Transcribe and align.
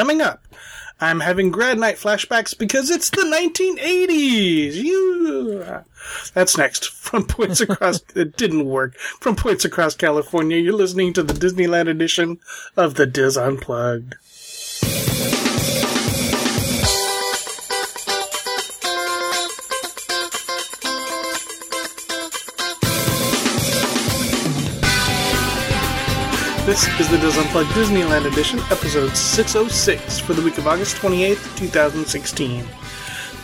Coming 0.00 0.22
up, 0.22 0.42
I'm 0.98 1.20
having 1.20 1.50
grad 1.50 1.78
night 1.78 1.96
flashbacks 1.96 2.56
because 2.56 2.88
it's 2.88 3.10
the 3.10 3.20
1980s. 3.20 4.72
You. 4.72 5.84
That's 6.32 6.56
next 6.56 6.88
from 6.88 7.26
points 7.26 7.60
across. 7.60 8.00
it 8.16 8.34
didn't 8.38 8.64
work 8.64 8.96
from 8.96 9.36
points 9.36 9.66
across 9.66 9.94
California. 9.94 10.56
You're 10.56 10.72
listening 10.72 11.12
to 11.12 11.22
the 11.22 11.34
Disneyland 11.34 11.90
edition 11.90 12.40
of 12.78 12.94
the 12.94 13.04
Dis 13.04 13.36
Unplugged. 13.36 14.14
This 26.80 27.00
is 27.00 27.10
the 27.10 27.18
Dis 27.18 27.36
Unplugged 27.36 27.68
Disneyland 27.72 28.24
Edition, 28.24 28.58
episode 28.70 29.14
606 29.14 30.18
for 30.18 30.32
the 30.32 30.40
week 30.40 30.56
of 30.56 30.66
August 30.66 30.96
28th, 30.96 31.58
2016. 31.58 32.64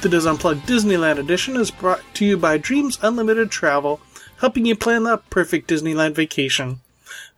The 0.00 0.08
Dis 0.08 0.24
Unplugged 0.24 0.66
Disneyland 0.66 1.18
Edition 1.18 1.54
is 1.56 1.70
brought 1.70 2.00
to 2.14 2.24
you 2.24 2.38
by 2.38 2.56
Dreams 2.56 2.98
Unlimited 3.02 3.50
Travel, 3.50 4.00
helping 4.38 4.64
you 4.64 4.74
plan 4.74 5.02
the 5.02 5.18
perfect 5.18 5.68
Disneyland 5.68 6.14
vacation. 6.14 6.80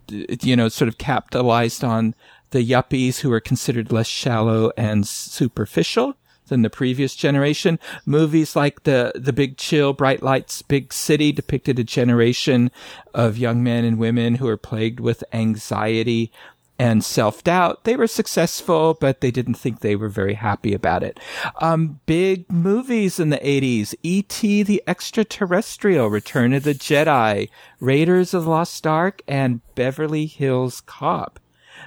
you 0.09 0.55
know 0.55 0.67
sort 0.67 0.87
of 0.87 0.97
capitalized 0.97 1.83
on 1.83 2.15
the 2.49 2.67
yuppies 2.67 3.19
who 3.19 3.29
were 3.29 3.39
considered 3.39 3.91
less 3.91 4.07
shallow 4.07 4.71
and 4.77 5.07
superficial 5.07 6.15
than 6.47 6.61
the 6.61 6.69
previous 6.69 7.15
generation. 7.15 7.79
Movies 8.05 8.55
like 8.55 8.83
the 8.83 9.11
the 9.15 9.33
Big 9.33 9.57
Chill, 9.57 9.93
Bright 9.93 10.23
Lights, 10.23 10.61
Big 10.61 10.93
City 10.93 11.31
depicted 11.31 11.79
a 11.79 11.83
generation 11.83 12.71
of 13.13 13.37
young 13.37 13.63
men 13.63 13.85
and 13.85 13.97
women 13.97 14.35
who 14.35 14.45
were 14.45 14.57
plagued 14.57 14.99
with 14.99 15.23
anxiety 15.33 16.31
and 16.79 17.03
self 17.03 17.43
doubt. 17.43 17.83
They 17.83 17.95
were 17.95 18.07
successful, 18.07 18.95
but 18.99 19.21
they 19.21 19.31
didn't 19.31 19.53
think 19.55 19.79
they 19.79 19.95
were 19.95 20.09
very 20.09 20.33
happy 20.33 20.73
about 20.73 21.03
it. 21.03 21.19
Um, 21.61 21.99
big 22.05 22.51
movies 22.51 23.19
in 23.19 23.29
the 23.29 23.37
80s. 23.37 23.93
E.T. 24.03 24.63
the 24.63 24.83
Extraterrestrial, 24.87 26.07
Return 26.07 26.53
of 26.53 26.63
the 26.63 26.73
Jedi, 26.73 27.49
Raiders 27.79 28.33
of 28.33 28.45
the 28.45 28.49
Lost 28.49 28.85
Ark, 28.87 29.21
and 29.27 29.61
Beverly 29.75 30.25
Hills 30.25 30.81
Cop. 30.81 31.39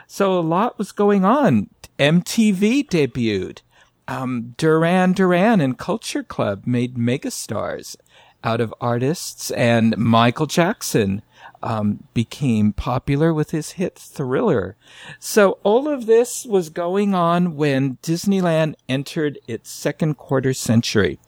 So 0.06 0.38
a 0.38 0.41
lot 0.41 0.78
was 0.78 0.93
going 0.93 1.25
on. 1.25 1.69
MTV 1.99 2.87
debuted. 2.87 3.61
Um, 4.09 4.55
Duran 4.56 5.12
Duran 5.12 5.61
and 5.61 5.77
Culture 5.77 6.22
Club 6.22 6.62
made 6.67 6.94
megastars 6.94 7.97
out 8.44 8.61
of 8.61 8.72
artists, 8.81 9.50
and 9.50 9.97
Michael 9.99 10.47
Jackson 10.47 11.22
um, 11.62 12.05
became 12.15 12.72
popular 12.72 13.34
with 13.34 13.50
his 13.50 13.72
hit 13.72 13.99
Thriller. 13.99 14.77
So 15.19 15.59
all 15.65 15.89
of 15.89 16.06
this 16.06 16.47
was 16.47 16.71
going 16.71 17.15
on 17.15 17.56
when 17.56 17.97
Disneyland 18.03 18.77
entered 18.89 19.39
its 19.49 19.71
second 19.71 20.17
quarter 20.17 20.55
century. 20.55 21.19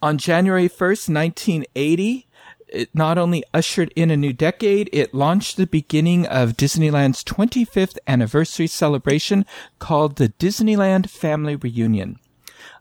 On 0.00 0.18
January 0.18 0.68
1st, 0.68 1.12
1980, 1.12 2.26
it 2.68 2.94
not 2.94 3.18
only 3.18 3.44
ushered 3.52 3.92
in 3.94 4.10
a 4.10 4.16
new 4.16 4.32
decade, 4.32 4.90
it 4.92 5.14
launched 5.14 5.56
the 5.56 5.66
beginning 5.66 6.26
of 6.26 6.56
Disneyland's 6.56 7.24
25th 7.24 7.98
anniversary 8.06 8.66
celebration 8.66 9.46
called 9.78 10.16
the 10.16 10.30
Disneyland 10.30 11.08
Family 11.08 11.56
Reunion. 11.56 12.18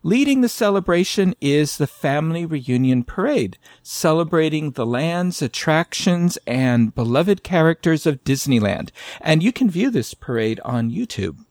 Leading 0.06 0.42
the 0.42 0.50
celebration 0.50 1.34
is 1.40 1.78
the 1.78 1.88
Family 1.88 2.46
Reunion 2.46 3.06
Parade, 3.06 3.58
celebrating 3.82 4.72
the 4.72 4.86
lands, 4.86 5.42
attractions, 5.42 6.38
and 6.46 6.94
beloved 6.94 7.42
characters 7.42 8.06
of 8.06 8.24
Disneyland. 8.26 8.90
And 9.22 9.42
you 9.42 9.54
can 9.54 9.70
view 9.70 9.90
this 9.90 10.14
parade 10.14 10.60
on 10.66 10.92
YouTube. 10.92 11.43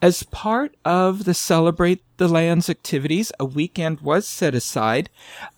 As 0.00 0.22
part 0.22 0.76
of 0.84 1.24
the 1.24 1.34
Celebrate 1.34 2.02
the 2.16 2.28
Lands 2.28 2.70
activities, 2.70 3.32
a 3.40 3.44
weekend 3.44 4.00
was 4.00 4.26
set 4.26 4.54
aside 4.54 5.10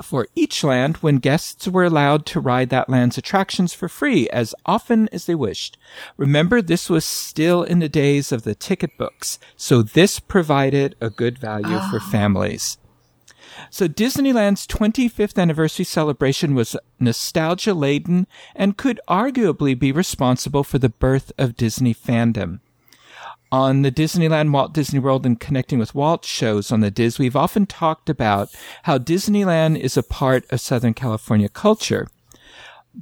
for 0.02 0.28
each 0.34 0.64
land 0.64 0.98
when 0.98 1.18
guests 1.18 1.68
were 1.68 1.84
allowed 1.84 2.26
to 2.26 2.40
ride 2.40 2.70
that 2.70 2.88
land's 2.88 3.18
attractions 3.18 3.74
for 3.74 3.88
free 3.88 4.28
as 4.30 4.54
often 4.64 5.08
as 5.12 5.26
they 5.26 5.34
wished. 5.34 5.76
Remember, 6.16 6.62
this 6.62 6.88
was 6.88 7.04
still 7.04 7.62
in 7.62 7.78
the 7.78 7.88
days 7.88 8.32
of 8.32 8.42
the 8.42 8.54
ticket 8.54 8.96
books, 8.96 9.38
so 9.56 9.82
this 9.82 10.18
provided 10.18 10.96
a 11.00 11.10
good 11.10 11.38
value 11.38 11.78
for 11.90 12.00
ah. 12.00 12.10
families. 12.10 12.78
So 13.70 13.88
Disneyland's 13.88 14.66
25th 14.66 15.40
anniversary 15.40 15.84
celebration 15.84 16.54
was 16.54 16.76
nostalgia 17.00 17.74
laden 17.74 18.26
and 18.54 18.76
could 18.76 19.00
arguably 19.08 19.78
be 19.78 19.92
responsible 19.92 20.64
for 20.64 20.78
the 20.78 20.88
birth 20.88 21.32
of 21.38 21.56
Disney 21.56 21.94
fandom. 21.94 22.60
On 23.52 23.82
the 23.82 23.92
Disneyland, 23.92 24.50
Walt 24.50 24.72
Disney 24.72 24.98
World, 24.98 25.24
and 25.24 25.38
Connecting 25.38 25.78
with 25.78 25.94
Walt 25.94 26.24
shows 26.24 26.72
on 26.72 26.80
the 26.80 26.90
Dis, 26.90 27.18
we've 27.18 27.36
often 27.36 27.64
talked 27.64 28.10
about 28.10 28.48
how 28.82 28.98
Disneyland 28.98 29.78
is 29.78 29.96
a 29.96 30.02
part 30.02 30.44
of 30.50 30.60
Southern 30.60 30.94
California 30.94 31.48
culture. 31.48 32.08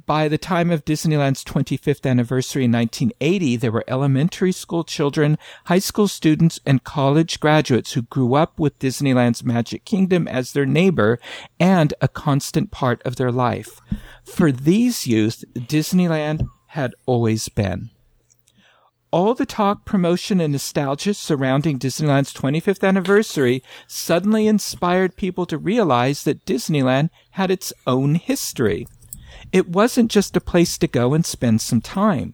By 0.05 0.27
the 0.27 0.37
time 0.37 0.69
of 0.69 0.85
Disneyland's 0.85 1.43
25th 1.43 2.07
anniversary 2.07 2.65
in 2.65 2.71
1980, 2.73 3.55
there 3.55 3.71
were 3.71 3.85
elementary 3.87 4.51
school 4.51 4.83
children, 4.83 5.39
high 5.65 5.79
school 5.79 6.07
students, 6.07 6.59
and 6.63 6.83
college 6.83 7.39
graduates 7.39 7.93
who 7.93 8.03
grew 8.03 8.35
up 8.35 8.59
with 8.59 8.77
Disneyland's 8.77 9.43
Magic 9.43 9.83
Kingdom 9.83 10.27
as 10.27 10.51
their 10.51 10.65
neighbor 10.65 11.17
and 11.59 11.93
a 12.01 12.07
constant 12.07 12.69
part 12.69 13.01
of 13.03 13.15
their 13.15 13.31
life. 13.31 13.81
For 14.23 14.51
these 14.51 15.07
youth, 15.07 15.43
Disneyland 15.55 16.47
had 16.67 16.93
always 17.07 17.49
been 17.49 17.89
all 19.15 19.33
the 19.33 19.45
talk, 19.45 19.85
promotion, 19.85 20.41
and 20.41 20.51
nostalgia 20.51 21.13
surrounding 21.13 21.79
Disneyland's 21.79 22.33
25th 22.33 22.85
anniversary 22.85 23.63
suddenly 23.87 24.45
inspired 24.45 25.15
people 25.15 25.45
to 25.45 25.57
realize 25.57 26.25
that 26.25 26.45
Disneyland 26.45 27.09
had 27.31 27.49
its 27.49 27.71
own 27.87 28.15
history. 28.15 28.85
It 29.53 29.69
wasn't 29.69 30.11
just 30.11 30.35
a 30.35 30.41
place 30.41 30.77
to 30.79 30.87
go 30.89 31.13
and 31.13 31.25
spend 31.25 31.61
some 31.61 31.79
time. 31.79 32.33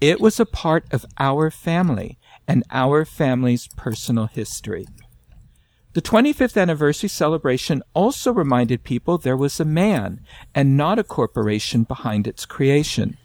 It 0.00 0.22
was 0.22 0.40
a 0.40 0.46
part 0.46 0.86
of 0.90 1.04
our 1.18 1.50
family 1.50 2.18
and 2.48 2.64
our 2.70 3.04
family's 3.04 3.68
personal 3.76 4.24
history. 4.24 4.88
The 5.92 6.00
25th 6.00 6.58
anniversary 6.58 7.10
celebration 7.10 7.82
also 7.92 8.32
reminded 8.32 8.84
people 8.84 9.18
there 9.18 9.36
was 9.36 9.60
a 9.60 9.66
man 9.66 10.22
and 10.54 10.78
not 10.78 10.98
a 10.98 11.04
corporation 11.04 11.82
behind 11.82 12.26
its 12.26 12.46
creation. 12.46 13.18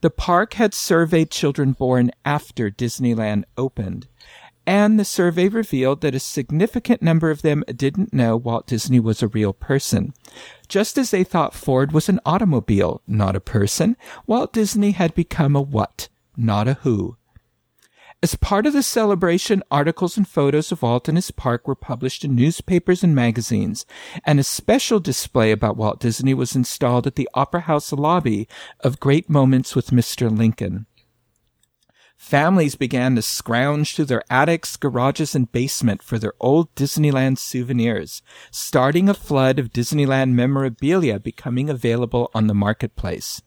The 0.00 0.10
park 0.10 0.54
had 0.54 0.74
surveyed 0.74 1.30
children 1.30 1.72
born 1.72 2.12
after 2.24 2.70
Disneyland 2.70 3.44
opened, 3.56 4.06
and 4.64 4.98
the 4.98 5.04
survey 5.04 5.48
revealed 5.48 6.02
that 6.02 6.14
a 6.14 6.20
significant 6.20 7.02
number 7.02 7.30
of 7.30 7.42
them 7.42 7.64
didn't 7.74 8.12
know 8.14 8.36
Walt 8.36 8.66
Disney 8.66 9.00
was 9.00 9.22
a 9.22 9.28
real 9.28 9.52
person. 9.52 10.14
Just 10.68 10.98
as 10.98 11.10
they 11.10 11.24
thought 11.24 11.54
Ford 11.54 11.92
was 11.92 12.08
an 12.08 12.20
automobile, 12.24 13.02
not 13.06 13.34
a 13.34 13.40
person, 13.40 13.96
Walt 14.26 14.52
Disney 14.52 14.92
had 14.92 15.14
become 15.14 15.56
a 15.56 15.62
what, 15.62 16.08
not 16.36 16.68
a 16.68 16.74
who. 16.74 17.16
As 18.20 18.34
part 18.34 18.66
of 18.66 18.72
the 18.72 18.82
celebration, 18.82 19.62
articles 19.70 20.16
and 20.16 20.26
photos 20.26 20.72
of 20.72 20.82
Walt 20.82 21.06
and 21.08 21.16
his 21.16 21.30
park 21.30 21.68
were 21.68 21.76
published 21.76 22.24
in 22.24 22.34
newspapers 22.34 23.04
and 23.04 23.14
magazines, 23.14 23.86
and 24.24 24.40
a 24.40 24.44
special 24.44 24.98
display 24.98 25.52
about 25.52 25.76
Walt 25.76 26.00
Disney 26.00 26.34
was 26.34 26.56
installed 26.56 27.06
at 27.06 27.14
the 27.14 27.28
Opera 27.34 27.60
House 27.60 27.92
lobby 27.92 28.48
of 28.80 28.98
Great 28.98 29.30
Moments 29.30 29.76
with 29.76 29.90
Mr. 29.90 30.36
Lincoln. 30.36 30.86
Families 32.16 32.74
began 32.74 33.14
to 33.14 33.22
scrounge 33.22 33.94
through 33.94 34.06
their 34.06 34.24
attics, 34.28 34.76
garages, 34.76 35.36
and 35.36 35.52
basement 35.52 36.02
for 36.02 36.18
their 36.18 36.32
old 36.40 36.74
Disneyland 36.74 37.38
souvenirs, 37.38 38.20
starting 38.50 39.08
a 39.08 39.14
flood 39.14 39.60
of 39.60 39.72
Disneyland 39.72 40.32
memorabilia 40.32 41.20
becoming 41.20 41.70
available 41.70 42.32
on 42.34 42.48
the 42.48 42.54
marketplace. 42.54 43.40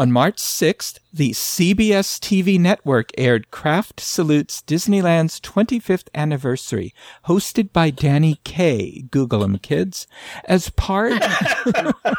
On 0.00 0.10
March 0.10 0.36
6th, 0.36 0.98
the 1.12 1.32
CBS 1.32 2.18
TV 2.18 2.58
network 2.58 3.10
aired 3.18 3.50
Kraft 3.50 4.00
Salutes 4.00 4.62
Disneyland's 4.66 5.38
25th 5.40 6.06
anniversary, 6.14 6.94
hosted 7.26 7.70
by 7.70 7.90
Danny 7.90 8.40
Kaye. 8.42 9.04
Google 9.10 9.44
him, 9.44 9.58
kids. 9.58 10.06
As 10.46 10.70
part, 10.70 11.12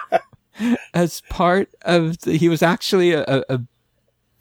as 0.94 1.22
part 1.22 1.70
of 1.82 2.20
the, 2.20 2.38
he 2.38 2.50
was 2.50 2.62
actually 2.62 3.14
a, 3.14 3.44
a 3.50 3.62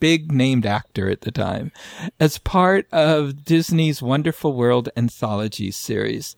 big 0.00 0.30
named 0.32 0.66
actor 0.66 1.08
at 1.08 1.22
the 1.22 1.30
time, 1.30 1.72
as 2.20 2.36
part 2.36 2.86
of 2.92 3.46
Disney's 3.46 4.02
Wonderful 4.02 4.52
World 4.52 4.90
anthology 4.98 5.70
series. 5.70 6.36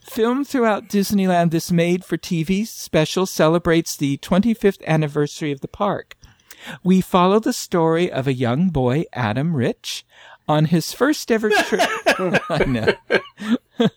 Filmed 0.00 0.48
throughout 0.48 0.88
Disneyland, 0.88 1.52
this 1.52 1.70
made 1.70 2.04
for 2.04 2.16
TV 2.16 2.66
special 2.66 3.24
celebrates 3.24 3.96
the 3.96 4.16
25th 4.18 4.84
anniversary 4.84 5.52
of 5.52 5.60
the 5.60 5.68
park. 5.68 6.16
We 6.82 7.00
follow 7.00 7.38
the 7.40 7.52
story 7.52 8.10
of 8.10 8.26
a 8.26 8.32
young 8.32 8.70
boy, 8.70 9.04
Adam 9.12 9.54
Rich, 9.56 10.04
on 10.48 10.66
his 10.66 10.92
first 10.92 11.30
ever 11.30 11.50
trip. 11.64 11.80
I 12.50 12.64
know. 12.66 12.92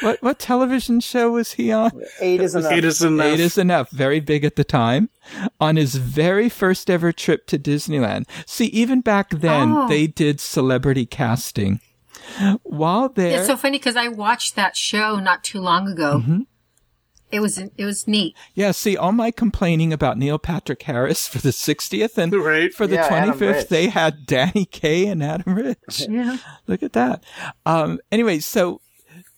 what 0.00 0.22
what 0.22 0.38
television 0.38 1.00
show 1.00 1.32
was 1.32 1.52
he 1.52 1.70
on? 1.72 1.90
Eight 2.20 2.40
is 2.40 2.54
enough. 2.54 2.72
Eight 2.72 2.84
is 2.84 3.02
enough. 3.02 3.26
Eight 3.26 3.40
is 3.40 3.58
enough. 3.58 3.90
Very 3.90 4.20
big 4.20 4.44
at 4.44 4.56
the 4.56 4.64
time. 4.64 5.10
On 5.60 5.76
his 5.76 5.96
very 5.96 6.48
first 6.48 6.88
ever 6.88 7.12
trip 7.12 7.46
to 7.48 7.58
Disneyland. 7.58 8.24
See, 8.46 8.66
even 8.66 9.00
back 9.00 9.30
then, 9.30 9.72
Oh. 9.72 9.88
they 9.88 10.06
did 10.06 10.40
celebrity 10.40 11.04
casting. 11.06 11.80
While 12.62 13.10
there, 13.10 13.38
It's 13.38 13.46
so 13.46 13.56
funny 13.56 13.78
because 13.78 13.96
I 13.96 14.08
watched 14.08 14.56
that 14.56 14.76
show 14.76 15.18
not 15.18 15.44
too 15.44 15.60
long 15.60 15.88
ago. 15.88 16.20
Mm-hmm. 16.22 16.40
It 17.32 17.40
was 17.40 17.58
it 17.58 17.84
was 17.84 18.06
neat. 18.06 18.36
yeah, 18.54 18.70
see, 18.70 18.96
all 18.96 19.12
my 19.12 19.30
complaining 19.30 19.92
about 19.92 20.16
Neil 20.16 20.38
Patrick 20.38 20.82
Harris 20.82 21.26
for 21.26 21.38
the 21.38 21.48
60th 21.50 22.16
and 22.16 22.32
Right. 22.44 22.72
for 22.72 22.86
the 22.86 22.94
Yeah, 22.96 23.08
25th, 23.26 23.68
they 23.68 23.88
had 23.88 24.26
Danny 24.26 24.64
Kaye 24.64 25.06
and 25.06 25.22
Adam 25.22 25.54
Rich. 25.54 26.06
Yeah. 26.08 26.36
Look 26.66 26.82
at 26.82 26.92
that. 26.92 27.24
Um, 27.64 27.98
anyway, 28.12 28.38
so 28.38 28.80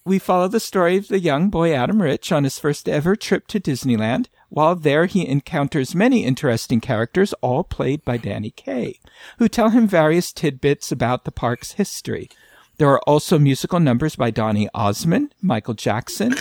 we 0.04 0.18
follow 0.18 0.48
the 0.48 0.60
story 0.60 0.96
of 0.96 1.08
the 1.08 1.18
young 1.18 1.48
boy 1.50 1.72
Adam 1.74 2.00
Rich 2.02 2.30
on 2.30 2.44
his 2.44 2.58
first 2.58 2.88
ever 2.88 3.16
trip 3.16 3.46
to 3.48 3.60
Disneyland. 3.60 4.26
While 4.50 4.76
there, 4.76 5.04
he 5.06 5.26
encounters 5.28 5.94
many 5.94 6.24
interesting 6.24 6.80
characters, 6.80 7.34
all 7.42 7.64
played 7.64 8.02
by 8.04 8.16
Danny 8.16 8.50
Kaye, 8.50 8.98
who 9.38 9.48
tell 9.48 9.70
him 9.70 9.86
various 9.86 10.32
tidbits 10.32 10.90
about 10.90 11.24
the 11.24 11.32
park's 11.32 11.72
history. 11.72 12.30
There 12.78 12.88
are 12.88 13.00
also 13.00 13.38
musical 13.38 13.80
numbers 13.80 14.16
by 14.16 14.30
Donny 14.30 14.68
Osmond, 14.72 15.34
Michael 15.42 15.74
Jackson, 15.74 16.34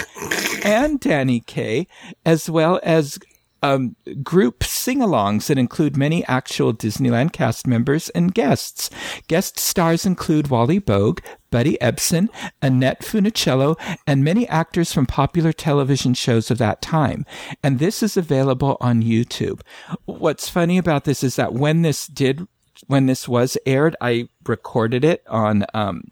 and 0.68 1.00
Danny 1.00 1.40
Kaye, 1.40 1.88
as 2.26 2.50
well 2.50 2.80
as 2.84 3.18
um, 3.64 3.96
group 4.22 4.64
sing-alongs 4.64 5.48
that 5.48 5.58
include 5.58 5.98
many 5.98 6.24
actual 6.26 6.74
Disneyland 6.74 7.34
cast 7.34 7.66
members 7.66 8.10
and 8.10 8.34
guests. 8.34 8.90
Guest 9.28 9.58
stars 9.58 10.06
include 10.06 10.50
Wally 10.50 10.80
Boag, 10.80 11.22
Buddy 11.50 11.78
Ebsen, 11.82 12.30
Annette 12.62 13.02
Funicello, 13.02 13.76
and 14.06 14.24
many 14.24 14.48
actors 14.48 14.94
from 14.94 15.06
popular 15.06 15.54
television 15.54 16.14
shows 16.14 16.52
of 16.52 16.58
that 16.60 16.82
time. 16.82 17.26
And 17.64 17.80
this 17.80 18.04
is 18.04 18.18
available 18.18 18.78
on 18.80 19.02
YouTube. 19.02 19.62
What's 20.06 20.50
funny 20.50 20.78
about 20.78 21.06
this 21.06 21.24
is 21.24 21.36
that 21.38 21.54
when 21.54 21.82
this 21.82 22.08
did, 22.08 22.48
when 22.86 23.08
this 23.08 23.28
was 23.28 23.58
aired, 23.66 23.96
I 24.02 24.30
recorded 24.46 25.04
it 25.04 25.24
on, 25.28 25.66
um, 25.74 26.04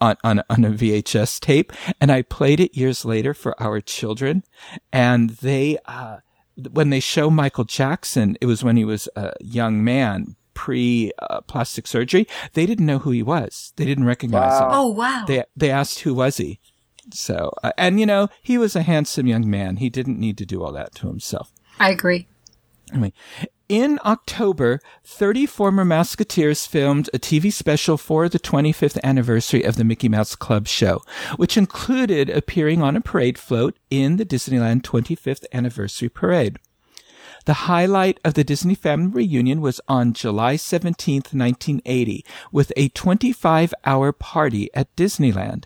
on, 0.00 0.16
on, 0.24 0.42
on 0.50 0.64
a 0.64 0.70
VHS 0.70 1.40
tape 1.40 1.72
and 2.00 2.10
I 2.10 2.22
played 2.22 2.60
it 2.60 2.76
years 2.76 3.04
later 3.04 3.34
for 3.34 3.60
our 3.62 3.80
children 3.80 4.42
and 4.92 5.30
they, 5.30 5.78
uh, 5.86 6.18
when 6.72 6.90
they 6.90 7.00
show 7.00 7.30
Michael 7.30 7.64
Jackson, 7.64 8.36
it 8.40 8.46
was 8.46 8.64
when 8.64 8.76
he 8.76 8.84
was 8.84 9.08
a 9.14 9.32
young 9.40 9.84
man 9.84 10.36
pre 10.54 11.12
uh, 11.20 11.42
plastic 11.42 11.86
surgery. 11.86 12.26
They 12.54 12.66
didn't 12.66 12.86
know 12.86 12.98
who 12.98 13.10
he 13.10 13.22
was. 13.22 13.72
They 13.76 13.84
didn't 13.84 14.06
recognize 14.06 14.58
him. 14.58 14.68
Oh 14.70 14.88
wow. 14.88 15.24
They 15.28 15.44
they 15.54 15.70
asked 15.70 16.00
who 16.00 16.14
was 16.14 16.38
he. 16.38 16.58
So 17.12 17.52
uh, 17.62 17.72
and 17.78 18.00
you 18.00 18.06
know 18.06 18.28
he 18.42 18.58
was 18.58 18.74
a 18.74 18.82
handsome 18.82 19.26
young 19.26 19.48
man. 19.48 19.76
He 19.76 19.90
didn't 19.90 20.18
need 20.18 20.38
to 20.38 20.46
do 20.46 20.64
all 20.64 20.72
that 20.72 20.94
to 20.96 21.08
himself. 21.08 21.52
I 21.78 21.90
agree. 21.90 22.26
Anyway, 22.92 23.12
in 23.68 23.98
October, 24.04 24.80
30 25.04 25.46
former 25.46 25.84
Musketeers 25.84 26.66
filmed 26.66 27.10
a 27.12 27.18
TV 27.18 27.52
special 27.52 27.96
for 27.96 28.28
the 28.28 28.38
25th 28.38 28.98
anniversary 29.02 29.62
of 29.62 29.76
the 29.76 29.84
Mickey 29.84 30.08
Mouse 30.08 30.36
Club 30.36 30.68
show, 30.68 31.02
which 31.36 31.56
included 31.56 32.30
appearing 32.30 32.82
on 32.82 32.96
a 32.96 33.00
parade 33.00 33.38
float 33.38 33.76
in 33.90 34.16
the 34.16 34.24
Disneyland 34.24 34.82
25th 34.82 35.44
anniversary 35.52 36.08
parade. 36.08 36.58
The 37.44 37.66
highlight 37.70 38.18
of 38.24 38.34
the 38.34 38.44
Disney 38.44 38.74
family 38.74 39.24
reunion 39.24 39.60
was 39.60 39.80
on 39.86 40.12
July 40.12 40.54
17th, 40.56 41.32
1980, 41.32 42.24
with 42.50 42.72
a 42.76 42.88
25 42.88 43.72
hour 43.84 44.12
party 44.12 44.68
at 44.74 44.94
Disneyland. 44.96 45.64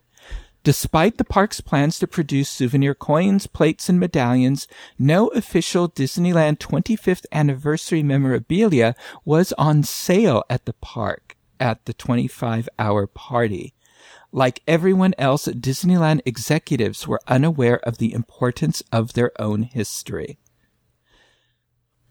Despite 0.63 1.17
the 1.17 1.25
park's 1.25 1.63
plans 1.63 1.99
to 1.99 2.07
produce 2.07 2.51
souvenir 2.51 2.95
coins, 2.95 3.47
plates, 3.47 3.89
and 3.89 3.99
medallions, 3.99 4.69
no 4.99 5.29
official 5.29 5.89
Disneyland 5.89 6.59
25th 6.59 7.25
anniversary 7.33 8.03
memorabilia 8.03 8.95
was 9.25 9.55
on 9.55 9.83
sale 9.85 10.45
at 10.51 10.67
the 10.67 10.75
park 10.75 11.39
at 11.59 11.85
the 11.87 11.95
25 11.95 12.69
hour 12.79 13.07
party. 13.07 13.75
Like 14.33 14.63
everyone 14.69 15.15
else, 15.17 15.47
Disneyland 15.47 16.21
executives 16.27 17.09
were 17.09 17.21
unaware 17.27 17.81
of 17.81 17.97
the 17.97 18.13
importance 18.13 18.83
of 18.93 19.15
their 19.15 19.33
own 19.41 19.63
history. 19.63 20.39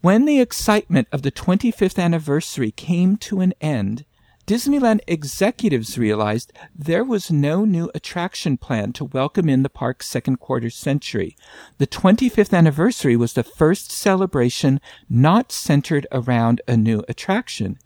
When 0.01 0.25
the 0.25 0.39
excitement 0.39 1.07
of 1.11 1.21
the 1.21 1.31
25th 1.31 2.01
anniversary 2.01 2.71
came 2.71 3.17
to 3.17 3.41
an 3.41 3.53
end, 3.61 4.05
Disneyland 4.49 5.01
executives 5.05 5.99
realized 5.99 6.51
there 6.73 7.03
was 7.03 7.29
no 7.29 7.65
new 7.65 7.91
attraction 7.93 8.57
plan 8.57 8.91
to 8.93 9.05
welcome 9.05 9.47
in 9.47 9.61
the 9.61 9.69
park's 9.69 10.07
second 10.07 10.37
quarter 10.39 10.71
century. 10.71 11.37
The 11.77 11.85
25th 11.85 12.51
anniversary 12.51 13.15
was 13.15 13.33
the 13.33 13.43
first 13.43 13.91
celebration 13.91 14.81
not 15.07 15.51
centered 15.51 16.07
around 16.11 16.61
a 16.67 16.75
new 16.75 17.03
attraction. 17.07 17.77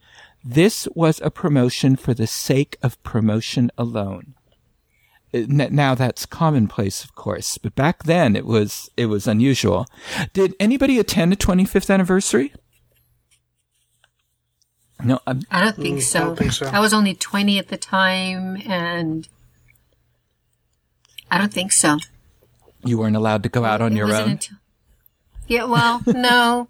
This 0.42 0.88
was 0.96 1.20
a 1.20 1.30
promotion 1.30 1.98
for 1.98 2.14
the 2.14 2.28
sake 2.28 2.78
of 2.82 3.04
promotion 3.04 3.70
alone. 3.78 4.34
Now 5.34 5.96
that's 5.96 6.26
commonplace, 6.26 7.04
of 7.04 7.14
course, 7.14 7.58
but 7.58 7.76
back 7.76 8.04
then 8.04 8.38
it 8.38 8.46
was 8.46 8.90
it 8.96 9.08
was 9.08 9.28
unusual. 9.28 9.86
Did 10.32 10.56
anybody 10.62 10.98
attend 10.98 11.34
a 11.34 11.36
25th 11.36 11.94
anniversary? 11.94 12.54
No, 15.04 15.20
I'm, 15.28 15.42
I 15.52 15.62
don't 15.62 15.76
think 15.76 16.02
so. 16.02 16.20
don't 16.28 16.38
think 16.38 16.52
so. 16.54 16.68
I 16.68 16.80
was 16.80 16.94
only 16.94 17.14
20 17.14 17.58
at 17.60 17.68
the 17.68 17.78
time 17.78 18.62
and 18.66 19.28
I 21.30 21.38
don't 21.38 21.54
think 21.54 21.72
so. 21.72 21.98
you 22.86 22.98
weren't 22.98 23.16
allowed 23.16 23.44
to 23.44 23.50
go 23.50 23.66
out 23.66 23.82
on 23.82 23.94
It 23.94 23.98
your 23.98 24.08
wasn't 24.08 24.26
own. 24.26 24.32
until- 24.32 24.58
yeah, 25.48 25.64
well, 25.66 26.02
no. 26.08 26.70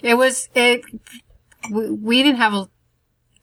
It 0.00 0.14
was, 0.16 0.48
it, 0.54 0.82
we, 1.70 1.90
we 1.90 2.22
didn't 2.22 2.38
have 2.38 2.52
a, 2.52 2.68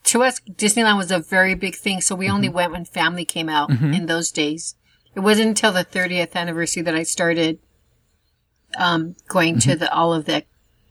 to 0.05 0.23
us, 0.23 0.39
Disneyland 0.41 0.97
was 0.97 1.11
a 1.11 1.19
very 1.19 1.55
big 1.55 1.75
thing, 1.75 2.01
so 2.01 2.15
we 2.15 2.27
only 2.29 2.47
Mm-hmm. 2.47 2.55
went 2.55 2.71
when 2.73 2.85
family 2.85 3.23
came 3.25 3.47
out 3.47 3.69
in 3.69 4.07
those 4.07 4.31
days. 4.31 4.75
It 5.15 5.21
wasn't 5.21 5.49
until 5.49 5.71
the 5.71 5.85
30th 5.85 6.33
anniversary 6.35 6.83
that 6.83 6.95
I 6.95 7.03
started, 7.03 7.59
um, 8.77 9.15
going 9.27 9.59
to 9.59 9.69
Mm-hmm. 9.69 9.79
the, 9.79 9.93
all 9.93 10.13
of 10.13 10.25
the 10.25 10.43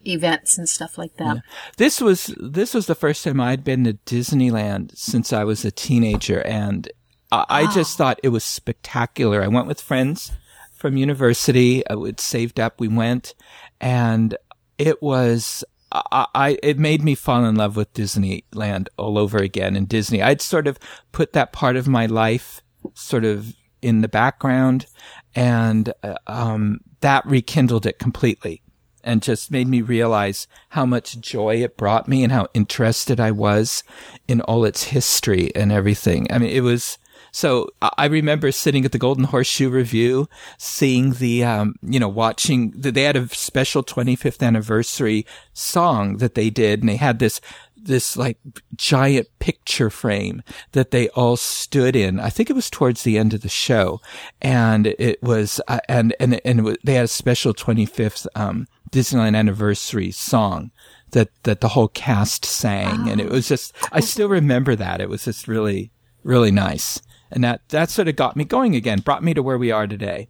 events 0.07 0.59
and 0.59 0.69
stuff 0.69 0.99
like 0.99 1.17
that. 1.17 1.43
This 1.77 2.01
was 2.01 2.35
this 2.39 2.75
was 2.75 2.87
the 2.87 2.95
first 2.95 3.25
time 3.25 3.41
I'd 3.41 3.65
been 3.65 3.85
to 3.85 3.95
Disneyland 4.07 4.97
since 4.97 5.33
I 5.33 5.45
was 5.45 5.65
a 5.65 5.71
teenager, 5.71 6.43
and 6.43 6.91
I, 7.31 7.45
I 7.49 7.75
just 7.75 7.97
thought 7.97 8.21
it 8.23 8.29
was 8.29 8.45
spectacular. 8.45 9.43
I 9.43 9.49
went 9.49 9.67
with 9.67 9.81
friends 9.81 10.33
from 10.73 10.97
university. 10.97 11.87
I 11.89 11.95
would 11.95 12.21
saved 12.21 12.59
up. 12.59 12.81
We 12.81 12.89
went, 12.89 13.35
and 13.81 14.37
it 14.79 15.03
was 15.03 15.65
I, 15.93 16.27
I, 16.35 16.59
it 16.63 16.79
made 16.79 17.03
me 17.03 17.15
fall 17.15 17.45
in 17.45 17.57
love 17.57 17.77
with 17.77 17.93
Disneyland 17.95 18.89
all 18.97 19.19
over 19.19 19.39
again 19.39 19.77
and 19.77 19.89
Disney. 19.89 20.23
I'd 20.23 20.41
sort 20.41 20.67
of 20.67 20.79
put 21.13 21.33
that 21.33 21.53
part 21.53 21.77
of 21.77 21.89
my 21.89 22.07
life 22.07 22.63
sort 22.95 23.25
of 23.25 23.55
in 23.83 24.01
the 24.01 24.09
background 24.09 24.87
and, 25.35 25.93
uh, 26.03 26.15
um, 26.27 26.81
that 27.01 27.25
rekindled 27.27 27.87
it 27.87 27.99
completely 27.99 28.63
and 29.05 29.23
just 29.23 29.51
made 29.51 29.69
me 29.69 29.83
realize 29.83 30.47
how 30.71 30.87
much 30.87 31.21
joy 31.21 31.57
it 31.57 31.77
brought 31.77 32.09
me 32.09 32.23
and 32.23 32.33
how 32.33 32.49
interested 32.55 33.21
I 33.21 33.31
was 33.31 33.83
in 34.29 34.41
all 34.43 34.65
its 34.65 34.85
history 34.85 35.55
and 35.55 35.73
everything. 35.73 36.27
I 36.31 36.39
mean, 36.39 36.51
it 36.51 36.63
was, 36.63 36.99
so 37.33 37.71
I 37.81 38.07
remember 38.07 38.51
sitting 38.53 38.85
at 38.85 38.93
the 38.93 38.99
Golden 38.99 39.25
Horseshoe 39.25 39.71
Revue, 39.71 40.27
seeing 40.59 41.13
the, 41.13 41.45
um, 41.45 41.77
you 41.83 42.01
know, 42.01 42.09
watching, 42.09 42.73
they 42.73 43.03
had 43.03 43.17
a 43.17 43.29
special 43.29 43.83
25th 43.83 44.45
anniversary 44.45 45.27
song 45.53 46.17
that 46.19 46.35
they 46.35 46.51
did, 46.51 46.81
and 46.81 46.89
they 46.89 46.97
had 46.97 47.19
this, 47.19 47.41
this 47.83 48.17
like 48.17 48.39
giant 48.77 49.29
picture 49.39 49.91
frame 49.91 50.43
that 50.73 50.91
they 50.91 51.09
all 51.11 51.37
stood 51.37 51.97
in. 51.97 52.21
I 52.21 52.31
think 52.31 52.51
it 52.51 52.55
was 52.55 52.71
towards 52.71 53.03
the 53.03 53.19
end 53.19 53.35
of 53.35 53.43
the 53.43 53.49
show, 53.49 54.01
and 54.41 54.87
it 54.87 55.23
was, 55.23 55.61
uh, 55.69 55.81
and 55.89 56.15
and 56.21 56.41
and 56.45 56.65
was, 56.65 56.77
they 56.85 56.95
had 56.95 57.05
a 57.05 57.09
special 57.09 57.55
25th 57.55 58.27
um, 58.35 58.67
Disneyland 58.91 59.37
anniversary 59.37 60.11
song 60.11 60.71
that 61.11 61.31
that 61.43 61.61
the 61.61 61.69
whole 61.69 61.89
cast 61.89 62.45
sang, 62.45 63.09
oh, 63.09 63.13
and 63.13 63.21
it 63.21 63.29
was 63.29 63.49
just, 63.49 63.75
I 63.91 64.01
still 64.01 64.29
remember 64.29 64.77
that. 64.77 65.01
It 65.01 65.09
was 65.09 65.25
just 65.25 65.49
really, 65.49 65.91
really 66.23 66.51
nice 66.51 67.01
and 67.31 67.45
that 67.45 67.69
that 67.69 67.91
sort 67.91 68.09
of 68.09 68.17
got 68.17 68.37
me 68.37 68.45
going 68.45 68.75
again, 68.75 69.01
brought 69.01 69.23
me 69.23 69.35
to 69.35 69.43
where 69.43 69.59
we 69.59 69.71
are 69.71 69.87
today. 69.87 70.29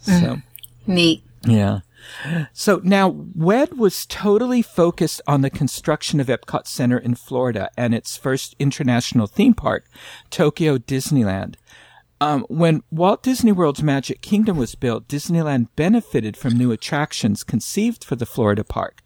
So 0.00 0.12
mm. 0.12 0.42
neat. 0.86 1.24
Yeah. 1.44 1.80
So 2.52 2.80
now 2.82 3.08
WED 3.08 3.78
was 3.78 4.06
totally 4.06 4.60
focused 4.60 5.20
on 5.26 5.42
the 5.42 5.50
construction 5.50 6.20
of 6.20 6.26
Epcot 6.26 6.66
Center 6.66 6.98
in 6.98 7.14
Florida 7.14 7.70
and 7.76 7.94
its 7.94 8.16
first 8.16 8.56
international 8.58 9.26
theme 9.26 9.54
park, 9.54 9.86
Tokyo 10.30 10.78
Disneyland. 10.78 11.54
Um, 12.22 12.46
when 12.48 12.82
Walt 12.90 13.22
Disney 13.22 13.52
World's 13.52 13.82
Magic 13.82 14.20
Kingdom 14.20 14.56
was 14.56 14.74
built, 14.74 15.08
Disneyland 15.08 15.68
benefited 15.76 16.36
from 16.36 16.56
new 16.56 16.70
attractions 16.70 17.42
conceived 17.42 18.04
for 18.04 18.16
the 18.16 18.26
Florida 18.26 18.64
park 18.64 19.02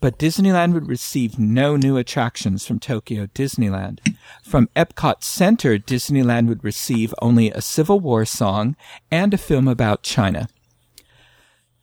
but 0.00 0.18
Disneyland 0.18 0.72
would 0.74 0.88
receive 0.88 1.38
no 1.38 1.76
new 1.76 1.96
attractions 1.96 2.66
from 2.66 2.78
Tokyo 2.78 3.26
Disneyland. 3.26 3.98
From 4.42 4.68
Epcot 4.76 5.24
Center, 5.24 5.78
Disneyland 5.78 6.48
would 6.48 6.62
receive 6.62 7.14
only 7.20 7.50
a 7.50 7.60
Civil 7.60 7.98
War 7.98 8.24
song 8.24 8.76
and 9.10 9.34
a 9.34 9.38
film 9.38 9.66
about 9.66 10.02
China. 10.02 10.48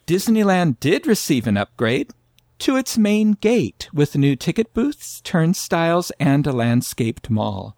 Disneyland 0.06 0.79
did 0.79 1.06
receive 1.06 1.48
an 1.48 1.58
upgrade 1.58 2.12
to 2.60 2.77
its 2.77 2.98
main 2.98 3.34
gate 3.34 3.89
with 3.94 4.15
new 4.15 4.36
ticket 4.36 4.74
booths, 4.74 5.22
turnstiles, 5.22 6.12
and 6.20 6.48
a 6.48 6.53
landscaped 6.53 7.29
mall. 7.29 7.75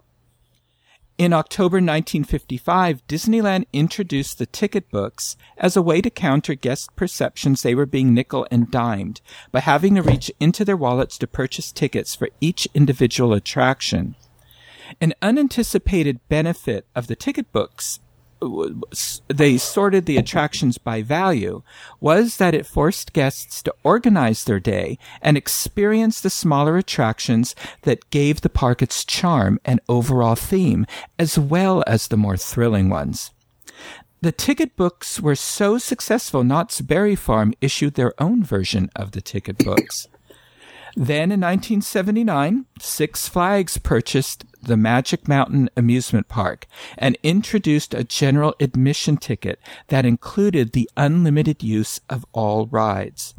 In 1.20 1.34
October 1.34 1.76
1955, 1.76 3.06
Disneyland 3.06 3.66
introduced 3.74 4.38
the 4.38 4.46
ticket 4.46 4.90
books 4.90 5.36
as 5.58 5.76
a 5.76 5.82
way 5.82 6.00
to 6.00 6.08
counter 6.08 6.54
guest 6.54 6.96
perceptions 6.96 7.60
they 7.60 7.74
were 7.74 7.84
being 7.84 8.14
nickel 8.14 8.46
and 8.50 8.70
dimed 8.70 9.20
by 9.52 9.60
having 9.60 9.96
to 9.96 10.02
reach 10.02 10.32
into 10.40 10.64
their 10.64 10.78
wallets 10.78 11.18
to 11.18 11.26
purchase 11.26 11.72
tickets 11.72 12.14
for 12.14 12.30
each 12.40 12.66
individual 12.72 13.34
attraction. 13.34 14.14
An 14.98 15.12
unanticipated 15.20 16.26
benefit 16.30 16.86
of 16.94 17.06
the 17.06 17.16
ticket 17.16 17.52
books 17.52 18.00
they 19.28 19.58
sorted 19.58 20.06
the 20.06 20.16
attractions 20.16 20.78
by 20.78 21.02
value 21.02 21.62
was 22.00 22.38
that 22.38 22.54
it 22.54 22.66
forced 22.66 23.12
guests 23.12 23.62
to 23.62 23.74
organize 23.82 24.44
their 24.44 24.60
day 24.60 24.98
and 25.20 25.36
experience 25.36 26.20
the 26.20 26.30
smaller 26.30 26.76
attractions 26.76 27.54
that 27.82 28.08
gave 28.10 28.40
the 28.40 28.48
park 28.48 28.82
its 28.82 29.04
charm 29.04 29.60
and 29.64 29.80
overall 29.88 30.34
theme, 30.34 30.86
as 31.18 31.38
well 31.38 31.84
as 31.86 32.08
the 32.08 32.16
more 32.16 32.36
thrilling 32.36 32.88
ones. 32.88 33.30
The 34.22 34.32
ticket 34.32 34.76
books 34.76 35.18
were 35.18 35.34
so 35.34 35.78
successful, 35.78 36.44
Knott's 36.44 36.82
Berry 36.82 37.16
Farm 37.16 37.54
issued 37.62 37.94
their 37.94 38.12
own 38.20 38.44
version 38.44 38.90
of 38.94 39.12
the 39.12 39.22
ticket 39.22 39.58
books. 39.58 40.08
Then 40.96 41.30
in 41.32 41.40
1979, 41.40 42.66
Six 42.80 43.28
Flags 43.28 43.78
purchased 43.78 44.44
the 44.62 44.76
Magic 44.76 45.28
Mountain 45.28 45.70
Amusement 45.76 46.28
Park 46.28 46.66
and 46.98 47.16
introduced 47.22 47.94
a 47.94 48.04
general 48.04 48.54
admission 48.60 49.16
ticket 49.16 49.58
that 49.88 50.04
included 50.04 50.72
the 50.72 50.90
unlimited 50.96 51.62
use 51.62 52.00
of 52.08 52.26
all 52.32 52.66
rides. 52.66 53.34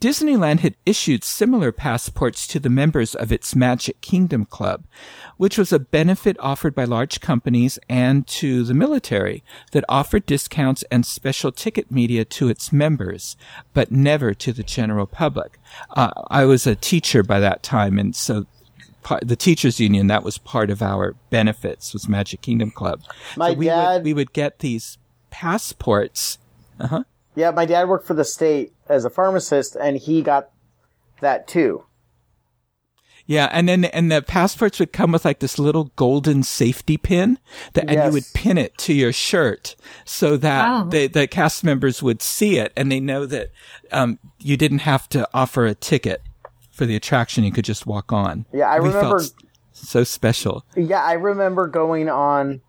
Disneyland 0.00 0.60
had 0.60 0.76
issued 0.86 1.22
similar 1.22 1.72
passports 1.72 2.46
to 2.46 2.58
the 2.58 2.70
members 2.70 3.14
of 3.14 3.30
its 3.30 3.54
Magic 3.54 4.00
Kingdom 4.00 4.46
Club, 4.46 4.84
which 5.36 5.58
was 5.58 5.74
a 5.74 5.78
benefit 5.78 6.38
offered 6.40 6.74
by 6.74 6.84
large 6.84 7.20
companies 7.20 7.78
and 7.86 8.26
to 8.26 8.64
the 8.64 8.72
military 8.72 9.44
that 9.72 9.84
offered 9.90 10.24
discounts 10.24 10.84
and 10.90 11.04
special 11.04 11.52
ticket 11.52 11.90
media 11.90 12.24
to 12.24 12.48
its 12.48 12.72
members, 12.72 13.36
but 13.74 13.92
never 13.92 14.32
to 14.32 14.54
the 14.54 14.62
general 14.62 15.06
public. 15.06 15.58
Uh, 15.90 16.10
I 16.28 16.46
was 16.46 16.66
a 16.66 16.74
teacher 16.74 17.22
by 17.22 17.38
that 17.40 17.62
time, 17.62 17.98
and 17.98 18.16
so 18.16 18.46
the 19.22 19.36
teachers 19.36 19.80
union 19.80 20.06
that 20.06 20.22
was 20.22 20.38
part 20.38 20.70
of 20.70 20.80
our 20.80 21.14
benefits 21.28 21.92
was 21.92 22.08
Magic 22.08 22.40
Kingdom 22.40 22.70
Club. 22.70 23.02
My 23.36 23.50
so 23.50 23.58
we 23.58 23.66
dad, 23.66 23.94
would, 23.96 24.04
we 24.04 24.14
would 24.14 24.32
get 24.32 24.60
these 24.60 24.96
passports. 25.30 26.38
Uh 26.78 26.86
huh. 26.86 27.04
Yeah, 27.40 27.52
my 27.52 27.64
dad 27.64 27.88
worked 27.88 28.06
for 28.06 28.12
the 28.12 28.24
state 28.24 28.74
as 28.86 29.06
a 29.06 29.10
pharmacist, 29.10 29.74
and 29.74 29.96
he 29.96 30.20
got 30.20 30.50
that 31.22 31.48
too. 31.48 31.84
Yeah, 33.24 33.48
and 33.50 33.66
then 33.66 33.86
and 33.86 34.12
the 34.12 34.20
passports 34.20 34.78
would 34.78 34.92
come 34.92 35.10
with 35.10 35.24
like 35.24 35.38
this 35.38 35.58
little 35.58 35.84
golden 35.96 36.42
safety 36.42 36.98
pin 36.98 37.38
that, 37.72 37.88
and 37.88 38.04
you 38.04 38.12
would 38.12 38.26
pin 38.34 38.58
it 38.58 38.76
to 38.78 38.92
your 38.92 39.12
shirt 39.12 39.74
so 40.04 40.36
that 40.36 40.68
oh. 40.68 40.88
the 40.90 41.06
the 41.06 41.26
cast 41.26 41.64
members 41.64 42.02
would 42.02 42.20
see 42.20 42.58
it 42.58 42.74
and 42.76 42.92
they 42.92 43.00
know 43.00 43.24
that 43.24 43.52
um, 43.90 44.18
you 44.38 44.58
didn't 44.58 44.80
have 44.80 45.08
to 45.10 45.26
offer 45.32 45.64
a 45.64 45.74
ticket 45.74 46.20
for 46.70 46.84
the 46.84 46.94
attraction; 46.94 47.42
you 47.42 47.52
could 47.52 47.64
just 47.64 47.86
walk 47.86 48.12
on. 48.12 48.44
Yeah, 48.52 48.68
I 48.68 48.80
we 48.80 48.88
remember 48.88 49.22
so 49.72 50.04
special. 50.04 50.66
Yeah, 50.76 51.02
I 51.02 51.14
remember 51.14 51.68
going 51.68 52.10
on 52.10 52.60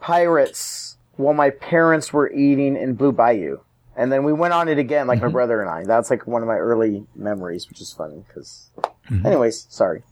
Pirates 0.00 0.97
while 1.18 1.34
my 1.34 1.50
parents 1.50 2.12
were 2.12 2.32
eating 2.32 2.76
in 2.76 2.94
Blue 2.94 3.12
Bayou. 3.12 3.58
And 3.96 4.12
then 4.12 4.22
we 4.22 4.32
went 4.32 4.54
on 4.54 4.68
it 4.68 4.78
again, 4.78 5.08
like 5.08 5.18
mm-hmm. 5.18 5.26
my 5.26 5.32
brother 5.32 5.60
and 5.60 5.68
I. 5.68 5.84
That's 5.84 6.08
like 6.08 6.26
one 6.26 6.40
of 6.42 6.48
my 6.48 6.56
early 6.56 7.04
memories, 7.16 7.68
which 7.68 7.80
is 7.80 7.92
funny 7.92 8.24
because, 8.26 8.70
mm-hmm. 9.10 9.26
anyways, 9.26 9.66
sorry. 9.68 10.04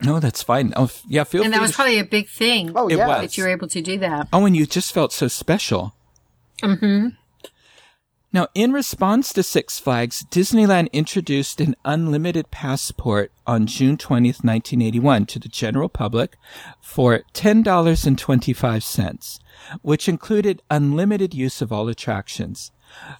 No, 0.00 0.20
that's 0.20 0.44
fine. 0.44 0.72
Oh, 0.76 0.88
yeah, 1.08 1.24
feel 1.24 1.42
And 1.42 1.52
that 1.52 1.60
was 1.60 1.72
probably 1.72 1.98
a 1.98 2.04
big 2.04 2.28
thing. 2.28 2.70
Oh, 2.76 2.88
yeah. 2.88 3.06
That 3.20 3.36
you 3.36 3.42
were 3.42 3.50
able 3.50 3.66
to 3.66 3.82
do 3.82 3.98
that. 3.98 4.28
Oh, 4.32 4.46
and 4.46 4.56
you 4.56 4.64
just 4.64 4.92
felt 4.92 5.12
so 5.12 5.26
special. 5.26 5.94
Mm-hmm. 6.62 7.08
Now, 8.30 8.48
in 8.54 8.72
response 8.72 9.32
to 9.32 9.42
Six 9.42 9.78
Flags, 9.78 10.26
Disneyland 10.30 10.92
introduced 10.92 11.62
an 11.62 11.74
unlimited 11.82 12.50
passport 12.50 13.32
on 13.46 13.66
June 13.66 13.96
20th, 13.96 14.44
1981 14.44 15.24
to 15.26 15.38
the 15.38 15.48
general 15.48 15.88
public 15.88 16.36
for 16.82 17.22
$10.25 17.32 19.40
which 19.82 20.08
included 20.08 20.62
unlimited 20.70 21.34
use 21.34 21.60
of 21.62 21.72
all 21.72 21.88
attractions. 21.88 22.70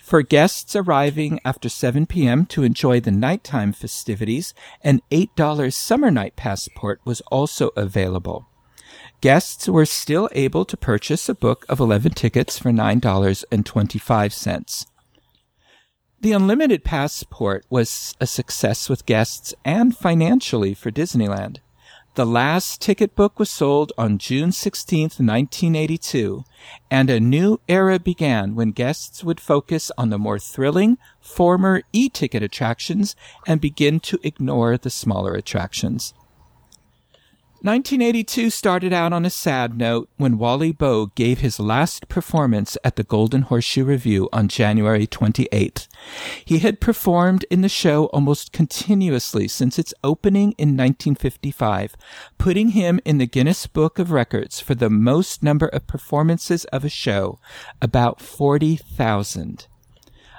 For 0.03 0.23
guests 0.23 0.77
arriving 0.77 1.41
after 1.45 1.69
7 1.69 2.07
p.m. 2.07 2.47
to 2.47 2.63
enjoy 2.63 3.01
the 3.01 3.11
nighttime 3.11 3.73
festivities, 3.73 4.55
an 4.83 5.03
$8 5.11 5.73
summer 5.73 6.11
night 6.11 6.37
passport 6.37 7.01
was 7.05 7.21
also 7.23 7.71
available. 7.77 8.47
Guests 9.21 9.69
were 9.69 9.87
still 9.87 10.29
able 10.33 10.65
to 10.65 10.77
purchase 10.77 11.29
a 11.29 11.35
book 11.35 11.67
of 11.69 11.81
11 11.81 12.13
tickets 12.13 12.59
for 12.59 12.71
$9.25. 12.71 14.87
The 16.21 16.33
unlimited 16.33 16.83
passport 16.83 17.65
was 17.71 18.17
a 18.21 18.27
success 18.27 18.89
with 18.89 19.07
guests 19.07 19.55
and 19.65 19.97
financially 19.97 20.75
for 20.75 20.91
Disneyland. 20.91 21.59
The 22.17 22.27
last 22.27 22.81
ticket 22.81 23.15
book 23.15 23.39
was 23.39 23.49
sold 23.49 23.93
on 23.97 24.19
June 24.19 24.51
16, 24.51 25.03
1982, 25.03 26.43
and 26.91 27.09
a 27.09 27.21
new 27.21 27.61
era 27.69 28.01
began 28.01 28.57
when 28.57 28.73
guests 28.73 29.23
would 29.23 29.39
focus 29.39 29.93
on 29.97 30.11
the 30.11 30.19
more 30.19 30.41
thrilling 30.41 30.99
former 31.21 31.83
e-ticket 31.93 32.43
attractions 32.43 33.15
and 33.47 33.61
begin 33.61 34.01
to 34.01 34.19
ignore 34.25 34.77
the 34.77 34.91
smaller 34.91 35.35
attractions. 35.35 36.15
1982 37.61 38.51
started 38.51 38.93
out 38.93 39.13
on 39.13 39.27
a 39.27 39.31
sad 39.31 39.77
note 39.77 40.09
when 40.17 40.39
Wally 40.39 40.73
Boag 40.73 41.13
gave 41.17 41.41
his 41.41 41.59
last 41.59 42.09
performance 42.09 42.79
at 42.85 42.95
the 42.95 43.03
Golden 43.03 43.43
Horseshoe 43.43 43.85
Revue 43.85 44.29
on 44.33 44.47
January 44.47 45.09
28th. 45.09 45.89
He 46.45 46.61
had 46.61 46.81
performed 46.81 47.45
in 47.51 47.63
the 47.63 47.69
show 47.69 48.05
almost 48.07 48.53
continuously 48.53 49.49
since 49.49 49.77
its 49.77 49.93
opening 50.05 50.53
in 50.53 50.77
1955, 50.77 51.97
putting 52.39 52.69
him 52.69 53.01
in 53.05 53.19
the 53.19 53.27
Guinness 53.27 53.67
Book 53.67 53.99
of 53.99 54.13
Records 54.13 54.61
for 54.61 54.77
the 54.77 54.89
most 54.89 55.43
number 55.43 55.67
of 55.67 55.89
performances 55.89 56.65
of 56.67 56.85
a 56.85 56.89
show, 56.89 57.41
about 57.83 58.21
40,000. 58.21 59.67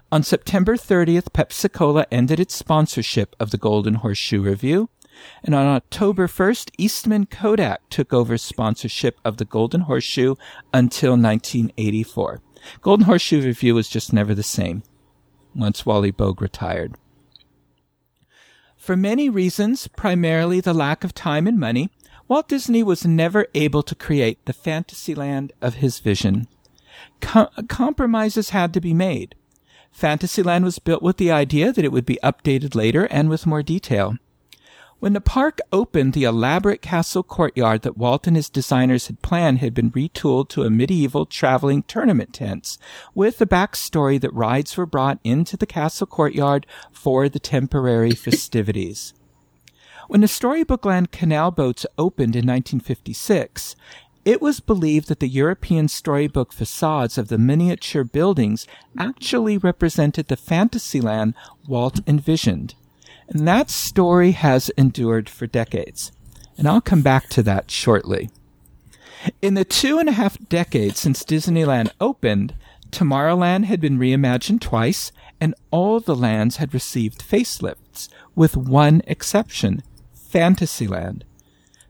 On 0.09 0.23
September 0.23 0.77
30th, 0.77 1.31
Pepsi 1.33 1.69
Cola 1.69 2.05
ended 2.09 2.39
its 2.39 2.55
sponsorship 2.55 3.35
of 3.41 3.51
the 3.51 3.57
Golden 3.57 3.95
Horseshoe 3.95 4.41
Revue. 4.41 4.87
And 5.43 5.55
on 5.55 5.65
October 5.65 6.27
1st, 6.27 6.71
Eastman 6.77 7.25
Kodak 7.25 7.81
took 7.89 8.13
over 8.13 8.37
sponsorship 8.37 9.19
of 9.23 9.37
the 9.37 9.45
Golden 9.45 9.81
Horseshoe 9.81 10.35
until 10.73 11.11
1984. 11.11 12.41
Golden 12.81 13.05
Horseshoe 13.05 13.41
Revue 13.41 13.73
was 13.73 13.89
just 13.89 14.13
never 14.13 14.35
the 14.35 14.43
same 14.43 14.83
once 15.55 15.85
Wally 15.85 16.11
Boag 16.11 16.41
retired. 16.41 16.95
For 18.77 18.95
many 18.95 19.29
reasons, 19.29 19.87
primarily 19.87 20.61
the 20.61 20.73
lack 20.73 21.03
of 21.03 21.13
time 21.13 21.47
and 21.47 21.59
money, 21.59 21.89
Walt 22.27 22.47
Disney 22.47 22.83
was 22.83 23.05
never 23.05 23.47
able 23.53 23.83
to 23.83 23.95
create 23.95 24.45
the 24.45 24.53
Fantasyland 24.53 25.51
of 25.61 25.75
his 25.75 25.99
vision. 25.99 26.47
Com- 27.21 27.49
compromises 27.67 28.51
had 28.51 28.73
to 28.73 28.81
be 28.81 28.93
made. 28.93 29.35
Fantasyland 29.91 30.63
was 30.63 30.79
built 30.79 31.01
with 31.01 31.17
the 31.17 31.31
idea 31.31 31.73
that 31.73 31.83
it 31.83 31.91
would 31.91 32.05
be 32.05 32.19
updated 32.23 32.75
later 32.75 33.05
and 33.05 33.29
with 33.29 33.47
more 33.47 33.63
detail. 33.63 34.15
When 34.99 35.13
the 35.13 35.21
park 35.21 35.59
opened, 35.71 36.11
the 36.11 36.25
elaborate 36.25 36.81
castle 36.81 37.23
courtyard 37.23 37.83
that 37.83 37.97
Walt 37.97 38.27
and 38.27 38.35
his 38.35 38.49
designers 38.49 39.07
had 39.07 39.21
planned 39.21 39.59
had 39.59 39.73
been 39.73 39.91
retooled 39.91 40.49
to 40.49 40.63
a 40.63 40.69
medieval 40.69 41.25
traveling 41.25 41.83
tournament 41.83 42.33
tents, 42.33 42.77
with 43.15 43.37
the 43.37 43.45
backstory 43.45 44.19
that 44.19 44.33
rides 44.33 44.75
were 44.75 44.85
brought 44.85 45.19
into 45.23 45.55
the 45.55 45.65
castle 45.65 46.05
courtyard 46.05 46.65
for 46.91 47.29
the 47.29 47.39
temporary 47.39 48.11
festivities. 48.25 49.13
When 50.09 50.19
the 50.19 50.27
Storybook 50.27 50.83
Land 50.83 51.11
canal 51.11 51.51
boats 51.51 51.85
opened 51.97 52.35
in 52.35 52.45
1956, 52.45 53.77
it 54.25 54.41
was 54.41 54.59
believed 54.59 55.07
that 55.07 55.21
the 55.21 55.29
European 55.29 55.87
storybook 55.87 56.51
facades 56.51 57.17
of 57.17 57.29
the 57.29 57.37
miniature 57.37 58.03
buildings 58.03 58.67
actually 58.97 59.57
represented 59.57 60.27
the 60.27 60.35
Fantasyland 60.35 61.35
Walt 61.67 62.01
envisioned. 62.05 62.75
And 63.29 63.47
that 63.47 63.69
story 63.69 64.31
has 64.31 64.69
endured 64.77 65.29
for 65.29 65.47
decades. 65.47 66.11
And 66.57 66.67
I'll 66.67 66.81
come 66.81 67.01
back 67.01 67.29
to 67.29 67.43
that 67.43 67.71
shortly. 67.71 68.29
In 69.41 69.53
the 69.53 69.65
two 69.65 69.99
and 69.99 70.09
a 70.09 70.13
half 70.13 70.37
decades 70.49 70.99
since 70.99 71.23
Disneyland 71.23 71.91
opened, 72.01 72.55
Tomorrowland 72.91 73.65
had 73.65 73.79
been 73.79 73.99
reimagined 73.99 74.61
twice, 74.61 75.11
and 75.39 75.53
all 75.71 75.99
the 75.99 76.15
lands 76.15 76.57
had 76.57 76.73
received 76.73 77.21
facelifts, 77.21 78.09
with 78.35 78.57
one 78.57 79.01
exception 79.05 79.83
Fantasyland. 80.13 81.23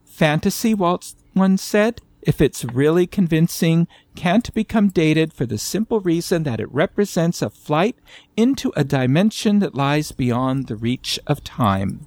Fantasy, 0.06 0.74
Walt 0.74 1.14
once 1.36 1.62
said, 1.62 2.02
if 2.22 2.42
it's 2.42 2.66
really 2.66 3.08
convincing, 3.08 3.88
can't 4.16 4.54
become 4.54 4.90
dated 4.90 5.34
for 5.34 5.46
the 5.46 5.58
simple 5.58 6.00
reason 6.00 6.44
that 6.44 6.60
it 6.60 6.72
represents 6.72 7.42
a 7.42 7.50
flight 7.50 7.96
into 8.36 8.74
a 8.76 8.84
dimension 8.84 9.60
that 9.60 9.76
lies 9.76 10.12
beyond 10.12 10.68
the 10.68 10.76
reach 10.76 11.20
of 11.28 11.44
time. 11.44 12.06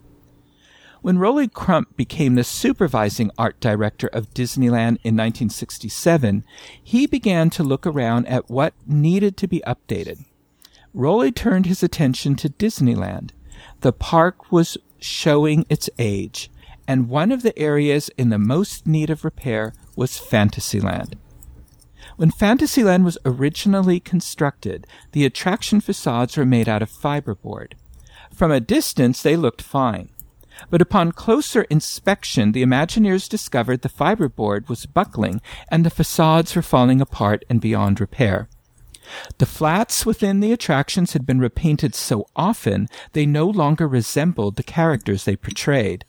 When 1.00 1.19
Rolly 1.19 1.49
Crump 1.49 1.97
became 1.97 2.37
the 2.37 2.45
supervising 2.45 3.33
art 3.37 3.59
director 3.59 4.07
of 4.07 4.33
Disneyland 4.35 4.99
in 5.02 5.16
1967, 5.16 6.45
he 6.81 7.07
began 7.07 7.50
to 7.50 7.64
look 7.64 7.87
around 7.87 8.28
at 8.28 8.49
what 8.49 8.75
needed 8.87 9.37
to 9.38 9.49
be 9.49 9.62
updated. 9.66 10.25
Rolly 10.95 11.33
turned 11.33 11.66
his 11.66 11.83
attention 11.83 12.37
to 12.37 12.50
Disneyland. 12.50 13.31
The 13.81 13.92
park 13.92 14.52
was 14.52 14.76
showing 15.00 15.66
its 15.69 15.90
age, 15.99 16.50
and 16.87 17.09
one 17.09 17.33
of 17.33 17.43
the 17.43 17.59
areas 17.59 18.11
in 18.19 18.31
the 18.31 18.39
most 18.39 18.87
need 18.87 19.11
of 19.11 19.25
repair 19.25 19.73
was 19.97 20.19
Fantasyland. 20.19 21.17
When 22.17 22.31
Fantasyland 22.31 23.05
was 23.05 23.19
originally 23.25 24.01
constructed, 24.01 24.87
the 25.12 25.25
attraction 25.25 25.81
facades 25.81 26.37
were 26.37 26.45
made 26.45 26.69
out 26.69 26.83
of 26.83 26.91
fiberboard. 26.91 27.73
From 28.35 28.51
a 28.51 28.61
distance, 28.61 29.23
they 29.23 29.37
looked 29.37 29.62
fine. 29.62 30.09
But 30.71 30.83
upon 30.83 31.12
closer 31.12 31.62
inspection, 31.62 32.53
the 32.53 32.62
Imagineers 32.62 33.29
discovered 33.29 33.83
the 33.83 33.89
fiberboard 33.89 34.69
was 34.69 34.87
buckling 34.87 35.41
and 35.69 35.85
the 35.85 35.91
facades 35.91 36.55
were 36.55 36.62
falling 36.62 37.01
apart 37.01 37.45
and 37.49 37.61
beyond 37.61 38.01
repair. 38.01 38.49
The 39.38 39.47
flats 39.47 40.07
within 40.07 40.40
the 40.40 40.53
attractions 40.53 41.12
had 41.12 41.27
been 41.27 41.40
repainted 41.40 41.95
so 41.95 42.27
often 42.37 42.88
they 43.12 43.27
no 43.27 43.47
longer 43.47 43.88
resembled 43.88 44.57
the 44.57 44.62
characters 44.62 45.25
they 45.25 45.37
portrayed. 45.37 46.05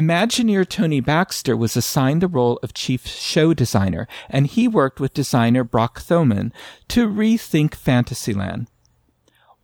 Imagineer 0.00 0.66
Tony 0.66 1.00
Baxter 1.00 1.54
was 1.54 1.76
assigned 1.76 2.22
the 2.22 2.26
role 2.26 2.58
of 2.62 2.72
chief 2.72 3.06
show 3.06 3.52
designer, 3.52 4.08
and 4.30 4.46
he 4.46 4.66
worked 4.66 4.98
with 4.98 5.12
designer 5.12 5.62
Brock 5.62 6.00
Thoman 6.00 6.52
to 6.88 7.06
rethink 7.06 7.74
Fantasyland. 7.74 8.68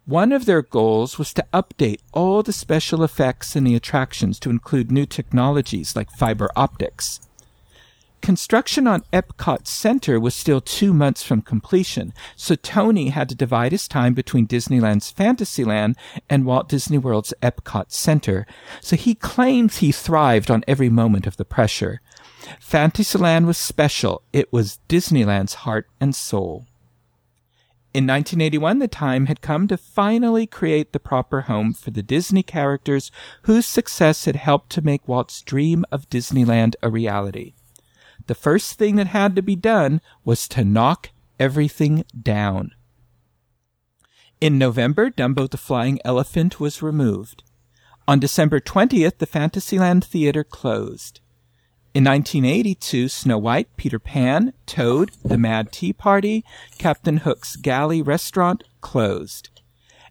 One 0.04 0.32
of 0.32 0.44
their 0.44 0.60
goals 0.60 1.18
was 1.18 1.32
to 1.32 1.46
update 1.54 2.00
all 2.12 2.42
the 2.42 2.52
special 2.52 3.02
effects 3.02 3.56
in 3.56 3.64
the 3.64 3.74
attractions 3.74 4.38
to 4.40 4.50
include 4.50 4.92
new 4.92 5.06
technologies 5.06 5.96
like 5.96 6.10
fiber 6.10 6.50
optics. 6.54 7.25
Construction 8.26 8.88
on 8.88 9.04
Epcot 9.12 9.68
Center 9.68 10.18
was 10.18 10.34
still 10.34 10.60
two 10.60 10.92
months 10.92 11.22
from 11.22 11.42
completion, 11.42 12.12
so 12.34 12.56
Tony 12.56 13.10
had 13.10 13.28
to 13.28 13.36
divide 13.36 13.70
his 13.70 13.86
time 13.86 14.14
between 14.14 14.48
Disneyland's 14.48 15.12
Fantasyland 15.12 15.96
and 16.28 16.44
Walt 16.44 16.68
Disney 16.68 16.98
World's 16.98 17.32
Epcot 17.40 17.92
Center, 17.92 18.44
so 18.80 18.96
he 18.96 19.14
claims 19.14 19.76
he 19.76 19.92
thrived 19.92 20.50
on 20.50 20.64
every 20.66 20.88
moment 20.88 21.28
of 21.28 21.36
the 21.36 21.44
pressure. 21.44 22.00
Fantasyland 22.58 23.46
was 23.46 23.58
special. 23.58 24.22
It 24.32 24.52
was 24.52 24.80
Disneyland's 24.88 25.62
heart 25.62 25.86
and 26.00 26.12
soul. 26.12 26.66
In 27.94 28.08
1981, 28.08 28.80
the 28.80 28.88
time 28.88 29.26
had 29.26 29.40
come 29.40 29.68
to 29.68 29.76
finally 29.76 30.48
create 30.48 30.92
the 30.92 30.98
proper 30.98 31.42
home 31.42 31.72
for 31.72 31.92
the 31.92 32.02
Disney 32.02 32.42
characters 32.42 33.12
whose 33.42 33.66
success 33.66 34.24
had 34.24 34.34
helped 34.34 34.70
to 34.70 34.82
make 34.82 35.06
Walt's 35.06 35.42
dream 35.42 35.84
of 35.92 36.10
Disneyland 36.10 36.74
a 36.82 36.90
reality 36.90 37.54
the 38.26 38.34
first 38.34 38.78
thing 38.78 38.96
that 38.96 39.08
had 39.08 39.36
to 39.36 39.42
be 39.42 39.56
done 39.56 40.00
was 40.24 40.48
to 40.48 40.64
knock 40.64 41.10
everything 41.38 42.04
down. 42.20 42.72
In 44.40 44.58
November, 44.58 45.10
Dumbo 45.10 45.48
the 45.48 45.56
Flying 45.56 45.98
Elephant 46.04 46.60
was 46.60 46.82
removed. 46.82 47.42
On 48.08 48.20
December 48.20 48.60
20th, 48.60 49.18
the 49.18 49.26
Fantasyland 49.26 50.04
Theater 50.04 50.44
closed. 50.44 51.20
In 51.94 52.04
1982, 52.04 53.08
Snow 53.08 53.38
White, 53.38 53.74
Peter 53.78 53.98
Pan, 53.98 54.52
Toad, 54.66 55.12
The 55.24 55.38
Mad 55.38 55.72
Tea 55.72 55.94
Party, 55.94 56.44
Captain 56.76 57.18
Hook's 57.18 57.56
Galley 57.56 58.02
Restaurant 58.02 58.62
closed. 58.82 59.48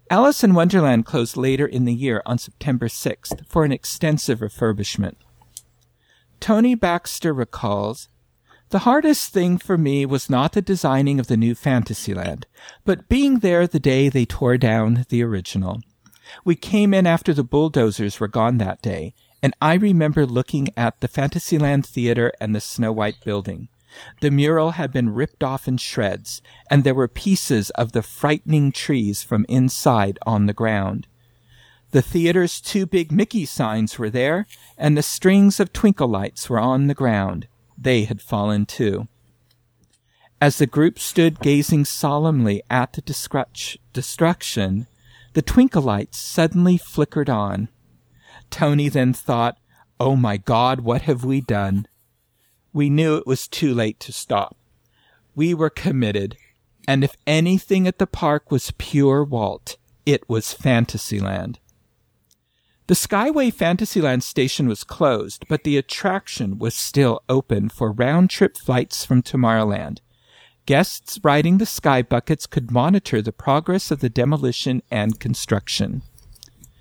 Alice 0.09 0.43
in 0.43 0.55
Wonderland 0.55 1.05
closed 1.05 1.37
later 1.37 1.65
in 1.65 1.85
the 1.85 1.93
year 1.93 2.23
on 2.25 2.37
September 2.37 2.87
6th 2.87 3.47
for 3.47 3.63
an 3.63 3.71
extensive 3.71 4.39
refurbishment. 4.39 5.15
Tony 6.39 6.75
Baxter 6.75 7.33
recalls, 7.33 8.09
the 8.69 8.79
hardest 8.79 9.31
thing 9.31 9.57
for 9.57 9.77
me 9.77 10.05
was 10.05 10.29
not 10.29 10.53
the 10.53 10.61
designing 10.61 11.19
of 11.19 11.27
the 11.27 11.37
new 11.37 11.53
Fantasyland, 11.53 12.47
but 12.83 13.07
being 13.07 13.39
there 13.39 13.67
the 13.67 13.79
day 13.79 14.09
they 14.09 14.25
tore 14.25 14.57
down 14.57 15.05
the 15.09 15.23
original. 15.23 15.81
We 16.43 16.55
came 16.55 16.93
in 16.93 17.05
after 17.05 17.33
the 17.33 17.43
bulldozers 17.43 18.19
were 18.19 18.27
gone 18.27 18.57
that 18.57 18.81
day, 18.81 19.13
and 19.43 19.53
I 19.61 19.75
remember 19.75 20.25
looking 20.25 20.69
at 20.75 20.99
the 20.99 21.07
Fantasyland 21.07 21.85
Theater 21.85 22.33
and 22.41 22.55
the 22.55 22.61
Snow 22.61 22.91
White 22.91 23.23
building. 23.23 23.69
The 24.21 24.31
mural 24.31 24.71
had 24.71 24.91
been 24.91 25.13
ripped 25.13 25.43
off 25.43 25.67
in 25.67 25.77
shreds, 25.77 26.41
and 26.69 26.83
there 26.83 26.95
were 26.95 27.07
pieces 27.07 27.69
of 27.71 27.91
the 27.91 28.01
frightening 28.01 28.71
trees 28.71 29.21
from 29.21 29.45
inside 29.47 30.17
on 30.25 30.47
the 30.47 30.53
ground. 30.53 31.07
The 31.91 32.01
theater's 32.01 32.59
two 32.59 32.85
big 32.85 33.11
Mickey 33.11 33.45
signs 33.45 33.97
were 33.97 34.09
there, 34.09 34.47
and 34.77 34.97
the 34.97 35.03
strings 35.03 35.59
of 35.59 35.71
twinkle 35.71 36.07
lights 36.07 36.49
were 36.49 36.59
on 36.59 36.87
the 36.87 36.93
ground. 36.93 37.47
They 37.77 38.03
had 38.03 38.21
fallen 38.21 38.65
too. 38.65 39.07
As 40.41 40.57
the 40.57 40.67
group 40.67 40.99
stood 40.99 41.39
gazing 41.39 41.85
solemnly 41.85 42.61
at 42.69 42.93
the 42.93 43.01
destruction, 43.01 44.87
the 45.33 45.41
twinkle 45.41 45.81
lights 45.81 46.17
suddenly 46.17 46.77
flickered 46.77 47.29
on. 47.29 47.69
Tony 48.49 48.89
then 48.89 49.13
thought, 49.13 49.57
Oh 49.99 50.15
my 50.15 50.37
God, 50.37 50.81
what 50.81 51.03
have 51.03 51.23
we 51.23 51.39
done? 51.39 51.87
We 52.73 52.89
knew 52.89 53.15
it 53.15 53.25
was 53.25 53.47
too 53.47 53.73
late 53.73 53.99
to 54.01 54.11
stop. 54.11 54.57
We 55.33 55.53
were 55.53 55.69
committed, 55.69 56.35
and 56.87 57.03
if 57.03 57.15
anything 57.25 57.87
at 57.87 57.99
the 57.99 58.07
park 58.07 58.51
was 58.51 58.73
pure 58.77 59.23
Walt, 59.23 59.77
it 60.05 60.27
was 60.29 60.53
Fantasyland. 60.53 61.59
The 62.87 62.93
Skyway 62.93 63.51
Fantasyland 63.51 64.23
station 64.23 64.67
was 64.67 64.83
closed, 64.83 65.45
but 65.47 65.63
the 65.63 65.75
attraction 65.75 66.59
was 66.59 66.75
still 66.75 67.23
open 67.27 67.69
for 67.69 67.91
round 67.91 68.29
trip 68.29 68.57
flights 68.57 69.03
from 69.03 69.23
Tomorrowland. 69.23 70.01
Guests 70.67 71.19
riding 71.23 71.57
the 71.57 71.65
Sky 71.65 72.03
Buckets 72.03 72.45
could 72.45 72.69
monitor 72.69 73.23
the 73.23 73.31
progress 73.31 73.89
of 73.89 74.01
the 74.01 74.09
demolition 74.09 74.83
and 74.91 75.19
construction. 75.19 76.03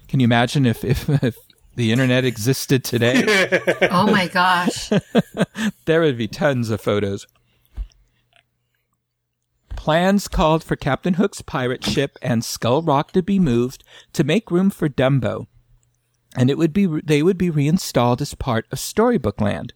Can 0.06 0.20
you 0.20 0.24
imagine 0.24 0.66
if, 0.66 0.84
if, 0.84 1.08
if 1.22 1.36
the 1.74 1.90
internet 1.90 2.26
existed 2.26 2.84
today? 2.84 3.24
oh 3.90 4.06
my 4.06 4.28
gosh. 4.28 4.90
there 5.86 6.02
would 6.02 6.18
be 6.18 6.28
tons 6.28 6.68
of 6.68 6.82
photos. 6.82 7.26
Plans 9.74 10.28
called 10.28 10.62
for 10.62 10.76
Captain 10.76 11.14
Hook's 11.14 11.40
pirate 11.40 11.84
ship 11.84 12.18
and 12.20 12.44
Skull 12.44 12.82
Rock 12.82 13.12
to 13.12 13.22
be 13.22 13.38
moved 13.38 13.84
to 14.12 14.22
make 14.22 14.50
room 14.50 14.68
for 14.70 14.88
Dumbo, 14.88 15.46
and 16.34 16.50
it 16.50 16.58
would 16.58 16.72
be 16.72 16.86
they 16.86 17.22
would 17.22 17.38
be 17.38 17.50
reinstalled 17.50 18.20
as 18.20 18.34
part 18.34 18.66
of 18.70 18.78
Storybook 18.78 19.40
Land. 19.40 19.72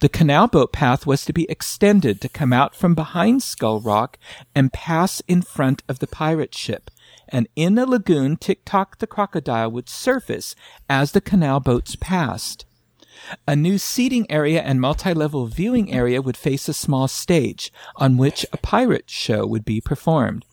The 0.00 0.08
canal 0.08 0.46
boat 0.46 0.72
path 0.72 1.06
was 1.06 1.24
to 1.24 1.32
be 1.32 1.50
extended 1.50 2.20
to 2.20 2.28
come 2.28 2.52
out 2.52 2.74
from 2.74 2.94
behind 2.94 3.42
Skull 3.42 3.80
Rock 3.80 4.18
and 4.54 4.72
pass 4.72 5.20
in 5.26 5.42
front 5.42 5.82
of 5.88 5.98
the 5.98 6.06
pirate 6.06 6.54
ship. 6.54 6.90
And 7.28 7.48
in 7.56 7.74
the 7.74 7.86
lagoon, 7.86 8.36
Tick 8.36 8.64
Tock 8.64 8.98
the 8.98 9.06
crocodile 9.06 9.70
would 9.70 9.88
surface 9.88 10.54
as 10.88 11.12
the 11.12 11.20
canal 11.20 11.60
boats 11.60 11.96
passed. 11.96 12.64
A 13.46 13.56
new 13.56 13.78
seating 13.78 14.28
area 14.30 14.60
and 14.62 14.80
multi-level 14.80 15.46
viewing 15.46 15.92
area 15.92 16.20
would 16.20 16.36
face 16.36 16.68
a 16.68 16.74
small 16.74 17.08
stage 17.08 17.72
on 17.96 18.16
which 18.16 18.44
a 18.52 18.56
pirate 18.56 19.08
show 19.08 19.46
would 19.46 19.64
be 19.64 19.80
performed. 19.80 20.44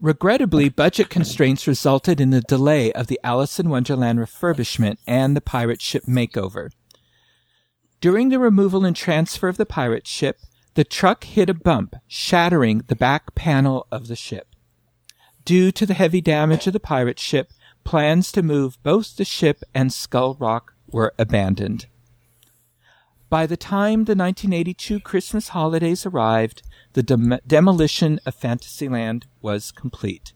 Regrettably, 0.00 0.68
budget 0.68 1.10
constraints 1.10 1.66
resulted 1.66 2.20
in 2.20 2.30
the 2.30 2.40
delay 2.40 2.92
of 2.92 3.08
the 3.08 3.18
Alice 3.24 3.58
in 3.58 3.68
Wonderland 3.68 4.20
refurbishment 4.20 4.98
and 5.08 5.36
the 5.36 5.40
pirate 5.40 5.82
ship 5.82 6.04
makeover. 6.04 6.70
During 8.00 8.28
the 8.28 8.38
removal 8.38 8.84
and 8.84 8.94
transfer 8.94 9.48
of 9.48 9.56
the 9.56 9.66
pirate 9.66 10.06
ship, 10.06 10.38
the 10.74 10.84
truck 10.84 11.24
hit 11.24 11.50
a 11.50 11.54
bump, 11.54 11.96
shattering 12.06 12.84
the 12.86 12.94
back 12.94 13.34
panel 13.34 13.88
of 13.90 14.06
the 14.06 14.14
ship. 14.14 14.46
Due 15.44 15.72
to 15.72 15.84
the 15.84 15.94
heavy 15.94 16.20
damage 16.20 16.68
of 16.68 16.72
the 16.72 16.78
pirate 16.78 17.18
ship, 17.18 17.50
plans 17.82 18.30
to 18.30 18.42
move 18.42 18.80
both 18.84 19.16
the 19.16 19.24
ship 19.24 19.64
and 19.74 19.92
Skull 19.92 20.36
Rock 20.38 20.74
were 20.86 21.12
abandoned. 21.18 21.86
By 23.28 23.46
the 23.46 23.56
time 23.56 24.04
the 24.04 24.14
1982 24.14 25.00
Christmas 25.00 25.48
holidays 25.48 26.06
arrived, 26.06 26.62
the 26.92 27.02
dem- 27.02 27.38
demolition 27.46 28.20
of 28.26 28.34
Fantasyland 28.34 29.26
was 29.40 29.70
complete. 29.70 30.32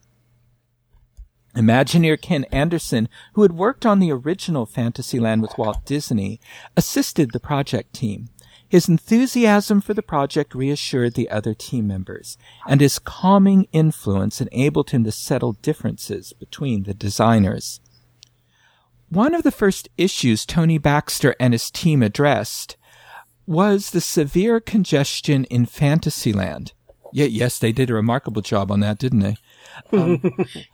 Imagineer 1.54 2.20
Ken 2.20 2.44
Anderson, 2.44 3.08
who 3.34 3.42
had 3.42 3.52
worked 3.52 3.84
on 3.84 3.98
the 3.98 4.10
original 4.10 4.64
Fantasyland 4.64 5.42
with 5.42 5.58
Walt 5.58 5.84
Disney, 5.84 6.40
assisted 6.76 7.32
the 7.32 7.40
project 7.40 7.92
team. 7.92 8.28
His 8.66 8.88
enthusiasm 8.88 9.82
for 9.82 9.92
the 9.92 10.02
project 10.02 10.54
reassured 10.54 11.12
the 11.12 11.28
other 11.28 11.52
team 11.52 11.86
members, 11.86 12.38
and 12.66 12.80
his 12.80 12.98
calming 12.98 13.68
influence 13.70 14.40
enabled 14.40 14.90
him 14.90 15.04
to 15.04 15.12
settle 15.12 15.52
differences 15.52 16.32
between 16.32 16.84
the 16.84 16.94
designers. 16.94 17.80
One 19.10 19.34
of 19.34 19.42
the 19.42 19.50
first 19.50 19.90
issues 19.98 20.46
Tony 20.46 20.78
Baxter 20.78 21.36
and 21.38 21.52
his 21.52 21.70
team 21.70 22.02
addressed 22.02 22.78
was 23.46 23.90
the 23.90 24.00
severe 24.00 24.61
congestion 24.61 25.44
in 25.44 25.66
Fantasyland. 25.66 26.72
Yeah, 27.12 27.26
yes, 27.26 27.59
they 27.59 27.72
did 27.72 27.90
a 27.90 27.94
remarkable 27.94 28.40
job 28.40 28.70
on 28.70 28.81
that, 28.81 28.98
didn't 28.98 29.20
they? 29.20 29.37
Um, 29.92 30.22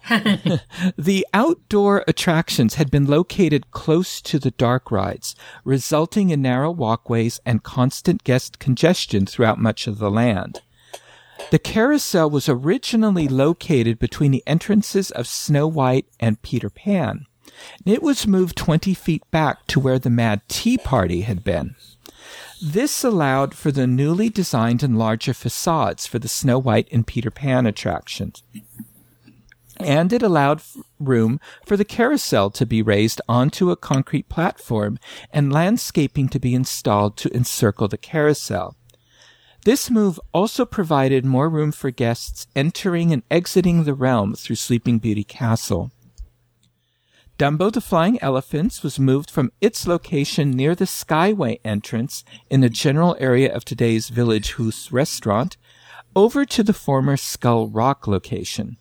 the 0.97 1.27
outdoor 1.35 2.05
attractions 2.07 2.75
had 2.75 2.91
been 2.91 3.07
located 3.07 3.71
close 3.73 4.21
to 4.23 4.39
the 4.39 4.53
dark 4.53 4.91
rides, 4.91 5.35
resulting 5.65 6.31
in 6.31 6.43
narrow 6.43 6.71
walkways 6.71 7.41
and 7.45 7.65
constant 7.65 8.23
guest 8.23 8.61
congestion 8.61 9.27
throughout 9.27 9.59
much 9.59 9.87
of 9.89 9.99
the 9.99 10.11
land. 10.11 10.61
The 11.51 11.59
carousel 11.59 12.31
was 12.31 12.49
originally 12.49 13.27
located 13.27 13.99
between 13.99 14.31
the 14.31 14.45
entrances 14.47 15.11
of 15.11 15.27
Snow 15.27 15.67
White 15.67 16.07
and 16.21 16.43
Peter 16.43 16.71
Pan. 16.71 17.27
It 17.85 18.03
was 18.03 18.27
moved 18.27 18.57
20 18.57 18.95
feet 18.95 19.29
back 19.31 19.67
to 19.69 19.81
where 19.81 19.99
the 19.99 20.11
Mad 20.11 20.43
Tea 20.49 20.79
Party 20.79 21.23
had 21.23 21.43
been. 21.43 21.75
This 22.61 23.05
allowed 23.05 23.55
for 23.55 23.71
the 23.71 23.87
newly 23.87 24.29
designed 24.29 24.83
and 24.83 24.99
larger 24.99 25.33
facades 25.33 26.07
for 26.07 26.19
the 26.19 26.29
Snow 26.29 26.59
White 26.59 26.89
and 26.91 27.07
Peter 27.07 27.31
Pan 27.31 27.67
attractions. 27.67 28.43
And 29.77 30.13
it 30.13 30.25
allowed 30.25 30.63
room 30.99 31.39
for 31.65 31.77
the 31.77 31.85
carousel 31.85 32.51
to 32.51 32.67
be 32.67 32.83
raised 32.83 33.21
onto 33.29 33.71
a 33.71 33.77
concrete 33.77 34.29
platform 34.29 34.99
and 35.33 35.53
landscaping 35.53 36.29
to 36.31 36.41
be 36.41 36.53
installed 36.53 37.17
to 37.19 37.33
encircle 37.33 37.87
the 37.87 37.97
carousel. 37.97 38.77
This 39.65 39.89
move 39.89 40.19
also 40.35 40.65
provided 40.65 41.25
more 41.25 41.49
room 41.49 41.71
for 41.71 41.93
guests 41.93 42.49
entering 42.57 43.13
and 43.13 43.23
exiting 43.31 43.85
the 43.85 43.95
realm 43.95 44.35
through 44.35 44.57
Sleeping 44.57 44.99
Beauty 44.99 45.25
Castle. 45.25 45.93
Dumbo 47.39 47.73
the 47.73 47.81
Flying 47.81 48.21
Elephants 48.21 48.83
was 48.83 48.99
moved 48.99 49.31
from 49.31 49.53
its 49.61 49.87
location 49.87 50.51
near 50.51 50.75
the 50.75 50.87
Skyway 50.87 51.61
entrance 51.65 52.25
in 52.51 52.63
the 52.63 52.69
general 52.69 53.17
area 53.21 53.55
of 53.55 53.65
today's 53.65 54.09
Village 54.09 54.55
Haus 54.55 54.91
restaurant 54.91 55.57
over 56.17 56.45
to 56.45 56.65
the 56.65 56.73
former 56.73 57.17
Skull 57.17 57.69
Rock 57.69 58.09
location. 58.09 58.77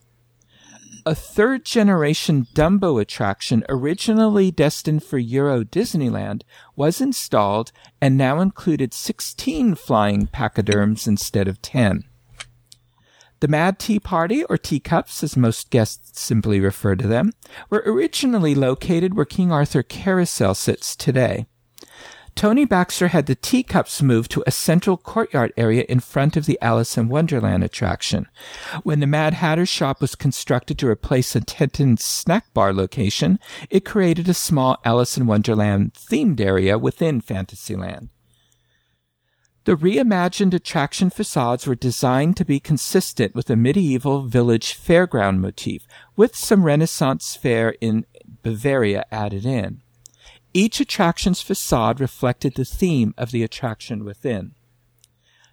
A 1.05 1.13
third 1.13 1.65
generation 1.65 2.47
Dumbo 2.55 2.99
attraction 2.99 3.63
originally 3.69 4.49
destined 4.49 5.03
for 5.03 5.19
Euro 5.19 5.63
Disneyland 5.63 6.41
was 6.75 6.99
installed 6.99 7.71
and 8.01 8.17
now 8.17 8.39
included 8.39 8.91
16 8.91 9.75
flying 9.75 10.25
pachyderms 10.25 11.05
instead 11.05 11.47
of 11.47 11.61
10. 11.61 12.05
The 13.39 13.47
Mad 13.47 13.77
Tea 13.77 13.99
Party, 13.99 14.43
or 14.45 14.57
teacups 14.57 15.23
as 15.23 15.37
most 15.37 15.69
guests 15.69 16.19
simply 16.19 16.59
refer 16.59 16.95
to 16.95 17.07
them, 17.07 17.33
were 17.69 17.83
originally 17.85 18.55
located 18.55 19.13
where 19.13 19.25
King 19.25 19.51
Arthur 19.51 19.83
Carousel 19.83 20.55
sits 20.55 20.95
today. 20.95 21.45
Tony 22.33 22.65
Baxter 22.65 23.07
had 23.07 23.25
the 23.25 23.35
teacups 23.35 24.01
moved 24.01 24.29
to 24.31 24.43
a 24.45 24.51
central 24.51 24.95
courtyard 24.95 25.51
area 25.57 25.85
in 25.89 25.99
front 25.99 26.37
of 26.37 26.45
the 26.45 26.57
Alice 26.61 26.97
in 26.97 27.09
Wonderland 27.09 27.63
attraction. 27.63 28.27
When 28.83 28.99
the 28.99 29.07
Mad 29.07 29.33
Hatter 29.35 29.65
shop 29.65 30.01
was 30.01 30.13
constructed 30.13 30.77
to 30.79 30.87
replace 30.87 31.35
a 31.35 31.41
Tintin 31.41 31.99
snack 31.99 32.53
bar 32.53 32.73
location, 32.73 33.39
it 33.71 33.85
created 33.85 34.29
a 34.29 34.35
small 34.35 34.77
Alice 34.85 35.17
in 35.17 35.25
Wonderland 35.25 35.93
themed 35.93 36.39
area 36.39 36.77
within 36.77 37.21
Fantasyland. 37.21 38.09
The 39.67 39.75
reimagined 39.75 40.53
attraction 40.53 41.09
facades 41.09 41.67
were 41.67 41.75
designed 41.75 42.37
to 42.37 42.45
be 42.45 42.57
consistent 42.57 43.35
with 43.35 43.49
a 43.49 43.57
medieval 43.57 44.21
village 44.21 44.73
fairground 44.73 45.39
motif, 45.39 45.85
with 46.15 46.37
some 46.37 46.63
Renaissance 46.63 47.35
fair 47.35 47.75
in 47.81 48.05
Bavaria 48.43 49.03
added 49.11 49.45
in. 49.45 49.81
Each 50.53 50.79
attraction's 50.79 51.41
facade 51.41 51.99
reflected 51.99 52.55
the 52.55 52.63
theme 52.63 53.13
of 53.17 53.31
the 53.31 53.43
attraction 53.43 54.05
within. 54.05 54.53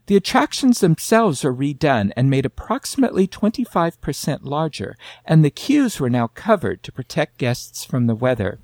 The 0.07 0.14
attractions 0.14 0.79
themselves 0.79 1.42
were 1.42 1.53
redone 1.53 2.12
and 2.16 2.31
made 2.31 2.46
approximately 2.46 3.27
25% 3.27 4.44
larger, 4.44 4.96
and 5.24 5.44
the 5.44 5.50
queues 5.50 5.98
were 5.98 6.09
now 6.09 6.29
covered 6.29 6.85
to 6.85 6.92
protect 6.92 7.38
guests 7.38 7.85
from 7.85 8.07
the 8.07 8.14
weather. 8.14 8.61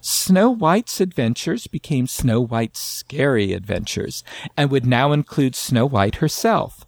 Snow 0.00 0.50
White's 0.50 1.00
adventures 1.00 1.66
became 1.66 2.06
Snow 2.06 2.40
White's 2.40 2.80
scary 2.80 3.52
adventures 3.52 4.22
and 4.56 4.70
would 4.70 4.86
now 4.86 5.12
include 5.12 5.54
Snow 5.54 5.86
White 5.86 6.16
herself. 6.16 6.84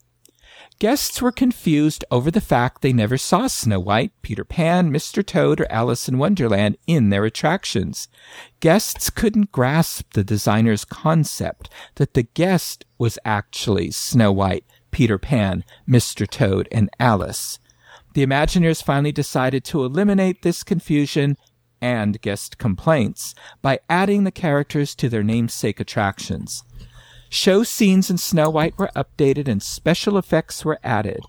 Guests 0.78 1.20
were 1.20 1.30
confused 1.30 2.06
over 2.10 2.30
the 2.30 2.40
fact 2.40 2.80
they 2.80 2.92
never 2.92 3.18
saw 3.18 3.48
Snow 3.48 3.78
White, 3.78 4.12
Peter 4.22 4.44
Pan, 4.44 4.90
Mr. 4.90 5.24
Toad, 5.24 5.60
or 5.60 5.70
Alice 5.70 6.08
in 6.08 6.16
Wonderland 6.16 6.78
in 6.86 7.10
their 7.10 7.26
attractions. 7.26 8.08
Guests 8.60 9.10
couldn't 9.10 9.52
grasp 9.52 10.14
the 10.14 10.24
designer's 10.24 10.86
concept 10.86 11.68
that 11.96 12.14
the 12.14 12.22
guest 12.22 12.86
was 12.96 13.18
actually 13.26 13.90
Snow 13.90 14.32
White, 14.32 14.64
Peter 14.90 15.18
Pan, 15.18 15.64
Mr. 15.86 16.26
Toad, 16.26 16.66
and 16.72 16.88
Alice. 16.98 17.58
The 18.14 18.24
Imagineers 18.24 18.82
finally 18.82 19.12
decided 19.12 19.64
to 19.64 19.84
eliminate 19.84 20.40
this 20.40 20.62
confusion 20.62 21.36
and 21.80 22.20
guest 22.20 22.58
complaints 22.58 23.34
by 23.62 23.80
adding 23.88 24.24
the 24.24 24.30
characters 24.30 24.94
to 24.96 25.08
their 25.08 25.22
namesake 25.22 25.80
attractions. 25.80 26.62
Show 27.28 27.62
scenes 27.62 28.10
in 28.10 28.18
Snow 28.18 28.50
White 28.50 28.76
were 28.78 28.90
updated 28.96 29.46
and 29.46 29.62
special 29.62 30.18
effects 30.18 30.64
were 30.64 30.80
added. 30.82 31.20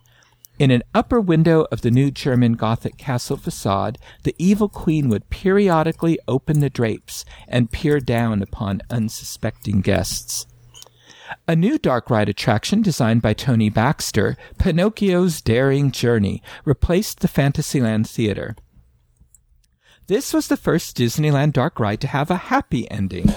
In 0.58 0.70
an 0.72 0.84
upper 0.94 1.20
window 1.20 1.66
of 1.72 1.82
the 1.82 1.92
new 1.92 2.12
German 2.12 2.54
Gothic 2.54 2.98
castle 2.98 3.38
facade, 3.38 3.98
the 4.24 4.36
evil 4.38 4.70
queen 4.70 5.10
would 5.10 5.30
periodically 5.30 6.20
open 6.28 6.60
the 6.60 6.70
drapes 6.70 7.26
and 7.48 7.72
peer 7.72 8.00
down 8.00 8.42
upon 8.42 8.82
unsuspecting 8.90 9.82
guests. 9.82 10.46
A 11.48 11.56
new 11.56 11.78
dark 11.78 12.10
ride 12.10 12.30
attraction 12.30 12.82
designed 12.82 13.22
by 13.22 13.34
Tony 13.34 13.70
Baxter, 13.70 14.38
Pinocchio's 14.60 15.42
Daring 15.42 15.92
Journey, 15.92 16.44
replaced 16.66 17.22
the 17.22 17.28
Fantasyland 17.28 18.08
Theater. 18.08 18.56
This 20.12 20.34
was 20.34 20.50
the 20.50 20.58
first 20.58 20.98
Disneyland 20.98 21.54
dark 21.54 21.80
ride 21.80 22.02
to 22.02 22.08
have 22.08 22.30
a 22.30 22.52
happy 22.52 22.86
ending. 22.92 23.34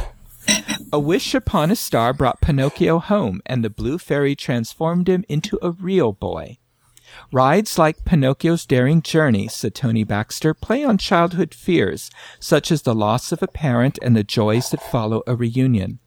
A 0.92 0.98
wish 0.98 1.32
upon 1.32 1.70
a 1.70 1.76
star 1.76 2.12
brought 2.12 2.40
Pinocchio 2.40 2.98
home, 2.98 3.40
and 3.46 3.62
the 3.62 3.70
blue 3.70 3.96
fairy 3.96 4.34
transformed 4.34 5.08
him 5.08 5.24
into 5.28 5.56
a 5.62 5.70
real 5.70 6.10
boy. 6.10 6.58
Rides 7.30 7.78
like 7.78 8.04
Pinocchio's 8.04 8.66
Daring 8.66 9.02
Journey, 9.02 9.46
said 9.46 9.76
Tony 9.76 10.02
Baxter, 10.02 10.52
play 10.52 10.82
on 10.82 10.98
childhood 10.98 11.54
fears, 11.54 12.10
such 12.40 12.72
as 12.72 12.82
the 12.82 12.92
loss 12.92 13.30
of 13.30 13.40
a 13.40 13.46
parent 13.46 13.96
and 14.02 14.16
the 14.16 14.24
joys 14.24 14.70
that 14.70 14.82
follow 14.82 15.22
a 15.28 15.36
reunion. 15.36 16.00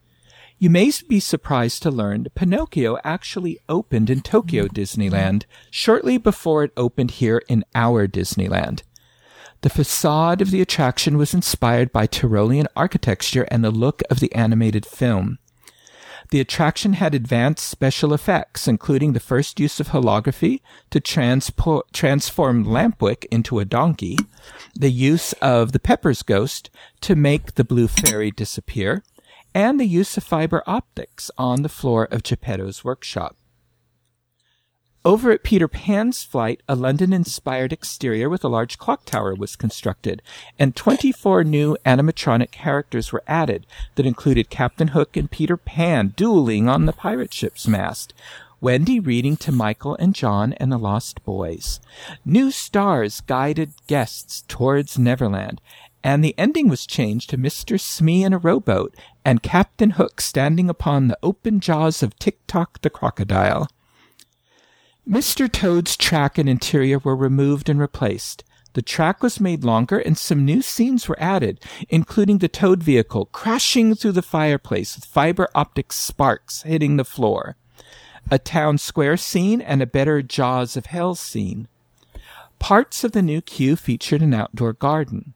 You 0.59 0.69
may 0.69 0.91
be 1.07 1.21
surprised 1.21 1.81
to 1.83 1.91
learn 1.91 2.23
that 2.23 2.35
Pinocchio 2.35 2.97
actually 3.05 3.57
opened 3.69 4.09
in 4.09 4.19
Tokyo 4.19 4.67
Disneyland 4.67 5.45
shortly 5.71 6.17
before 6.17 6.65
it 6.65 6.73
opened 6.75 7.11
here 7.11 7.41
in 7.47 7.63
our 7.73 8.05
Disneyland. 8.05 8.81
The 9.61 9.69
facade 9.69 10.41
of 10.41 10.51
the 10.51 10.61
attraction 10.61 11.17
was 11.17 11.33
inspired 11.33 11.91
by 11.91 12.05
Tyrolean 12.07 12.67
architecture 12.75 13.47
and 13.49 13.63
the 13.63 13.71
look 13.71 14.03
of 14.09 14.19
the 14.19 14.33
animated 14.35 14.85
film. 14.85 15.39
The 16.29 16.39
attraction 16.39 16.93
had 16.93 17.15
advanced 17.15 17.65
special 17.65 18.13
effects, 18.13 18.67
including 18.67 19.13
the 19.13 19.19
first 19.19 19.59
use 19.59 19.79
of 19.79 19.89
holography 19.89 20.61
to 20.89 20.99
transpo- 20.99 21.83
transform 21.93 22.65
Lampwick 22.65 23.25
into 23.31 23.59
a 23.59 23.65
donkey, 23.65 24.17
the 24.75 24.91
use 24.91 25.33
of 25.33 25.71
the 25.71 25.79
Pepper's 25.79 26.23
ghost 26.23 26.69
to 27.01 27.15
make 27.15 27.55
the 27.55 27.63
blue 27.63 27.87
fairy 27.87 28.29
disappear, 28.29 29.03
and 29.55 29.79
the 29.79 29.85
use 29.85 30.17
of 30.17 30.23
fiber 30.23 30.63
optics 30.67 31.31
on 31.37 31.61
the 31.61 31.69
floor 31.69 32.05
of 32.11 32.23
Geppetto's 32.23 32.83
workshop. 32.83 33.37
Over 35.07 35.31
at 35.31 35.41
Peter 35.41 35.69
Pan's 35.69 36.21
flight, 36.23 36.61
a 36.67 36.75
London 36.75 37.13
inspired 37.13 37.71
exterior 37.71 38.29
with 38.29 38.43
a 38.43 38.49
large 38.49 38.77
clock 38.77 39.05
tower 39.05 39.33
was 39.33 39.55
constructed, 39.55 40.21
and 40.59 40.75
24 40.75 41.45
new 41.45 41.77
animatronic 41.85 42.51
characters 42.51 43.13
were 43.13 43.23
added 43.25 43.65
that 43.95 44.05
included 44.05 44.49
Captain 44.49 44.89
Hook 44.89 45.15
and 45.15 45.31
Peter 45.31 45.55
Pan 45.55 46.09
dueling 46.17 46.67
on 46.67 46.87
the 46.87 46.91
pirate 46.91 47.33
ship's 47.33 47.69
mast. 47.69 48.13
Wendy 48.59 48.99
reading 48.99 49.37
to 49.37 49.51
Michael 49.53 49.95
and 49.95 50.13
John 50.13 50.51
and 50.59 50.73
the 50.73 50.77
Lost 50.77 51.23
Boys. 51.23 51.79
New 52.25 52.51
stars 52.51 53.21
guided 53.21 53.71
guests 53.87 54.43
towards 54.49 54.99
Neverland, 54.99 55.61
and 56.03 56.21
the 56.21 56.35
ending 56.37 56.67
was 56.67 56.85
changed 56.85 57.29
to 57.29 57.37
Mr. 57.37 57.79
Smee 57.79 58.25
in 58.25 58.33
a 58.33 58.37
rowboat 58.37 58.93
and 59.23 59.41
Captain 59.41 59.91
Hook 59.91 60.19
standing 60.19 60.69
upon 60.69 61.07
the 61.07 61.17
open 61.23 61.61
jaws 61.61 62.03
of 62.03 62.19
Tick 62.19 62.39
Tock 62.45 62.81
the 62.81 62.89
crocodile. 62.89 63.69
Mr. 65.07 65.49
Toad's 65.49 65.95
track 65.95 66.37
and 66.37 66.49
interior 66.49 66.99
were 66.99 67.15
removed 67.15 67.69
and 67.69 67.79
replaced. 67.79 68.43
The 68.73 68.81
track 68.81 69.23
was 69.23 69.39
made 69.39 69.63
longer 69.63 69.97
and 69.97 70.17
some 70.17 70.43
new 70.43 70.61
scenes 70.61 71.07
were 71.07 71.17
added, 71.17 71.63
including 71.87 72.39
the 72.39 72.49
Toad 72.49 72.83
vehicle 72.83 73.27
crashing 73.27 73.95
through 73.95 74.11
the 74.11 74.21
fireplace 74.21 74.97
with 74.97 75.05
fiber 75.05 75.47
optic 75.55 75.93
sparks 75.93 76.63
hitting 76.63 76.97
the 76.97 77.05
floor, 77.05 77.55
a 78.29 78.37
town 78.37 78.77
square 78.77 79.15
scene, 79.15 79.61
and 79.61 79.81
a 79.81 79.87
better 79.87 80.21
Jaws 80.21 80.75
of 80.75 80.87
Hell 80.87 81.15
scene. 81.15 81.69
Parts 82.59 83.05
of 83.05 83.13
the 83.13 83.21
new 83.21 83.39
queue 83.39 83.77
featured 83.77 84.21
an 84.21 84.33
outdoor 84.33 84.73
garden. 84.73 85.33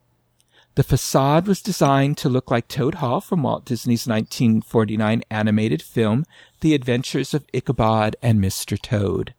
The 0.76 0.84
facade 0.84 1.48
was 1.48 1.62
designed 1.62 2.18
to 2.18 2.30
look 2.30 2.52
like 2.52 2.68
Toad 2.68 2.96
Hall 2.96 3.22
from 3.22 3.44
Walt 3.44 3.64
Disney's 3.64 4.06
1949 4.06 5.24
animated 5.32 5.82
film, 5.82 6.26
The 6.60 6.74
Adventures 6.74 7.34
of 7.34 7.46
Ichabod 7.54 8.18
and 8.22 8.42
Mr. 8.42 8.78
Toad. 8.78 9.34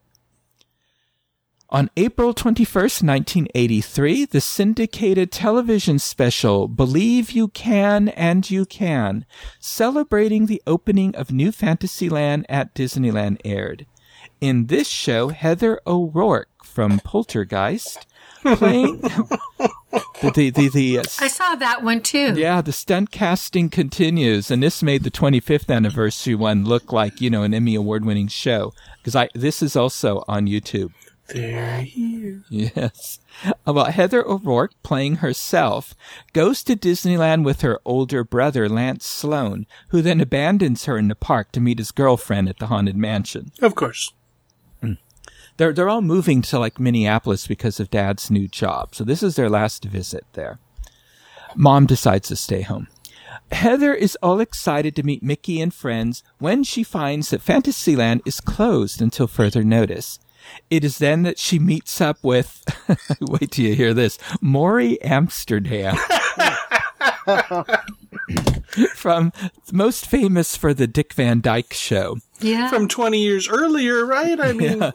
On 1.73 1.89
April 1.97 2.35
21st, 2.35 3.03
1983, 3.03 4.27
the 4.27 4.43
syndicated 4.43 5.33
television 5.33 5.99
special 5.99 6.69
Believe 6.69 7.31
You 7.31 7.49
Can 7.49 8.11
and 8.11 8.51
You 8.51 8.67
Can, 8.67 9.25
celebrating 9.59 10.45
the 10.45 10.61
opening 10.67 11.17
of 11.17 11.33
New 11.33 11.51
Fantasyland 11.51 12.45
at 12.51 12.75
Disneyland 12.75 13.41
aired. 13.43 13.87
In 14.39 14.67
this 14.67 14.87
show, 14.87 15.31
Heather 15.31 15.81
O'Rourke 15.87 16.63
from 16.63 17.01
Poltergeist 17.01 18.07
playing 18.43 19.01
the 19.01 20.31
the 20.35 20.51
the, 20.51 20.69
the 20.69 20.99
uh, 20.99 21.05
I 21.21 21.29
saw 21.29 21.55
that 21.55 21.83
one 21.83 22.03
too. 22.03 22.35
yeah, 22.35 22.61
the 22.61 22.73
stunt 22.73 23.11
casting 23.11 23.71
continues, 23.71 24.51
and 24.51 24.63
this 24.63 24.83
made 24.83 25.05
the 25.05 25.11
25th 25.11 25.75
anniversary 25.75 26.35
one 26.35 26.67
look 26.67 26.93
like 26.93 27.23
you 27.23 27.31
know 27.31 27.45
an 27.45 27.55
Emmy 27.55 27.75
award 27.75 28.05
winning 28.05 28.29
show 28.29 28.75
because 28.99 29.17
I 29.17 29.31
this 29.35 29.63
is 29.63 29.75
also 29.75 30.23
on 30.29 30.47
YouTube. 30.47 30.93
They're 31.33 31.81
here. 31.81 32.45
Yes. 32.51 33.19
About 33.67 33.93
Heather 33.95 34.23
O'Rourke 34.27 34.75
playing 34.83 35.17
herself 35.17 35.95
goes 36.33 36.63
to 36.65 36.77
Disneyland 36.77 37.45
with 37.45 37.63
her 37.63 37.81
older 37.85 38.23
brother 38.23 38.69
Lance 38.69 39.07
Sloan, 39.07 39.67
who 39.89 40.03
then 40.03 40.21
abandons 40.21 40.85
her 40.85 40.99
in 40.99 41.09
the 41.09 41.15
park 41.15 41.51
to 41.53 41.61
meet 41.61 41.79
his 41.79 41.91
girlfriend 41.91 42.49
at 42.49 42.59
the 42.59 42.67
haunted 42.67 42.97
mansion. 42.97 43.53
Of 43.61 43.75
course. 43.75 44.13
Hmm. 44.81 44.95
They're 45.57 45.73
they're 45.73 45.89
all 45.89 46.03
moving 46.03 46.43
to 46.43 46.59
like 46.59 46.79
Minneapolis 46.79 47.47
because 47.47 47.81
of 47.81 47.91
Dad's 47.91 48.31
new 48.31 48.47
job, 48.47 48.95
so 48.95 49.03
this 49.05 49.23
is 49.23 49.37
their 49.37 49.51
last 49.51 49.85
visit 49.85 50.27
there. 50.35 50.59
Mom 51.55 51.87
decides 51.87 52.29
to 52.29 52.37
stay 52.37 52.63
home. 52.63 52.89
Heather 53.51 53.95
is 53.95 54.17
all 54.23 54.41
excited 54.41 54.95
to 54.97 55.03
meet 55.03 55.23
Mickey 55.23 55.61
and 55.61 55.73
friends 55.73 56.23
when 56.39 56.65
she 56.65 56.83
finds 56.83 57.31
that 57.31 57.43
Fantasyland 57.43 58.23
is 58.27 58.41
closed 58.41 59.01
until 59.01 59.27
further 59.27 59.65
notice. 59.65 60.19
It 60.71 60.85
is 60.85 60.99
then 60.99 61.23
that 61.23 61.39
she 61.39 61.59
meets 61.59 62.01
up 62.01 62.19
with, 62.23 62.65
wait 63.21 63.53
till 63.53 63.67
you 63.67 63.75
hear 63.75 63.95
this, 63.95 64.19
Morey 64.41 65.01
Amsterdam. 65.03 65.97
From 68.95 69.33
most 69.73 70.07
famous 70.07 70.57
for 70.57 70.73
the 70.73 70.87
Dick 70.87 71.13
Van 71.13 71.41
Dyke 71.41 71.73
show. 71.75 72.19
Yeah. 72.41 72.69
From 72.69 72.89
20 72.89 73.19
years 73.19 73.49
earlier, 73.49 74.07
right? 74.07 74.41
I 74.41 74.53
mean, 74.53 74.93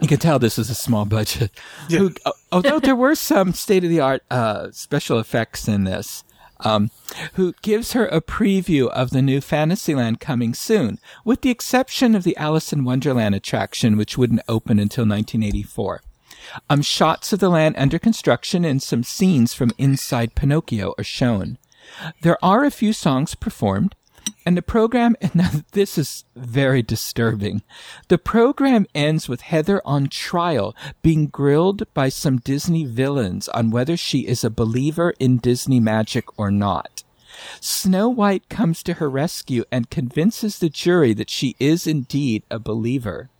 You 0.00 0.08
can 0.08 0.18
tell 0.18 0.38
this 0.38 0.58
is 0.58 0.70
a 0.70 0.74
small 0.74 1.04
budget. 1.04 1.50
Yeah. 1.88 1.98
Who, 1.98 2.14
although 2.50 2.80
there 2.80 2.96
were 2.96 3.14
some 3.14 3.52
state 3.52 3.84
of 3.84 3.90
the 3.90 4.00
art 4.00 4.22
uh, 4.30 4.70
special 4.72 5.18
effects 5.18 5.68
in 5.68 5.84
this, 5.84 6.24
um, 6.64 6.90
who 7.34 7.54
gives 7.62 7.92
her 7.92 8.06
a 8.06 8.20
preview 8.20 8.88
of 8.88 9.10
the 9.10 9.22
new 9.22 9.40
Fantasyland 9.40 10.20
coming 10.20 10.54
soon, 10.54 10.98
with 11.24 11.42
the 11.42 11.50
exception 11.50 12.14
of 12.14 12.22
the 12.22 12.36
Alice 12.36 12.72
in 12.72 12.84
Wonderland 12.84 13.34
attraction, 13.34 13.96
which 13.96 14.18
wouldn't 14.18 14.42
open 14.48 14.78
until 14.78 15.02
1984. 15.02 16.02
Um, 16.68 16.82
shots 16.82 17.32
of 17.32 17.38
the 17.38 17.48
land 17.48 17.74
under 17.78 17.98
construction 17.98 18.64
and 18.64 18.82
some 18.82 19.02
scenes 19.02 19.54
from 19.54 19.72
inside 19.78 20.34
Pinocchio 20.34 20.94
are 20.98 21.04
shown. 21.04 21.58
There 22.22 22.42
are 22.42 22.64
a 22.64 22.70
few 22.70 22.92
songs 22.92 23.34
performed, 23.34 23.94
and 24.44 24.56
the 24.56 24.62
program, 24.62 25.16
and 25.20 25.34
now 25.36 25.50
this 25.72 25.98
is 25.98 26.24
very 26.34 26.82
disturbing. 26.82 27.62
The 28.08 28.18
program 28.18 28.86
ends 28.94 29.28
with 29.28 29.42
Heather 29.42 29.80
on 29.84 30.08
trial 30.08 30.74
being 31.02 31.26
grilled 31.26 31.92
by 31.94 32.08
some 32.08 32.38
Disney 32.38 32.84
villains 32.84 33.48
on 33.48 33.70
whether 33.70 33.96
she 33.96 34.26
is 34.26 34.44
a 34.44 34.50
believer 34.50 35.14
in 35.18 35.38
Disney 35.38 35.80
magic 35.80 36.38
or 36.38 36.50
not. 36.50 37.02
Snow 37.60 38.08
White 38.08 38.48
comes 38.48 38.82
to 38.82 38.94
her 38.94 39.08
rescue 39.08 39.64
and 39.70 39.90
convinces 39.90 40.58
the 40.58 40.68
jury 40.68 41.14
that 41.14 41.30
she 41.30 41.56
is 41.58 41.86
indeed 41.86 42.42
a 42.50 42.58
believer. 42.58 43.30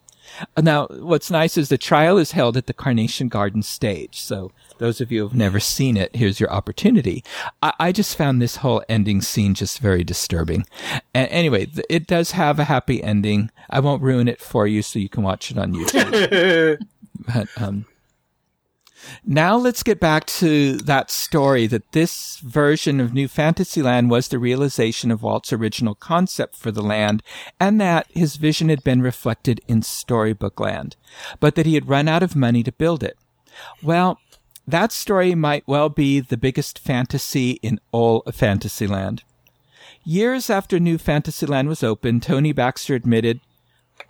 Now, 0.57 0.87
what's 0.87 1.31
nice 1.31 1.57
is 1.57 1.69
the 1.69 1.79
trial 1.79 2.19
is 2.19 2.33
held 2.33 2.57
at 2.57 2.66
the 2.66 2.73
Carnation 2.73 3.29
Garden 3.29 3.62
stage. 3.62 4.21
So 4.21 4.53
those 4.79 5.01
of 5.01 5.12
you 5.12 5.23
who've 5.23 5.35
never 5.35 5.61
seen 5.61 5.97
it, 5.97 6.14
here's 6.14 6.40
your 6.40 6.51
opportunity. 6.51 7.25
I, 7.62 7.73
I 7.79 7.93
just 7.93 8.16
found 8.16 8.40
this 8.40 8.57
whole 8.57 8.83
ending 8.88 9.21
scene 9.21 9.55
just 9.55 9.79
very 9.79 10.05
disturbing. 10.05 10.66
And 11.14 11.29
anyway, 11.31 11.66
th- 11.66 11.87
it 11.88 12.07
does 12.07 12.33
have 12.33 12.59
a 12.59 12.64
happy 12.64 13.03
ending. 13.03 13.51
I 13.69 13.81
won't 13.81 14.03
ruin 14.03 14.29
it 14.29 14.40
for 14.40 14.66
you 14.66 14.83
so 14.83 14.99
you 14.99 15.09
can 15.09 15.23
watch 15.23 15.51
it 15.51 15.59
on 15.59 15.75
YouTube. 15.75 16.79
but, 17.27 17.49
um, 17.57 17.87
now 19.25 19.57
let's 19.57 19.83
get 19.83 20.01
back 20.01 20.27
to 20.27 20.77
that 20.79 21.11
story 21.11 21.67
that 21.67 21.93
this 21.93 22.39
version 22.39 23.01
of 23.01 23.13
New 23.13 23.29
Fantasyland 23.29 24.11
was 24.11 24.29
the 24.29 24.39
realization 24.39 25.11
of 25.11 25.23
Walt's 25.23 25.53
original 25.53 25.95
concept 25.95 26.57
for 26.57 26.71
the 26.71 26.83
land 26.83 27.23
and 27.59 27.81
that 27.81 28.07
his 28.11 28.37
vision 28.37 28.69
had 28.69 28.85
been 28.85 29.03
reflected 29.03 29.61
in 29.69 29.83
Storybook 29.83 30.59
Land, 30.61 30.97
but 31.39 31.55
that 31.55 31.67
he 31.67 31.75
had 31.75 31.89
run 31.89 32.09
out 32.09 32.23
of 32.23 32.37
money 32.37 32.63
to 32.63 32.73
build 32.73 33.03
it. 33.03 33.17
Well, 33.83 34.19
that 34.67 34.93
story 34.93 35.35
might 35.35 35.67
well 35.67 35.89
be 35.89 36.21
the 36.21 36.37
biggest 36.37 36.79
fantasy 36.79 37.53
in 37.63 37.81
all 37.93 38.23
of 38.27 38.37
Fantasyland. 38.37 39.25
Years 40.05 40.49
after 40.49 40.79
New 40.79 40.97
Fantasyland 40.97 41.69
was 41.69 41.83
opened, 41.83 42.23
Tony 42.23 42.53
Baxter 42.53 42.95
admitted, 42.95 43.41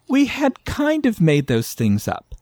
We 0.08 0.26
had 0.26 0.64
kind 0.64 1.06
of 1.06 1.20
made 1.20 1.46
those 1.46 1.72
things 1.72 2.06
up 2.06 2.34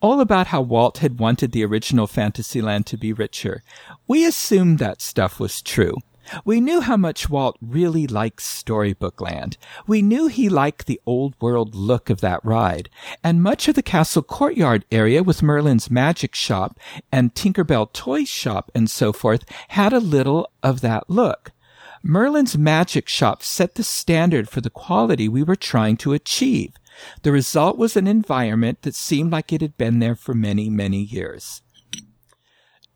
all 0.00 0.20
about 0.20 0.48
how 0.48 0.60
Walt 0.60 0.98
had 0.98 1.18
wanted 1.18 1.52
the 1.52 1.64
original 1.64 2.06
Fantasyland 2.06 2.86
to 2.86 2.96
be 2.96 3.12
richer. 3.12 3.62
We 4.06 4.24
assumed 4.24 4.78
that 4.78 5.02
stuff 5.02 5.38
was 5.38 5.62
true. 5.62 5.96
We 6.44 6.60
knew 6.60 6.80
how 6.80 6.96
much 6.96 7.30
Walt 7.30 7.56
really 7.60 8.06
liked 8.06 8.42
Storybook 8.42 9.20
Land. 9.20 9.56
We 9.86 10.02
knew 10.02 10.26
he 10.26 10.48
liked 10.48 10.86
the 10.86 11.00
old 11.06 11.34
world 11.40 11.74
look 11.74 12.10
of 12.10 12.20
that 12.20 12.44
ride. 12.44 12.90
And 13.22 13.42
much 13.42 13.68
of 13.68 13.74
the 13.74 13.82
castle 13.82 14.22
courtyard 14.22 14.84
area 14.90 15.22
with 15.22 15.42
Merlin's 15.42 15.90
magic 15.90 16.34
shop 16.34 16.78
and 17.12 17.34
Tinkerbell 17.34 17.92
toy 17.92 18.24
shop 18.24 18.70
and 18.74 18.90
so 18.90 19.12
forth 19.12 19.44
had 19.68 19.92
a 19.92 20.00
little 20.00 20.50
of 20.62 20.80
that 20.80 21.08
look. 21.08 21.52
Merlin's 22.02 22.56
magic 22.56 23.08
shop 23.08 23.42
set 23.42 23.74
the 23.74 23.82
standard 23.82 24.48
for 24.48 24.60
the 24.60 24.70
quality 24.70 25.28
we 25.28 25.42
were 25.42 25.56
trying 25.56 25.96
to 25.98 26.12
achieve. 26.12 26.74
The 27.22 27.32
result 27.32 27.76
was 27.78 27.96
an 27.96 28.06
environment 28.06 28.82
that 28.82 28.94
seemed 28.94 29.32
like 29.32 29.52
it 29.52 29.60
had 29.60 29.76
been 29.76 29.98
there 29.98 30.14
for 30.14 30.34
many, 30.34 30.70
many 30.70 31.02
years. 31.02 31.62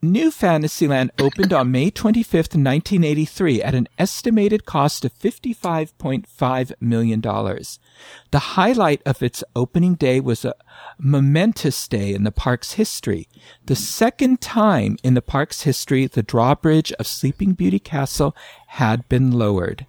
New 0.03 0.31
Fantasyland 0.31 1.11
opened 1.19 1.53
on 1.53 1.69
May 1.69 1.91
25th, 1.91 2.55
1983 2.55 3.61
at 3.61 3.75
an 3.75 3.87
estimated 3.99 4.65
cost 4.65 5.05
of 5.05 5.13
$55.5 5.13 6.71
million. 6.81 7.21
The 7.21 8.39
highlight 8.39 9.03
of 9.05 9.21
its 9.21 9.43
opening 9.55 9.93
day 9.93 10.19
was 10.19 10.43
a 10.43 10.55
momentous 10.97 11.87
day 11.87 12.15
in 12.15 12.23
the 12.23 12.31
park's 12.31 12.73
history. 12.73 13.27
The 13.63 13.75
second 13.75 14.41
time 14.41 14.97
in 15.03 15.13
the 15.13 15.21
park's 15.21 15.61
history 15.61 16.07
the 16.07 16.23
drawbridge 16.23 16.91
of 16.93 17.05
Sleeping 17.05 17.53
Beauty 17.53 17.77
Castle 17.77 18.35
had 18.69 19.07
been 19.07 19.29
lowered. 19.29 19.85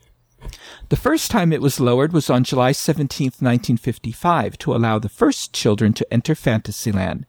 The 0.89 0.97
first 0.97 1.31
time 1.31 1.53
it 1.53 1.63
was 1.63 1.81
lowered 1.81 2.13
was 2.13 2.29
on 2.29 2.45
July 2.45 2.73
17, 2.73 3.27
1955, 3.27 4.59
to 4.59 4.75
allow 4.75 4.99
the 4.99 5.09
first 5.09 5.53
children 5.53 5.93
to 5.95 6.13
enter 6.13 6.35
Fantasyland. 6.35 7.27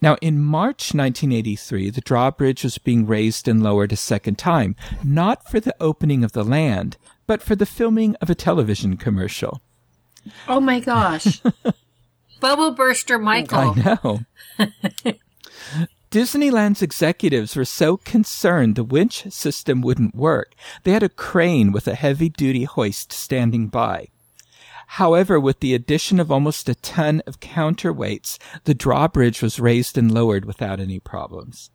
Now, 0.00 0.16
in 0.20 0.40
March 0.40 0.92
1983, 0.94 1.90
the 1.90 2.00
drawbridge 2.00 2.64
was 2.64 2.78
being 2.78 3.06
raised 3.06 3.48
and 3.48 3.62
lowered 3.62 3.92
a 3.92 3.96
second 3.96 4.38
time, 4.38 4.76
not 5.02 5.48
for 5.48 5.60
the 5.60 5.74
opening 5.80 6.24
of 6.24 6.32
the 6.32 6.44
land, 6.44 6.96
but 7.26 7.42
for 7.42 7.54
the 7.54 7.66
filming 7.66 8.16
of 8.16 8.28
a 8.28 8.34
television 8.34 8.96
commercial. 8.96 9.62
Oh 10.48 10.60
my 10.60 10.80
gosh. 10.80 11.40
Bubble 12.40 12.72
burster 12.72 13.18
Michael. 13.18 13.74
I 13.76 13.98
know. 14.02 14.20
Disneyland's 16.14 16.80
executives 16.80 17.56
were 17.56 17.64
so 17.64 17.96
concerned 17.96 18.76
the 18.76 18.84
winch 18.84 19.24
system 19.32 19.80
wouldn't 19.80 20.14
work, 20.14 20.54
they 20.84 20.92
had 20.92 21.02
a 21.02 21.08
crane 21.08 21.72
with 21.72 21.88
a 21.88 21.96
heavy 21.96 22.28
duty 22.28 22.62
hoist 22.62 23.12
standing 23.12 23.66
by. 23.66 24.06
However, 24.86 25.40
with 25.40 25.58
the 25.58 25.74
addition 25.74 26.20
of 26.20 26.30
almost 26.30 26.68
a 26.68 26.76
ton 26.76 27.20
of 27.26 27.40
counterweights, 27.40 28.38
the 28.62 28.74
drawbridge 28.74 29.42
was 29.42 29.58
raised 29.58 29.98
and 29.98 30.14
lowered 30.14 30.44
without 30.44 30.78
any 30.78 31.00
problems. 31.00 31.72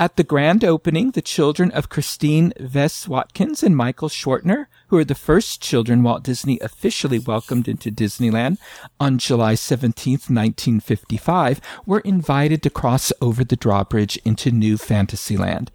At 0.00 0.16
the 0.16 0.24
grand 0.24 0.64
opening, 0.64 1.10
the 1.10 1.20
children 1.20 1.70
of 1.72 1.90
Christine 1.90 2.54
Vess 2.58 3.06
Watkins 3.06 3.62
and 3.62 3.76
Michael 3.76 4.08
Schwartner, 4.08 4.64
who 4.86 4.96
are 4.96 5.04
the 5.04 5.14
first 5.14 5.60
children 5.60 6.02
Walt 6.02 6.22
Disney 6.22 6.58
officially 6.60 7.18
welcomed 7.18 7.68
into 7.68 7.90
Disneyland 7.90 8.56
on 8.98 9.18
July 9.18 9.56
17, 9.56 10.12
1955, 10.12 11.60
were 11.84 12.00
invited 12.00 12.62
to 12.62 12.70
cross 12.70 13.12
over 13.20 13.44
the 13.44 13.56
drawbridge 13.56 14.16
into 14.24 14.50
New 14.50 14.78
Fantasyland. 14.78 15.70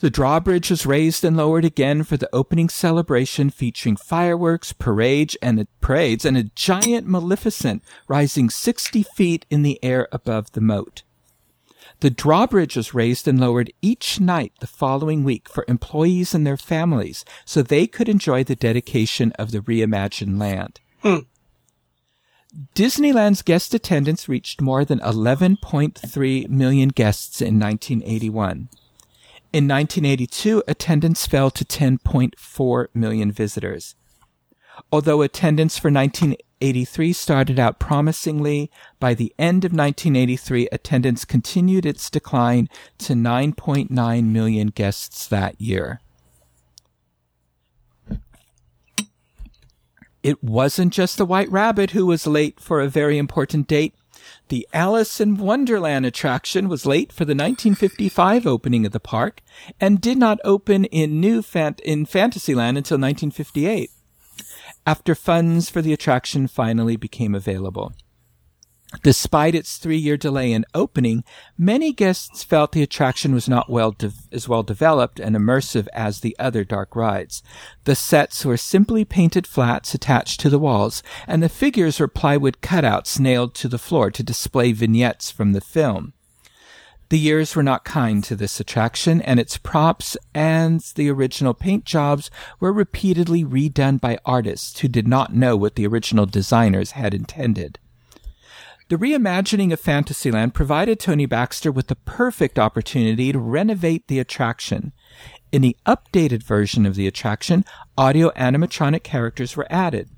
The 0.00 0.08
drawbridge 0.08 0.70
was 0.70 0.86
raised 0.86 1.22
and 1.22 1.36
lowered 1.36 1.66
again 1.66 2.02
for 2.02 2.16
the 2.16 2.34
opening 2.34 2.70
celebration 2.70 3.50
featuring 3.50 3.96
fireworks, 3.96 4.72
parades, 4.72 5.36
and 5.42 5.66
parades, 5.82 6.24
and 6.24 6.38
a 6.38 6.44
giant 6.54 7.06
Maleficent 7.06 7.82
rising 8.08 8.48
60 8.48 9.02
feet 9.02 9.44
in 9.50 9.60
the 9.60 9.78
air 9.84 10.08
above 10.12 10.52
the 10.52 10.62
moat. 10.62 11.02
The 12.00 12.10
drawbridge 12.10 12.76
was 12.76 12.94
raised 12.94 13.26
and 13.26 13.40
lowered 13.40 13.72
each 13.80 14.20
night 14.20 14.52
the 14.60 14.66
following 14.66 15.24
week 15.24 15.48
for 15.48 15.64
employees 15.66 16.34
and 16.34 16.46
their 16.46 16.58
families 16.58 17.24
so 17.44 17.62
they 17.62 17.86
could 17.86 18.08
enjoy 18.08 18.44
the 18.44 18.54
dedication 18.54 19.32
of 19.32 19.50
the 19.50 19.60
reimagined 19.60 20.38
land. 20.38 20.80
Hmm. 21.02 21.20
Disneyland's 22.74 23.42
guest 23.42 23.74
attendance 23.74 24.28
reached 24.28 24.60
more 24.60 24.84
than 24.84 25.00
11.3 25.00 26.48
million 26.48 26.88
guests 26.90 27.40
in 27.40 27.58
1981. 27.58 28.68
In 29.52 29.68
1982, 29.68 30.62
attendance 30.68 31.26
fell 31.26 31.50
to 31.50 31.64
10.4 31.64 32.86
million 32.94 33.32
visitors. 33.32 33.95
Although 34.92 35.22
attendance 35.22 35.78
for 35.78 35.90
1983 35.90 37.12
started 37.12 37.58
out 37.58 37.78
promisingly, 37.78 38.70
by 39.00 39.14
the 39.14 39.34
end 39.38 39.64
of 39.64 39.72
1983, 39.72 40.68
attendance 40.70 41.24
continued 41.24 41.86
its 41.86 42.10
decline 42.10 42.68
to 42.98 43.14
9.9 43.14 44.24
million 44.24 44.68
guests 44.68 45.26
that 45.28 45.60
year. 45.60 46.00
It 50.22 50.42
wasn't 50.42 50.92
just 50.92 51.18
the 51.18 51.24
White 51.24 51.50
Rabbit 51.50 51.92
who 51.92 52.04
was 52.04 52.26
late 52.26 52.58
for 52.58 52.80
a 52.80 52.88
very 52.88 53.16
important 53.16 53.68
date. 53.68 53.94
The 54.48 54.66
Alice 54.72 55.20
in 55.20 55.36
Wonderland 55.36 56.04
attraction 56.04 56.68
was 56.68 56.84
late 56.84 57.12
for 57.12 57.24
the 57.24 57.30
1955 57.30 58.44
opening 58.44 58.84
of 58.84 58.90
the 58.90 58.98
park 58.98 59.40
and 59.80 60.00
did 60.00 60.18
not 60.18 60.40
open 60.44 60.84
in 60.86 61.20
new 61.20 61.42
fant- 61.42 61.80
in 61.80 62.06
Fantasyland 62.06 62.76
until 62.76 62.96
1958 62.96 63.90
after 64.86 65.14
funds 65.14 65.68
for 65.68 65.82
the 65.82 65.92
attraction 65.92 66.46
finally 66.46 66.96
became 66.96 67.34
available. 67.34 67.92
Despite 69.02 69.56
its 69.56 69.78
three-year 69.78 70.16
delay 70.16 70.52
in 70.52 70.64
opening, 70.72 71.24
many 71.58 71.92
guests 71.92 72.44
felt 72.44 72.70
the 72.70 72.84
attraction 72.84 73.34
was 73.34 73.48
not 73.48 73.68
well 73.68 73.90
de- 73.90 74.12
as 74.30 74.48
well 74.48 74.62
developed 74.62 75.18
and 75.18 75.34
immersive 75.34 75.88
as 75.92 76.20
the 76.20 76.36
other 76.38 76.62
dark 76.62 76.94
rides. 76.94 77.42
The 77.82 77.96
sets 77.96 78.44
were 78.44 78.56
simply 78.56 79.04
painted 79.04 79.44
flats 79.46 79.92
attached 79.92 80.38
to 80.40 80.50
the 80.50 80.60
walls, 80.60 81.02
and 81.26 81.42
the 81.42 81.48
figures 81.48 81.98
were 81.98 82.08
plywood 82.08 82.60
cutouts 82.62 83.18
nailed 83.18 83.54
to 83.56 83.68
the 83.68 83.78
floor 83.78 84.12
to 84.12 84.22
display 84.22 84.70
vignettes 84.70 85.32
from 85.32 85.52
the 85.52 85.60
film. 85.60 86.12
The 87.08 87.18
years 87.18 87.54
were 87.54 87.62
not 87.62 87.84
kind 87.84 88.24
to 88.24 88.34
this 88.34 88.58
attraction, 88.58 89.22
and 89.22 89.38
its 89.38 89.58
props 89.58 90.16
and 90.34 90.80
the 90.96 91.08
original 91.08 91.54
paint 91.54 91.84
jobs 91.84 92.30
were 92.58 92.72
repeatedly 92.72 93.44
redone 93.44 94.00
by 94.00 94.18
artists 94.24 94.80
who 94.80 94.88
did 94.88 95.06
not 95.06 95.32
know 95.32 95.56
what 95.56 95.76
the 95.76 95.86
original 95.86 96.26
designers 96.26 96.92
had 96.92 97.14
intended. 97.14 97.78
The 98.88 98.96
reimagining 98.96 99.72
of 99.72 99.80
Fantasyland 99.80 100.54
provided 100.54 100.98
Tony 100.98 101.26
Baxter 101.26 101.70
with 101.70 101.86
the 101.86 101.96
perfect 101.96 102.58
opportunity 102.58 103.30
to 103.32 103.38
renovate 103.38 104.08
the 104.08 104.18
attraction. 104.18 104.92
In 105.52 105.62
the 105.62 105.76
updated 105.86 106.42
version 106.42 106.86
of 106.86 106.96
the 106.96 107.06
attraction, 107.06 107.64
audio 107.96 108.30
animatronic 108.30 109.04
characters 109.04 109.56
were 109.56 109.66
added. 109.70 110.10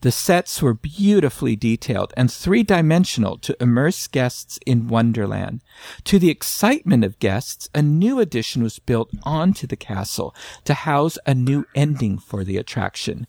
The 0.00 0.12
sets 0.12 0.62
were 0.62 0.74
beautifully 0.74 1.56
detailed 1.56 2.12
and 2.16 2.32
three 2.32 2.62
dimensional 2.62 3.38
to 3.38 3.56
immerse 3.60 4.06
guests 4.06 4.58
in 4.66 4.88
Wonderland. 4.88 5.62
To 6.04 6.18
the 6.18 6.30
excitement 6.30 7.04
of 7.04 7.18
guests, 7.18 7.68
a 7.74 7.82
new 7.82 8.18
addition 8.20 8.62
was 8.62 8.78
built 8.78 9.10
onto 9.22 9.66
the 9.66 9.76
castle 9.76 10.34
to 10.64 10.74
house 10.74 11.18
a 11.26 11.34
new 11.34 11.66
ending 11.74 12.18
for 12.18 12.44
the 12.44 12.56
attraction. 12.56 13.26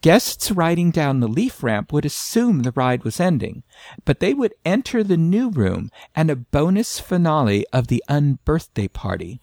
Guests 0.00 0.52
riding 0.52 0.92
down 0.92 1.18
the 1.18 1.26
leaf 1.26 1.62
ramp 1.62 1.92
would 1.92 2.04
assume 2.04 2.62
the 2.62 2.72
ride 2.72 3.02
was 3.02 3.18
ending, 3.18 3.64
but 4.04 4.20
they 4.20 4.32
would 4.32 4.54
enter 4.64 5.02
the 5.02 5.16
new 5.16 5.50
room 5.50 5.90
and 6.14 6.30
a 6.30 6.36
bonus 6.36 7.00
finale 7.00 7.66
of 7.72 7.88
the 7.88 8.02
unbirthday 8.08 8.92
party. 8.92 9.40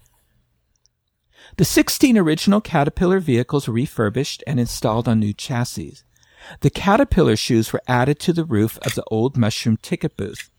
The 1.58 1.66
16 1.66 2.18
original 2.18 2.62
Caterpillar 2.62 3.20
vehicles 3.20 3.68
were 3.68 3.74
refurbished 3.74 4.44
and 4.48 4.60
installed 4.60 5.08
on 5.08 5.20
new 5.20 5.34
chassis. 5.34 5.98
The 6.62 6.70
Caterpillar 6.70 7.36
shoes 7.36 7.72
were 7.72 7.82
added 7.88 8.20
to 8.20 8.34
the 8.34 8.46
roof 8.46 8.78
of 8.86 8.96
the 8.96 9.04
old 9.08 9.38
mushroom 9.38 9.78
ticket 9.78 10.16
booth. 10.18 10.50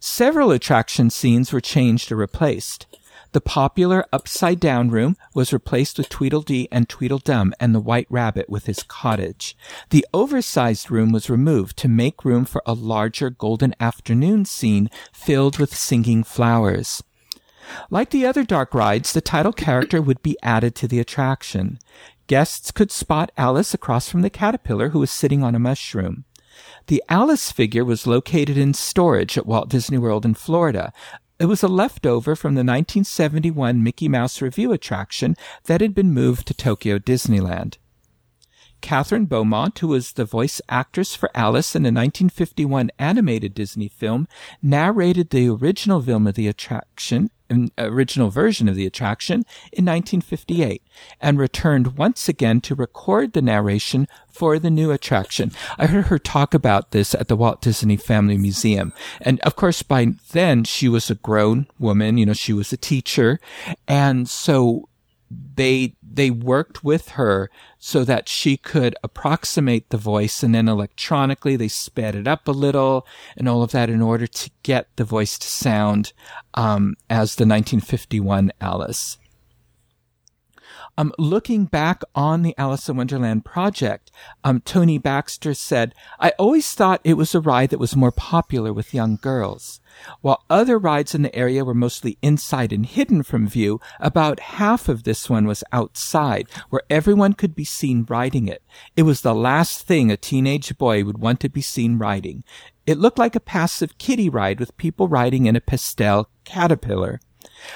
Several 0.00 0.50
attraction 0.50 1.10
scenes 1.10 1.52
were 1.52 1.60
changed 1.60 2.12
or 2.12 2.16
replaced. 2.16 2.86
The 3.32 3.40
popular 3.40 4.06
Upside 4.12 4.60
Down 4.60 4.88
Room 4.88 5.16
was 5.34 5.52
replaced 5.52 5.98
with 5.98 6.08
Tweedledee 6.08 6.68
and 6.70 6.88
Tweedledum 6.88 7.52
and 7.60 7.74
the 7.74 7.80
White 7.80 8.06
Rabbit 8.08 8.48
with 8.48 8.66
his 8.66 8.82
cottage. 8.82 9.56
The 9.90 10.06
oversized 10.14 10.90
room 10.90 11.12
was 11.12 11.28
removed 11.28 11.76
to 11.78 11.88
make 11.88 12.24
room 12.24 12.44
for 12.44 12.62
a 12.64 12.72
larger 12.72 13.28
Golden 13.28 13.74
Afternoon 13.80 14.44
scene 14.44 14.88
filled 15.12 15.58
with 15.58 15.76
singing 15.76 16.24
flowers. 16.24 17.02
Like 17.90 18.10
the 18.10 18.24
other 18.24 18.44
dark 18.44 18.72
rides, 18.74 19.12
the 19.12 19.20
title 19.20 19.52
character 19.52 20.00
would 20.00 20.22
be 20.22 20.38
added 20.42 20.74
to 20.76 20.88
the 20.88 21.00
attraction. 21.00 21.78
Guests 22.26 22.72
could 22.72 22.90
spot 22.90 23.30
Alice 23.36 23.72
across 23.72 24.08
from 24.08 24.22
the 24.22 24.30
caterpillar 24.30 24.88
who 24.88 24.98
was 24.98 25.10
sitting 25.10 25.44
on 25.44 25.54
a 25.54 25.60
mushroom. 25.60 26.24
The 26.88 27.02
Alice 27.08 27.52
figure 27.52 27.84
was 27.84 28.06
located 28.06 28.56
in 28.56 28.74
storage 28.74 29.38
at 29.38 29.46
Walt 29.46 29.68
Disney 29.68 29.98
World 29.98 30.24
in 30.24 30.34
Florida. 30.34 30.92
It 31.38 31.46
was 31.46 31.62
a 31.62 31.68
leftover 31.68 32.34
from 32.34 32.54
the 32.54 32.60
1971 32.60 33.82
Mickey 33.82 34.08
Mouse 34.08 34.40
Revue 34.40 34.72
attraction 34.72 35.36
that 35.64 35.80
had 35.80 35.94
been 35.94 36.12
moved 36.12 36.46
to 36.48 36.54
Tokyo 36.54 36.98
Disneyland. 36.98 37.76
Kathryn 38.82 39.28
Beaumont, 39.28 39.78
who 39.78 39.88
was 39.88 40.12
the 40.12 40.24
voice 40.24 40.60
actress 40.68 41.14
for 41.14 41.30
Alice 41.34 41.74
in 41.74 41.82
the 41.82 41.88
1951 41.88 42.90
animated 42.98 43.54
Disney 43.54 43.88
film, 43.88 44.28
narrated 44.62 45.30
the 45.30 45.48
original 45.48 46.00
film 46.00 46.26
of 46.26 46.34
the 46.34 46.48
attraction 46.48 47.30
original 47.78 48.30
version 48.30 48.68
of 48.68 48.74
the 48.74 48.86
attraction 48.86 49.40
in 49.72 49.84
1958 49.84 50.82
and 51.20 51.38
returned 51.38 51.96
once 51.96 52.28
again 52.28 52.60
to 52.62 52.74
record 52.74 53.32
the 53.32 53.42
narration 53.42 54.08
for 54.28 54.58
the 54.58 54.70
new 54.70 54.90
attraction. 54.90 55.52
I 55.78 55.86
heard 55.86 56.06
her 56.06 56.18
talk 56.18 56.54
about 56.54 56.90
this 56.90 57.14
at 57.14 57.28
the 57.28 57.36
Walt 57.36 57.60
Disney 57.62 57.96
Family 57.96 58.36
Museum. 58.36 58.92
And 59.20 59.40
of 59.40 59.56
course, 59.56 59.82
by 59.82 60.14
then 60.32 60.64
she 60.64 60.88
was 60.88 61.10
a 61.10 61.14
grown 61.14 61.66
woman, 61.78 62.18
you 62.18 62.26
know, 62.26 62.34
she 62.34 62.52
was 62.52 62.72
a 62.72 62.76
teacher. 62.76 63.40
And 63.88 64.28
so 64.28 64.88
they 65.30 65.94
they 66.02 66.30
worked 66.30 66.84
with 66.84 67.10
her 67.10 67.50
so 67.78 68.04
that 68.04 68.28
she 68.28 68.56
could 68.56 68.94
approximate 69.02 69.90
the 69.90 69.96
voice 69.96 70.42
and 70.42 70.54
then 70.54 70.68
electronically 70.68 71.56
they 71.56 71.68
sped 71.68 72.14
it 72.14 72.28
up 72.28 72.46
a 72.46 72.52
little 72.52 73.06
and 73.36 73.48
all 73.48 73.62
of 73.62 73.72
that 73.72 73.90
in 73.90 74.00
order 74.00 74.26
to 74.26 74.50
get 74.62 74.88
the 74.96 75.04
voice 75.04 75.38
to 75.38 75.48
sound 75.48 76.12
um, 76.54 76.94
as 77.10 77.34
the 77.34 77.42
1951 77.42 78.52
Alice. 78.60 79.18
Um, 80.98 81.12
looking 81.18 81.66
back 81.66 82.02
on 82.14 82.42
the 82.42 82.54
Alice 82.56 82.88
in 82.88 82.96
Wonderland 82.96 83.44
project, 83.44 84.10
um, 84.44 84.60
Tony 84.60 84.96
Baxter 84.96 85.52
said, 85.52 85.94
I 86.18 86.30
always 86.38 86.72
thought 86.72 87.02
it 87.04 87.14
was 87.14 87.34
a 87.34 87.40
ride 87.40 87.68
that 87.70 87.78
was 87.78 87.94
more 87.94 88.12
popular 88.12 88.72
with 88.72 88.94
young 88.94 89.16
girls. 89.16 89.80
While 90.20 90.44
other 90.50 90.78
rides 90.78 91.14
in 91.14 91.22
the 91.22 91.34
area 91.34 91.64
were 91.64 91.74
mostly 91.74 92.18
inside 92.22 92.72
and 92.72 92.84
hidden 92.84 93.22
from 93.22 93.48
view, 93.48 93.80
about 94.00 94.40
half 94.40 94.88
of 94.88 95.02
this 95.02 95.30
one 95.30 95.46
was 95.46 95.64
outside, 95.72 96.48
where 96.70 96.82
everyone 96.90 97.32
could 97.32 97.54
be 97.54 97.64
seen 97.64 98.06
riding 98.08 98.48
it. 98.48 98.62
It 98.96 99.02
was 99.02 99.20
the 99.20 99.34
last 99.34 99.86
thing 99.86 100.10
a 100.10 100.16
teenage 100.16 100.76
boy 100.78 101.04
would 101.04 101.18
want 101.18 101.40
to 101.40 101.48
be 101.48 101.62
seen 101.62 101.98
riding. 101.98 102.44
It 102.86 102.98
looked 102.98 103.18
like 103.18 103.34
a 103.34 103.40
passive 103.40 103.98
kiddie 103.98 104.28
ride 104.28 104.60
with 104.60 104.76
people 104.76 105.08
riding 105.08 105.46
in 105.46 105.56
a 105.56 105.60
pastel 105.60 106.28
caterpillar. 106.44 107.20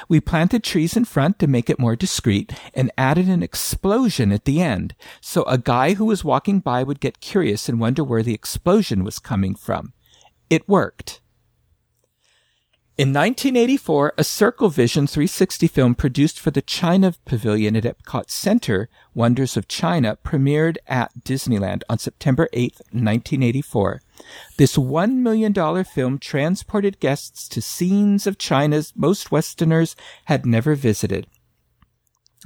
We 0.08 0.20
planted 0.20 0.62
trees 0.62 0.96
in 0.96 1.04
front 1.04 1.38
to 1.38 1.46
make 1.46 1.70
it 1.70 1.78
more 1.78 1.96
discreet 1.96 2.52
and 2.74 2.92
added 2.98 3.28
an 3.28 3.42
explosion 3.42 4.32
at 4.32 4.44
the 4.44 4.60
end, 4.60 4.94
so 5.20 5.42
a 5.44 5.58
guy 5.58 5.94
who 5.94 6.04
was 6.04 6.24
walking 6.24 6.60
by 6.60 6.82
would 6.82 7.00
get 7.00 7.20
curious 7.20 7.68
and 7.68 7.80
wonder 7.80 8.04
where 8.04 8.22
the 8.22 8.34
explosion 8.34 9.04
was 9.04 9.18
coming 9.18 9.54
from. 9.54 9.92
It 10.48 10.68
worked. 10.68 11.20
In 13.01 13.14
1984, 13.14 14.12
a 14.18 14.24
Circle 14.24 14.68
Vision 14.68 15.07
360 15.07 15.68
film 15.68 15.94
produced 15.94 16.38
for 16.38 16.51
the 16.51 16.61
China 16.61 17.14
Pavilion 17.24 17.74
at 17.74 17.84
Epcot 17.84 18.28
Center, 18.28 18.90
Wonders 19.14 19.57
of 19.57 19.66
China, 19.68 20.18
premiered 20.22 20.76
at 20.86 21.11
Disneyland 21.24 21.80
on 21.88 21.96
September 21.96 22.51
8, 22.53 22.74
1984. 22.92 24.03
This 24.59 24.76
$1 24.76 25.14
million 25.14 25.82
film 25.82 26.18
transported 26.18 27.01
guests 27.01 27.48
to 27.48 27.62
scenes 27.62 28.26
of 28.26 28.36
China's 28.36 28.92
most 28.94 29.32
Westerners 29.32 29.96
had 30.26 30.44
never 30.44 30.74
visited, 30.74 31.26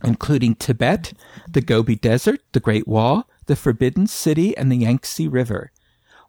including 0.05 0.55
Tibet, 0.55 1.15
the 1.51 1.63
Gobi 1.63 1.97
Desert, 1.97 2.43
the 2.53 2.61
Great 2.61 2.87
Wall, 2.87 3.29
the 3.47 3.57
Forbidden 3.57 4.07
City, 4.07 4.57
and 4.57 4.71
the 4.71 4.77
Yangtze 4.77 5.27
River. 5.27 5.73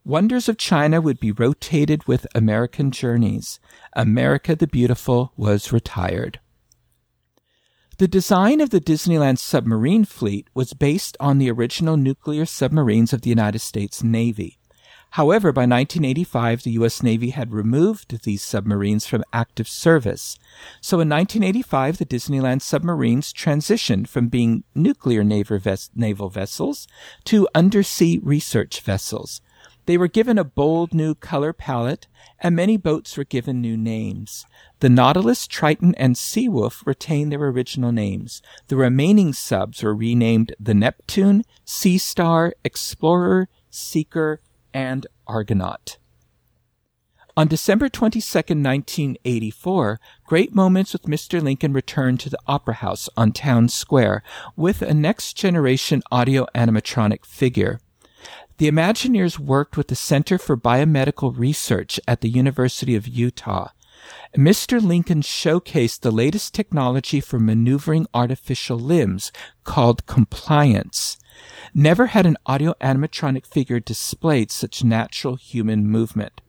Wonders 0.05 0.47
of 0.47 0.59
China 0.59 1.01
would 1.01 1.19
be 1.19 1.31
rotated 1.31 2.07
with 2.07 2.27
American 2.35 2.91
Journeys. 2.91 3.59
America 3.93 4.55
the 4.55 4.67
Beautiful 4.67 5.33
was 5.35 5.73
retired. 5.73 6.39
The 7.97 8.07
design 8.07 8.61
of 8.61 8.69
the 8.69 8.79
Disneyland 8.79 9.39
submarine 9.39 10.05
fleet 10.05 10.47
was 10.53 10.73
based 10.73 11.17
on 11.19 11.39
the 11.39 11.49
original 11.49 11.97
nuclear 11.97 12.45
submarines 12.45 13.13
of 13.13 13.21
the 13.21 13.31
United 13.31 13.59
States 13.59 14.03
Navy. 14.03 14.59
However, 15.11 15.51
by 15.51 15.61
1985, 15.61 16.63
the 16.63 16.71
U.S. 16.71 17.01
Navy 17.01 17.31
had 17.31 17.51
removed 17.51 18.23
these 18.25 18.43
submarines 18.43 19.07
from 19.07 19.23
active 19.33 19.67
service. 19.67 20.37
So 20.81 20.99
in 20.99 21.09
1985, 21.09 21.97
the 21.97 22.05
Disneyland 22.05 22.61
submarines 22.61 23.33
transitioned 23.33 24.07
from 24.07 24.27
being 24.27 24.65
nuclear 24.75 25.23
naval 25.23 26.29
vessels 26.29 26.87
to 27.23 27.47
undersea 27.55 28.19
research 28.21 28.81
vessels. 28.81 29.41
They 29.85 29.97
were 29.97 30.07
given 30.07 30.39
a 30.39 30.43
bold 30.43 30.93
new 30.93 31.13
color 31.13 31.53
palette, 31.53 32.07
and 32.39 32.55
many 32.55 32.75
boats 32.75 33.17
were 33.17 33.23
given 33.23 33.61
new 33.61 33.77
names. 33.77 34.45
The 34.79 34.89
Nautilus, 34.89 35.45
Triton, 35.45 35.93
and 35.95 36.15
Seawolf 36.15 36.85
retained 36.85 37.31
their 37.31 37.43
original 37.43 37.91
names. 37.91 38.41
The 38.67 38.75
remaining 38.75 39.33
subs 39.33 39.83
were 39.83 39.95
renamed 39.95 40.55
the 40.59 40.73
Neptune, 40.73 41.43
Sea 41.65 41.97
Star, 41.97 42.53
Explorer, 42.63 43.47
Seeker, 43.69 44.41
and 44.73 45.05
Argonaut. 45.27 45.97
On 47.37 47.49
December 47.49 47.89
22, 47.89 48.21
1984, 48.23 49.99
Great 50.25 50.55
Moments 50.55 50.93
with 50.93 51.01
Mr. 51.01 51.41
Lincoln 51.41 51.73
returned 51.73 52.21
to 52.21 52.29
the 52.29 52.39
Opera 52.47 52.75
House 52.75 53.09
on 53.17 53.33
Town 53.33 53.67
Square 53.67 54.23
with 54.55 54.81
a 54.81 54.93
next 54.93 55.33
generation 55.33 56.01
audio 56.11 56.47
animatronic 56.55 57.25
figure. 57.25 57.81
The 58.57 58.71
Imagineers 58.71 59.37
worked 59.37 59.75
with 59.75 59.89
the 59.89 59.95
Center 59.95 60.37
for 60.37 60.55
Biomedical 60.55 61.37
Research 61.37 61.99
at 62.07 62.21
the 62.21 62.29
University 62.29 62.95
of 62.95 63.05
Utah. 63.05 63.71
Mr. 64.37 64.81
Lincoln 64.81 65.21
showcased 65.21 65.99
the 65.99 66.11
latest 66.11 66.53
technology 66.53 67.19
for 67.19 67.37
maneuvering 67.37 68.07
artificial 68.13 68.79
limbs 68.79 69.33
called 69.65 70.05
compliance. 70.05 71.17
Never 71.73 72.07
had 72.07 72.25
an 72.25 72.37
audio 72.45 72.75
animatronic 72.79 73.45
figure 73.45 73.81
displayed 73.81 74.51
such 74.51 74.85
natural 74.85 75.35
human 75.35 75.85
movement. 75.85 76.39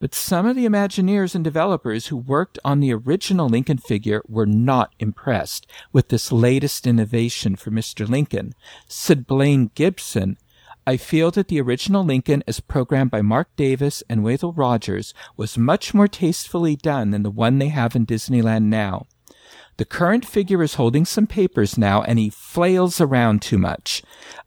But 0.00 0.14
some 0.14 0.44
of 0.44 0.56
the 0.56 0.66
Imagineers 0.66 1.34
and 1.34 1.42
developers 1.42 2.08
who 2.08 2.18
worked 2.18 2.58
on 2.66 2.80
the 2.80 2.92
original 2.92 3.48
Lincoln 3.48 3.78
figure 3.78 4.20
were 4.28 4.46
not 4.46 4.94
impressed 4.98 5.66
with 5.90 6.08
this 6.08 6.30
latest 6.30 6.86
innovation 6.86 7.56
for 7.56 7.70
Mr. 7.70 8.06
Lincoln, 8.06 8.52
said 8.86 9.26
Blaine 9.26 9.70
Gibson, 9.74 10.36
I 10.88 10.96
feel 10.96 11.30
that 11.32 11.48
the 11.48 11.60
original 11.60 12.02
Lincoln, 12.02 12.42
as 12.48 12.60
programmed 12.60 13.10
by 13.10 13.20
Marc 13.20 13.54
Davis 13.56 14.02
and 14.08 14.22
Wathel 14.22 14.56
Rogers, 14.56 15.12
was 15.36 15.58
much 15.58 15.92
more 15.92 16.08
tastefully 16.08 16.76
done 16.76 17.10
than 17.10 17.22
the 17.22 17.30
one 17.30 17.58
they 17.58 17.68
have 17.68 17.94
in 17.94 18.06
Disneyland 18.06 18.70
now. 18.70 19.06
The 19.76 19.84
current 19.84 20.24
figure 20.24 20.62
is 20.62 20.76
holding 20.76 21.04
some 21.04 21.26
papers 21.26 21.76
now 21.76 22.00
and 22.00 22.18
he 22.18 22.30
flails 22.30 23.02
around 23.02 23.42
too 23.42 23.58
much. 23.58 24.02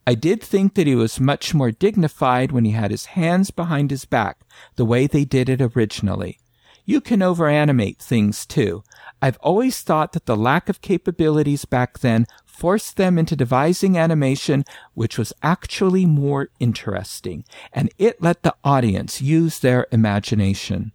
I 0.08 0.16
did 0.16 0.42
think 0.42 0.74
that 0.74 0.88
he 0.88 0.96
was 0.96 1.20
much 1.20 1.54
more 1.54 1.70
dignified 1.70 2.52
when 2.52 2.66
he 2.66 2.72
had 2.72 2.90
his 2.90 3.14
hands 3.14 3.52
behind 3.52 3.92
his 3.92 4.06
back, 4.06 4.40
the 4.78 4.84
way 4.84 5.06
they 5.06 5.26
did 5.26 5.48
it 5.48 5.62
originally. 5.62 6.40
You 6.86 7.02
can 7.02 7.22
overanimate 7.22 8.00
things 8.00 8.48
too. 8.48 8.84
I've 9.22 9.38
always 9.38 9.82
thought 9.82 10.14
that 10.14 10.26
the 10.26 10.36
lack 10.36 10.70
of 10.70 10.82
capabilities 10.82 11.66
back 11.66 12.00
then 12.00 12.26
forced 12.62 12.96
them 12.96 13.18
into 13.18 13.36
devising 13.36 13.98
animation 13.98 14.64
which 14.94 15.18
was 15.18 15.34
actually 15.42 16.06
more 16.06 16.50
interesting, 16.60 17.44
and 17.74 17.90
it 17.98 18.22
let 18.22 18.44
the 18.44 18.56
audience 18.64 19.20
use 19.20 19.58
their 19.58 19.88
imagination. 19.92 20.92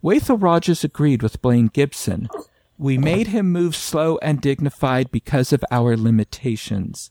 Wathel 0.00 0.40
Rogers 0.40 0.84
agreed 0.84 1.24
with 1.24 1.42
Blaine 1.42 1.66
Gibson. 1.66 2.28
We 2.78 2.96
made 2.96 3.26
him 3.28 3.50
move 3.50 3.74
slow 3.74 4.16
and 4.22 4.40
dignified 4.40 5.10
because 5.10 5.52
of 5.52 5.64
our 5.72 5.96
limitations. 5.96 7.10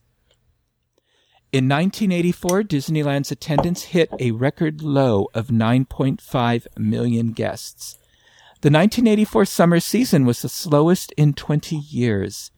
In 1.52 1.68
1984, 1.68 2.64
Disneyland's 2.64 3.32
attendance 3.32 3.84
hit 3.84 4.10
a 4.22 4.32
record 4.32 4.82
low 4.82 5.28
of 5.34 5.48
9.5 5.48 6.68
million 6.78 7.34
guests. 7.34 7.98
The 8.62 8.72
1984 8.72 9.44
summer 9.44 9.82
season 9.82 10.26
was 10.26 10.42
the 10.42 10.48
slowest 10.48 11.12
in 11.18 11.34
20 11.34 11.76
years. 11.76 12.50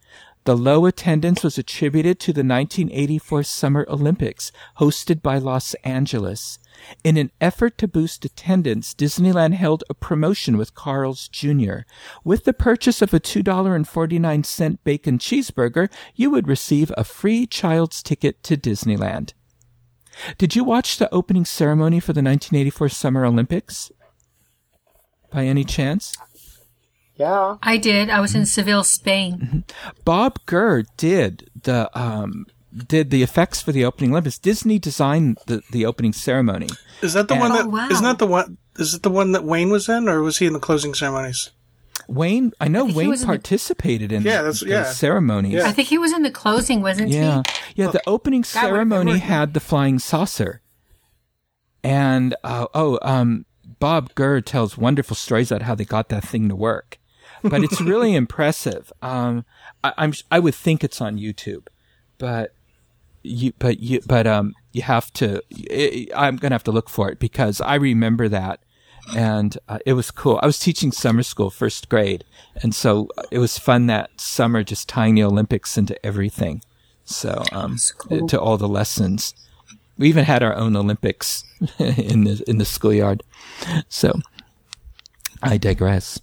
The 0.46 0.56
low 0.56 0.86
attendance 0.86 1.44
was 1.44 1.58
attributed 1.58 2.20
to 2.20 2.32
the 2.32 2.44
1984 2.44 3.42
Summer 3.42 3.84
Olympics, 3.90 4.52
hosted 4.78 5.24
by 5.24 5.40
Los 5.40 5.74
Angeles. 5.84 6.60
In 7.04 7.18
an 7.18 7.32
effort 7.42 7.80
to 7.80 7.88
boost 7.88 8.24
attendance, 8.26 8.94
Disneyland 8.94 9.56
held 9.56 9.84
a 9.90 9.96
promotion 9.96 10.56
with 10.56 10.76
Carl's 10.76 11.28
Jr. 11.30 11.80
With 12.24 12.44
the 12.44 12.54
purchase 12.54 13.02
of 13.02 13.12
a 13.12 13.20
$2.49 13.20 14.78
bacon 14.84 15.18
cheeseburger, 15.18 15.92
you 16.14 16.30
would 16.30 16.48
receive 16.48 16.94
a 16.96 17.04
free 17.04 17.48
child's 17.48 18.04
ticket 18.04 18.44
to 18.44 18.56
Disneyland. 18.56 19.34
Did 20.38 20.56
you 20.56 20.64
watch 20.64 20.98
the 20.98 21.12
opening 21.12 21.46
ceremony 21.46 22.00
for 22.00 22.14
the 22.14 22.22
1984 22.22 22.90
Summer 22.90 23.26
Olympics? 23.26 23.92
By 25.32 25.46
any 25.46 25.64
chance? 25.64 26.16
Yeah. 27.18 27.56
I 27.64 27.78
did. 27.78 28.10
I 28.10 28.20
was 28.20 28.36
in 28.36 28.46
Seville, 28.46 28.84
Spain. 28.84 29.38
Mm-hmm. 29.38 29.60
Bob 30.04 30.40
Gurr 30.46 30.84
did 30.98 31.50
the 31.64 31.90
um, 31.98 32.46
did 32.76 33.10
the 33.10 33.24
effects 33.24 33.62
for 33.62 33.72
the 33.72 33.86
opening 33.86 34.12
Olympics. 34.12 34.38
Disney 34.38 34.80
designed 34.80 35.38
the, 35.48 35.62
the 35.72 35.86
opening 35.86 36.12
ceremony. 36.14 36.68
Is 37.02 37.14
that 37.14 37.28
the 37.30 37.36
And- 37.36 37.42
one 37.42 37.52
that 37.54 37.66
Oh, 37.66 37.70
wow. 37.70 37.88
not 37.88 38.02
that 38.02 38.20
the 38.20 38.28
one? 38.28 38.58
Is 38.78 38.94
it 38.94 39.04
the 39.04 39.10
one 39.10 39.32
that 39.32 39.46
Wayne 39.46 39.70
was 39.70 39.88
in, 39.88 40.10
or 40.10 40.22
was 40.22 40.38
he 40.40 40.46
in 40.46 40.52
the 40.54 40.60
closing 40.60 40.94
ceremonies? 40.94 41.52
Wayne, 42.10 42.52
I 42.60 42.68
know 42.68 42.82
think 42.82 42.92
he 42.92 42.98
Wayne 42.98 43.10
was 43.10 43.22
in 43.22 43.28
the- 43.28 43.34
participated 43.34 44.12
in 44.12 44.24
Yeah, 44.24 44.38
that's- 44.42 44.60
the 44.60 44.68
yeah. 44.68 44.84
ceremonies. 44.92 45.54
Yeah. 45.54 45.68
I 45.68 45.72
think 45.72 45.88
he 45.88 45.98
was 45.98 46.12
in 46.12 46.24
the 46.24 46.30
closing, 46.32 46.82
wasn't 46.82 47.10
Yeah, 47.12 47.44
he? 47.76 47.82
yeah. 47.84 47.92
The 47.92 48.02
opening 48.06 48.42
That 48.42 48.56
would've 48.56 48.70
ceremony 48.76 49.12
worth 49.14 49.22
had 49.22 49.54
the 49.54 49.62
flying 49.62 49.98
saucer, 50.00 50.62
and 51.84 52.36
uh, 52.44 52.68
oh, 52.74 53.00
um, 53.02 53.46
Bob 53.80 54.14
Gurr 54.16 54.42
tells 54.42 54.78
wonderful 54.78 55.16
stories 55.16 55.52
about 55.52 55.64
how 55.64 55.76
they 55.76 55.86
got 55.86 56.10
that 56.10 56.24
thing 56.26 56.50
to 56.50 56.56
work. 56.56 56.98
But 57.50 57.64
it's 57.64 57.82
really 57.82 58.16
impressive. 58.16 58.92
Um, 59.02 59.46
I, 59.84 59.94
I'm 59.98 60.14
I 60.32 60.40
would 60.40 60.56
think 60.56 60.84
it's 60.84 61.02
on 61.02 61.18
YouTube, 61.18 61.68
but 62.18 62.54
you 63.24 63.54
but 63.58 63.80
you 63.80 64.02
but 64.06 64.28
um 64.28 64.54
you 64.72 64.82
have 64.82 65.12
to. 65.14 65.42
I, 65.72 66.08
I'm 66.16 66.38
gonna 66.38 66.56
have 66.56 66.64
to 66.64 66.72
look 66.72 66.90
for 66.90 67.10
it 67.10 67.20
because 67.20 67.62
I 67.62 67.76
remember 67.76 68.28
that, 68.30 68.60
and 69.16 69.58
uh, 69.68 69.80
it 69.86 69.94
was 69.94 70.12
cool. 70.12 70.40
I 70.42 70.46
was 70.46 70.60
teaching 70.60 70.92
summer 70.92 71.24
school, 71.24 71.50
first 71.50 71.90
grade, 71.90 72.24
and 72.62 72.74
so 72.74 73.10
uh, 73.18 73.24
it 73.32 73.40
was 73.40 73.58
fun 73.58 73.88
that 73.88 74.20
summer 74.20 74.64
just 74.64 74.90
tying 74.90 75.16
the 75.16 75.24
Olympics 75.24 75.78
into 75.78 76.04
everything. 76.06 76.62
So 77.06 77.44
um, 77.52 77.78
cool. 77.98 78.28
to 78.28 78.40
all 78.40 78.58
the 78.58 78.68
lessons. 78.68 79.34
We 79.98 80.10
even 80.10 80.26
had 80.26 80.44
our 80.44 80.54
own 80.54 80.76
Olympics 80.76 81.46
in 81.80 82.26
the 82.26 82.44
in 82.48 82.58
the 82.58 82.66
schoolyard. 82.66 83.24
So 83.88 84.20
I 85.46 85.58
digress. 85.58 86.20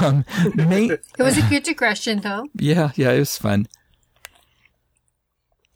Um, 0.00 0.24
main, 0.54 0.92
It 0.92 1.02
was 1.18 1.36
a 1.38 1.42
good 1.48 1.62
digression, 1.64 2.20
though. 2.20 2.46
yeah, 2.54 2.92
yeah, 2.94 3.10
it 3.12 3.18
was 3.18 3.36
fun. 3.36 3.66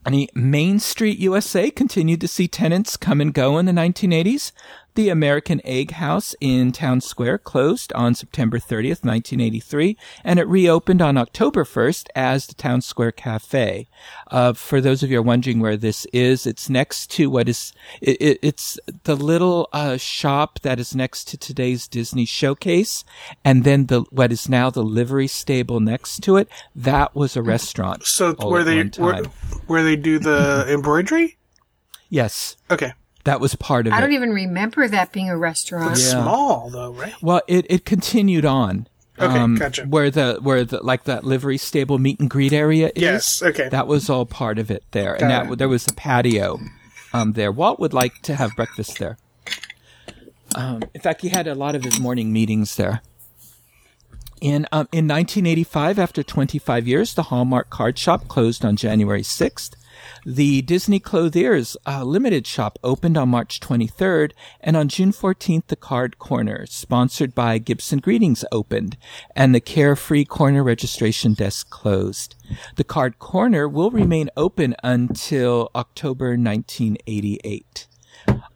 And 0.05 0.29
Main 0.35 0.79
Street 0.81 1.19
USA 1.21 1.71
continued 1.71 2.21
to 2.23 2.29
see 2.29 2.49
tenants 2.49 2.97
come 2.97 3.21
and 3.21 3.33
go 3.33 3.59
in 3.59 3.67
the 3.67 3.73
1980s. 3.73 4.53
The 4.95 5.09
American 5.09 5.63
Egg 5.65 5.93
House 5.93 6.35
in 6.39 6.71
Town 6.71 7.01
Square 7.01 7.39
closed 7.39 7.95
on 7.95 8.15
September 8.15 8.59
30th, 8.59 9.03
1983, 9.03 9.97
and 10.23 10.39
it 10.39 10.47
reopened 10.47 11.01
on 11.01 11.17
October 11.17 11.65
1st 11.65 12.09
as 12.15 12.47
the 12.47 12.55
Town 12.55 12.83
Square 12.83 13.13
Cafe. 13.13 13.89
Uh, 14.31 14.53
for 14.53 14.83
those 14.83 15.03
of 15.03 15.11
you 15.11 15.17
who 15.17 15.21
are 15.21 15.25
wondering 15.25 15.61
where 15.61 15.79
this 15.79 16.07
is, 16.13 16.47
it's 16.47 16.69
next 16.69 17.11
to 17.13 17.31
what 17.31 17.49
is, 17.49 17.73
it, 18.03 18.21
it, 18.21 18.39
it's 18.43 18.79
the 19.05 19.17
little, 19.17 19.71
uh, 19.73 19.97
shop 19.97 20.59
that 20.61 20.79
is 20.79 20.95
next 20.95 21.25
to 21.29 21.39
today's 21.39 21.89
Disney 21.89 22.27
showcase, 22.27 23.03
and 23.43 23.65
then 23.65 23.87
the, 23.87 24.03
what 24.11 24.31
is 24.31 24.47
now 24.47 24.69
the 24.69 24.85
livery 24.85 25.27
stable 25.27 25.81
next 25.81 26.21
to 26.25 26.37
it, 26.37 26.51
that 26.77 27.15
was 27.15 27.35
a 27.35 27.43
restaurant. 27.43 28.05
So 28.05 28.35
where 28.35 28.63
they 28.63 28.83
where, 28.99 29.23
where 29.67 29.83
they 29.83 29.97
do 29.97 30.19
the 30.19 30.67
embroidery? 30.73 31.39
Yes, 32.11 32.59
Okay. 32.71 32.93
That 33.25 33.41
was 33.41 33.55
part 33.55 33.87
of 33.87 33.93
I 33.93 33.97
it. 33.97 33.99
I 33.99 34.01
don't 34.03 34.13
even 34.13 34.31
remember 34.31 34.89
that 34.89 35.13
being 35.13 35.31
a 35.31 35.37
restaurant. 35.37 35.93
It's 35.93 36.13
Yeah. 36.13 36.23
small 36.23 36.71
though, 36.71 36.93
right? 36.93 37.15
Well, 37.23 37.43
it, 37.47 37.67
it 37.71 37.85
continued 37.85 38.45
on. 38.45 38.89
Okay, 39.19 39.55
gotcha. 39.57 39.85
Where 39.85 40.11
the 40.11 40.39
where 40.43 40.65
the 40.65 40.83
like 40.83 41.05
that 41.05 41.23
livery 41.23 41.59
stable 41.59 41.99
meet 41.99 42.19
and 42.19 42.29
greet 42.31 42.53
area 42.53 42.91
is. 42.95 43.03
Yes, 43.03 43.43
okay. 43.43 43.69
That 43.69 43.87
was 43.87 44.09
all 44.11 44.27
part 44.27 44.59
of 44.59 44.71
it 44.71 44.83
there, 44.93 45.15
and 45.15 45.31
that 45.31 45.53
it. 45.53 45.59
there 45.59 45.69
was 45.69 45.87
a 45.87 45.93
patio 45.93 46.59
um, 47.13 47.33
there. 47.35 47.53
Walt 47.53 47.79
would 47.79 47.93
like 47.93 48.21
to 48.23 48.35
have 48.35 48.57
breakfast 48.57 48.99
there. 48.99 49.19
Um, 50.55 50.83
in 50.95 51.01
fact, 51.01 51.21
he 51.21 51.29
had 51.29 51.47
a 51.47 51.55
lot 51.55 51.75
of 51.75 51.85
his 51.85 52.01
morning 52.01 52.33
meetings 52.33 52.77
there. 52.77 53.03
In 54.41 54.67
um, 54.73 54.89
in 54.93 55.07
1985, 55.07 55.99
after 55.99 56.23
25 56.23 56.89
years, 56.89 57.15
the 57.15 57.25
Hallmark 57.25 57.71
Card 57.71 57.99
Shop 57.99 58.27
closed 58.29 58.65
on 58.65 58.77
January 58.77 59.23
6th. 59.23 59.75
The 60.25 60.63
Disney 60.63 60.99
Clothiers 60.99 61.77
uh, 61.87 62.05
Limited 62.05 62.47
Shop 62.47 62.79
opened 62.83 63.17
on 63.17 63.29
March 63.29 63.61
23rd, 63.61 64.33
and 64.61 64.77
on 64.77 64.89
June 64.89 65.13
14th, 65.13 65.67
the 65.67 65.77
Card 65.77 66.19
Corner, 66.19 66.67
sponsored 66.67 67.35
by 67.35 67.59
Gibson 67.59 67.99
Greetings, 67.99 68.45
opened, 68.53 68.97
and 69.37 69.55
the 69.55 69.61
Carefree 69.61 70.25
Corner 70.25 70.63
registration 70.63 71.35
desk 71.35 71.71
closed. 71.71 72.35
The 72.77 72.85
Card 72.85 73.19
Corner 73.19 73.69
will 73.69 73.91
remain 73.91 74.31
open 74.37 74.75
until 74.83 75.71
October 75.75 76.31
1988. 76.31 77.89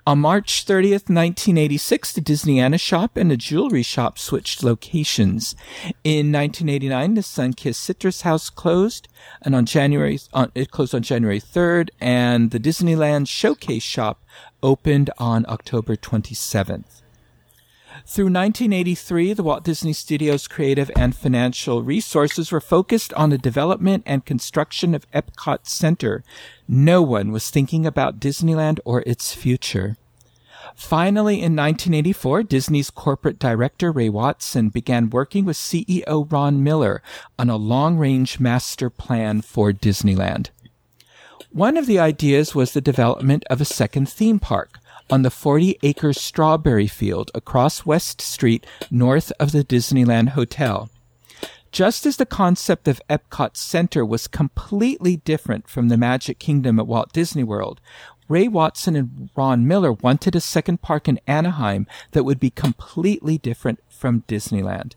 On 0.09 0.21
March 0.21 0.65
30th, 0.65 1.11
1986, 1.11 2.13
the 2.13 2.21
Disneyana 2.21 2.79
shop 2.79 3.17
and 3.17 3.29
the 3.29 3.37
jewelry 3.37 3.83
shop 3.83 4.21
switched 4.21 4.63
locations. 4.63 5.57
In 6.05 6.31
1989, 6.31 7.15
the 7.15 7.23
Sunkist 7.23 7.75
Citrus 7.75 8.21
House 8.21 8.49
closed, 8.49 9.09
and 9.43 9.57
on 9.57 9.67
January, 9.67 10.21
on, 10.33 10.53
it 10.55 10.71
closed 10.71 10.95
on 10.95 11.03
January 11.03 11.41
3rd, 11.41 11.89
and 12.01 12.53
the 12.53 12.61
Disneyland 12.61 13.27
Showcase 13.27 13.83
shop 13.83 14.25
opened 14.63 15.11
on 15.19 15.45
October 15.49 15.97
27th. 15.97 17.03
Through 18.05 18.27
1983, 18.27 19.33
the 19.33 19.43
Walt 19.43 19.65
Disney 19.65 19.93
Studios 19.93 20.47
creative 20.47 20.91
and 20.97 21.15
financial 21.15 21.83
resources 21.83 22.53
were 22.53 22.61
focused 22.61 23.13
on 23.15 23.31
the 23.31 23.39
development 23.39 24.03
and 24.07 24.25
construction 24.25 24.95
of 24.95 25.11
Epcot 25.13 25.67
Center. 25.67 26.23
No 26.69 27.01
one 27.01 27.33
was 27.33 27.51
thinking 27.51 27.87
about 27.87 28.21
Disneyland 28.21 28.81
or 28.85 29.03
its 29.07 29.35
future. 29.35 29.97
Finally, 30.75 31.37
in 31.37 31.57
1984, 31.57 32.43
Disney's 32.43 32.91
corporate 32.91 33.39
director 33.39 33.91
Ray 33.91 34.11
Watson 34.11 34.69
began 34.69 35.09
working 35.09 35.45
with 35.45 35.57
CEO 35.57 36.31
Ron 36.31 36.63
Miller 36.63 37.03
on 37.39 37.49
a 37.49 37.57
long-range 37.57 38.39
master 38.39 38.91
plan 38.91 39.41
for 39.41 39.73
Disneyland. 39.73 40.51
One 41.51 41.79
of 41.79 41.87
the 41.87 41.99
ideas 41.99 42.55
was 42.55 42.73
the 42.73 42.83
development 42.83 43.45
of 43.49 43.61
a 43.61 43.65
second 43.65 44.09
theme 44.09 44.39
park 44.39 44.81
on 45.11 45.23
the 45.23 45.31
40 45.31 45.79
acre 45.83 46.13
strawberry 46.13 46.87
field 46.87 47.31
across 47.35 47.87
West 47.87 48.21
Street 48.21 48.67
north 48.91 49.33
of 49.39 49.53
the 49.53 49.65
Disneyland 49.65 50.31
Hotel. 50.31 50.89
Just 51.73 52.07
as 52.07 52.17
the 52.17 52.27
concept 52.27 52.89
of 52.89 53.03
Epcot 53.11 53.57
Center 53.57 54.05
was 54.05 54.29
completely 54.29 55.17
different 55.19 55.69
from 55.69 55.89
the 55.89 55.97
Magic 55.97 56.39
Kingdom 56.39 56.79
at 56.79 56.87
Walt 56.87 57.13
Disney 57.13 57.45
World, 57.45 57.81
Ray 58.29 58.49
Watson 58.49 58.97
and 58.97 59.31
Ron 59.37 59.67
Miller 59.67 59.93
wanted 59.93 60.35
a 60.35 60.41
second 60.41 60.83
park 60.83 61.07
in 61.07 61.21
Anaheim 61.27 61.87
that 62.13 62.25
would 62.25 62.41
be 62.41 62.51
completely 62.51 63.39
different 63.39 63.81
from 63.89 64.23
Disneyland. 64.23 64.95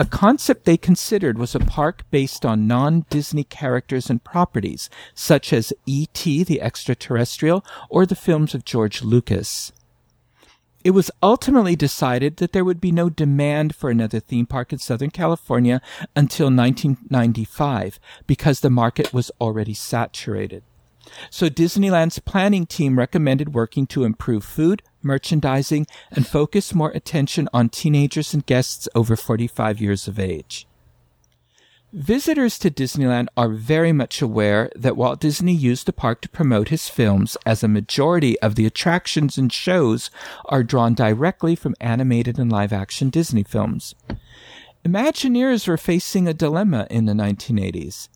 A 0.00 0.06
concept 0.06 0.64
they 0.64 0.76
considered 0.76 1.38
was 1.38 1.56
a 1.56 1.60
park 1.60 2.04
based 2.12 2.46
on 2.46 2.68
non-Disney 2.68 3.42
characters 3.42 4.08
and 4.08 4.22
properties, 4.22 4.88
such 5.12 5.52
as 5.52 5.72
E.T. 5.86 6.44
the 6.44 6.60
Extraterrestrial 6.60 7.64
or 7.90 8.06
the 8.06 8.14
films 8.14 8.54
of 8.54 8.64
George 8.64 9.02
Lucas. 9.02 9.72
It 10.84 10.92
was 10.92 11.10
ultimately 11.20 11.74
decided 11.74 12.36
that 12.36 12.52
there 12.52 12.64
would 12.64 12.80
be 12.80 12.92
no 12.92 13.10
demand 13.10 13.74
for 13.74 13.90
another 13.90 14.20
theme 14.20 14.46
park 14.46 14.72
in 14.72 14.78
Southern 14.78 15.10
California 15.10 15.82
until 16.14 16.46
1995 16.46 17.98
because 18.28 18.60
the 18.60 18.70
market 18.70 19.12
was 19.12 19.32
already 19.40 19.74
saturated. 19.74 20.62
So 21.30 21.48
Disneyland's 21.48 22.20
planning 22.20 22.66
team 22.66 22.98
recommended 22.98 23.54
working 23.54 23.86
to 23.88 24.04
improve 24.04 24.44
food, 24.44 24.82
merchandising, 25.08 25.86
and 26.12 26.26
focus 26.26 26.72
more 26.72 26.90
attention 26.90 27.48
on 27.52 27.68
teenagers 27.68 28.32
and 28.32 28.46
guests 28.46 28.88
over 28.94 29.16
45 29.16 29.80
years 29.80 30.06
of 30.06 30.20
age. 30.20 30.68
Visitors 31.92 32.58
to 32.58 32.70
Disneyland 32.70 33.28
are 33.34 33.48
very 33.48 33.92
much 33.92 34.20
aware 34.20 34.70
that 34.76 34.94
Walt 34.94 35.20
Disney 35.20 35.54
used 35.54 35.86
the 35.86 35.92
park 35.92 36.20
to 36.20 36.28
promote 36.28 36.68
his 36.68 36.90
films 36.90 37.38
as 37.46 37.64
a 37.64 37.68
majority 37.68 38.38
of 38.40 38.56
the 38.56 38.66
attractions 38.66 39.38
and 39.38 39.50
shows 39.50 40.10
are 40.44 40.62
drawn 40.62 40.92
directly 40.92 41.56
from 41.56 41.74
animated 41.80 42.38
and 42.38 42.52
live 42.52 42.74
action 42.74 43.08
Disney 43.08 43.42
films. 43.42 43.94
Imagineers 44.84 45.66
were 45.66 45.78
facing 45.78 46.28
a 46.28 46.34
dilemma 46.34 46.86
in 46.90 47.06
the 47.06 47.14
1980s. 47.14 48.08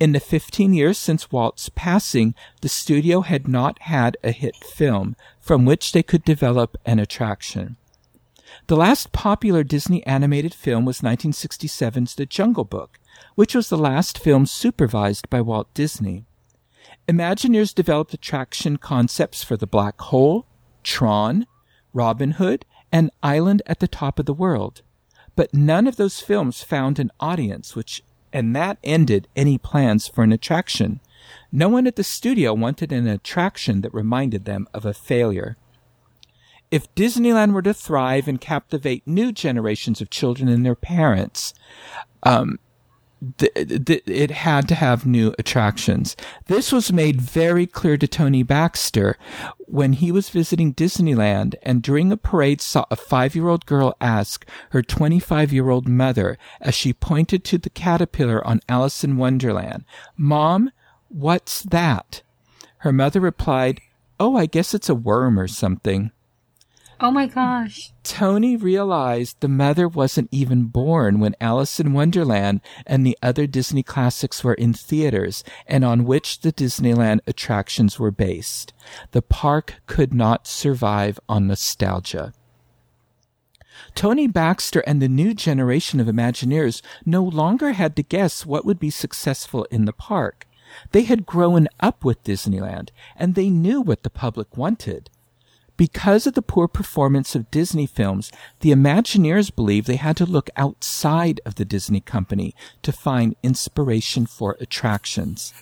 In 0.00 0.10
the 0.10 0.20
15 0.20 0.74
years 0.74 0.98
since 0.98 1.30
Walt's 1.30 1.68
passing, 1.68 2.34
the 2.60 2.68
studio 2.68 3.20
had 3.20 3.46
not 3.46 3.82
had 3.82 4.16
a 4.24 4.32
hit 4.32 4.56
film 4.56 5.14
from 5.42 5.64
which 5.66 5.92
they 5.92 6.02
could 6.02 6.24
develop 6.24 6.78
an 6.86 6.98
attraction. 6.98 7.76
The 8.68 8.76
last 8.76 9.12
popular 9.12 9.64
Disney 9.64 10.06
animated 10.06 10.54
film 10.54 10.84
was 10.84 11.00
1967's 11.00 12.14
The 12.14 12.26
Jungle 12.26 12.64
Book, 12.64 12.98
which 13.34 13.54
was 13.54 13.68
the 13.68 13.76
last 13.76 14.18
film 14.18 14.46
supervised 14.46 15.28
by 15.28 15.40
Walt 15.40 15.72
Disney. 15.74 16.24
Imagineers 17.08 17.74
developed 17.74 18.14
attraction 18.14 18.76
concepts 18.76 19.42
for 19.42 19.56
The 19.56 19.66
Black 19.66 20.00
Hole, 20.00 20.46
Tron, 20.84 21.46
Robin 21.92 22.32
Hood, 22.32 22.64
and 22.92 23.10
Island 23.22 23.62
at 23.66 23.80
the 23.80 23.88
Top 23.88 24.18
of 24.18 24.26
the 24.26 24.34
World. 24.34 24.82
But 25.34 25.52
none 25.52 25.86
of 25.86 25.96
those 25.96 26.20
films 26.20 26.62
found 26.62 26.98
an 26.98 27.10
audience, 27.18 27.74
which 27.74 28.02
and 28.32 28.54
that 28.56 28.78
ended 28.82 29.28
any 29.36 29.58
plans 29.58 30.08
for 30.08 30.24
an 30.24 30.32
attraction. 30.32 31.00
No 31.50 31.68
one 31.68 31.86
at 31.86 31.96
the 31.96 32.04
studio 32.04 32.54
wanted 32.54 32.92
an 32.92 33.06
attraction 33.06 33.80
that 33.82 33.94
reminded 33.94 34.44
them 34.44 34.66
of 34.72 34.84
a 34.84 34.94
failure. 34.94 35.56
If 36.70 36.92
Disneyland 36.94 37.52
were 37.52 37.62
to 37.62 37.74
thrive 37.74 38.26
and 38.26 38.40
captivate 38.40 39.06
new 39.06 39.32
generations 39.32 40.00
of 40.00 40.08
children 40.08 40.48
and 40.48 40.64
their 40.64 40.74
parents, 40.74 41.52
um, 42.22 42.58
th- 43.38 43.52
th- 43.86 44.02
it 44.06 44.30
had 44.30 44.68
to 44.68 44.74
have 44.74 45.06
new 45.06 45.34
attractions. 45.38 46.16
This 46.46 46.72
was 46.72 46.92
made 46.92 47.20
very 47.20 47.66
clear 47.66 47.96
to 47.96 48.08
Tony 48.08 48.42
Baxter 48.42 49.16
when 49.58 49.94
he 49.94 50.10
was 50.10 50.30
visiting 50.30 50.74
Disneyland 50.74 51.54
and 51.62 51.82
during 51.82 52.10
a 52.10 52.16
parade 52.16 52.60
saw 52.60 52.84
a 52.90 52.96
five-year-old 52.96 53.66
girl 53.66 53.94
ask 54.00 54.46
her 54.70 54.82
25-year-old 54.82 55.88
mother 55.88 56.38
as 56.60 56.74
she 56.74 56.92
pointed 56.92 57.44
to 57.44 57.58
the 57.58 57.70
caterpillar 57.70 58.46
on 58.46 58.60
Alice 58.68 59.04
in 59.04 59.16
Wonderland, 59.16 59.84
Mom, 60.16 60.70
what's 61.12 61.62
that? 61.62 62.22
Her 62.78 62.92
mother 62.92 63.20
replied, 63.20 63.80
Oh, 64.18 64.36
I 64.36 64.46
guess 64.46 64.74
it's 64.74 64.88
a 64.88 64.94
worm 64.94 65.38
or 65.38 65.48
something. 65.48 66.10
Oh 67.00 67.10
my 67.10 67.26
gosh. 67.26 67.90
Tony 68.04 68.56
realized 68.56 69.40
the 69.40 69.48
mother 69.48 69.88
wasn't 69.88 70.28
even 70.30 70.66
born 70.66 71.18
when 71.18 71.34
Alice 71.40 71.80
in 71.80 71.92
Wonderland 71.92 72.60
and 72.86 73.04
the 73.04 73.18
other 73.20 73.48
Disney 73.48 73.82
classics 73.82 74.44
were 74.44 74.54
in 74.54 74.72
theaters 74.72 75.42
and 75.66 75.84
on 75.84 76.04
which 76.04 76.42
the 76.42 76.52
Disneyland 76.52 77.18
attractions 77.26 77.98
were 77.98 78.12
based. 78.12 78.72
The 79.10 79.22
park 79.22 79.82
could 79.86 80.14
not 80.14 80.46
survive 80.46 81.18
on 81.28 81.48
nostalgia. 81.48 82.32
Tony 83.96 84.28
Baxter 84.28 84.84
and 84.86 85.02
the 85.02 85.08
new 85.08 85.34
generation 85.34 85.98
of 85.98 86.06
Imagineers 86.06 86.82
no 87.04 87.24
longer 87.24 87.72
had 87.72 87.96
to 87.96 88.04
guess 88.04 88.46
what 88.46 88.64
would 88.64 88.78
be 88.78 88.90
successful 88.90 89.66
in 89.72 89.86
the 89.86 89.92
park. 89.92 90.46
They 90.92 91.02
had 91.02 91.26
grown 91.26 91.68
up 91.80 92.04
with 92.04 92.24
Disneyland, 92.24 92.90
and 93.16 93.34
they 93.34 93.50
knew 93.50 93.80
what 93.80 94.02
the 94.02 94.10
public 94.10 94.56
wanted. 94.56 95.10
Because 95.76 96.26
of 96.26 96.34
the 96.34 96.42
poor 96.42 96.68
performance 96.68 97.34
of 97.34 97.50
Disney 97.50 97.86
films, 97.86 98.30
the 98.60 98.70
Imagineers 98.70 99.54
believed 99.54 99.86
they 99.86 99.96
had 99.96 100.16
to 100.18 100.26
look 100.26 100.50
outside 100.56 101.40
of 101.46 101.54
the 101.54 101.64
Disney 101.64 102.00
company 102.00 102.54
to 102.82 102.92
find 102.92 103.36
inspiration 103.42 104.26
for 104.26 104.56
attractions. 104.60 105.52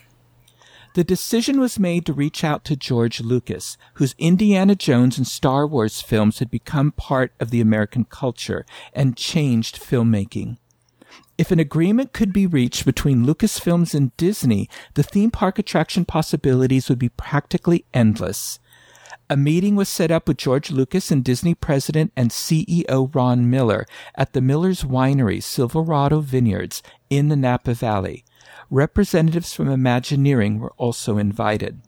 The 0.95 1.05
decision 1.05 1.61
was 1.61 1.79
made 1.79 2.05
to 2.07 2.13
reach 2.13 2.43
out 2.43 2.65
to 2.65 2.75
George 2.75 3.21
Lucas, 3.21 3.79
whose 3.95 4.17
Indiana 4.19 4.75
Jones 4.75 5.17
and 5.17 5.27
Star 5.27 5.65
Wars 5.65 6.01
films 6.01 6.41
had 6.41 6.51
become 6.51 6.91
part 6.91 7.33
of 7.39 7.51
the 7.51 7.61
American 7.61 8.05
culture 8.05 8.67
and 8.93 9.17
changed 9.17 9.81
filmmaking. 9.81 10.59
If 11.41 11.51
an 11.51 11.59
agreement 11.59 12.13
could 12.13 12.35
be 12.35 12.47
reached 12.47 12.85
between 12.85 13.25
Lucasfilms 13.25 13.95
and 13.95 14.15
Disney, 14.19 14.69
the 14.93 15.03
theme 15.03 15.31
park 15.31 15.59
attraction 15.59 16.05
possibilities 16.05 16.91
would 16.91 16.99
be 16.99 17.09
practically 17.09 17.87
endless. 17.95 18.59
A 19.31 19.39
meeting 19.39 19.75
was 19.75 19.89
set 19.89 20.11
up 20.11 20.29
with 20.29 20.37
George 20.37 20.71
Lucas 20.71 21.11
and 21.11 21.25
Disney 21.25 21.55
president 21.55 22.13
and 22.15 22.29
CEO 22.29 23.15
Ron 23.15 23.49
Miller 23.49 23.87
at 24.17 24.35
the 24.35 24.43
Miller's 24.43 24.83
Winery, 24.83 25.43
Silverado 25.43 26.21
Vineyards, 26.21 26.83
in 27.09 27.31
the 27.31 27.37
Napa 27.37 27.73
Valley. 27.73 28.23
Representatives 28.69 29.55
from 29.55 29.71
Imagineering 29.71 30.59
were 30.59 30.75
also 30.77 31.17
invited. 31.17 31.81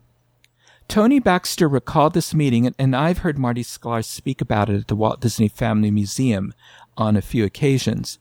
Tony 0.88 1.18
Baxter 1.18 1.68
recalled 1.68 2.14
this 2.14 2.32
meeting, 2.32 2.74
and 2.78 2.96
I've 2.96 3.18
heard 3.18 3.38
Marty 3.38 3.64
Sklar 3.64 4.02
speak 4.02 4.40
about 4.40 4.70
it 4.70 4.80
at 4.80 4.88
the 4.88 4.96
Walt 4.96 5.20
Disney 5.20 5.48
Family 5.48 5.90
Museum 5.90 6.54
on 6.96 7.16
a 7.16 7.20
few 7.20 7.44
occasions. 7.44 8.18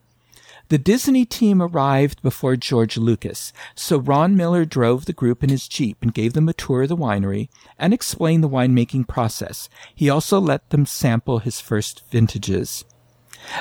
The 0.72 0.78
Disney 0.78 1.26
team 1.26 1.62
arrived 1.62 2.22
before 2.22 2.56
George 2.56 2.96
Lucas, 2.96 3.52
so 3.76 3.98
Ron 3.98 4.38
Miller 4.38 4.64
drove 4.64 5.04
the 5.04 5.12
group 5.12 5.44
in 5.44 5.50
his 5.50 5.68
Jeep 5.68 5.98
and 6.02 6.14
gave 6.14 6.32
them 6.32 6.48
a 6.48 6.54
tour 6.54 6.84
of 6.84 6.88
the 6.88 6.96
winery 6.96 7.50
and 7.78 7.94
explained 7.94 8.42
the 8.42 8.48
winemaking 8.48 9.06
process. 9.06 9.68
He 9.94 10.10
also 10.10 10.40
let 10.40 10.70
them 10.70 10.86
sample 10.86 11.40
his 11.40 11.60
first 11.60 12.10
vintages. 12.10 12.86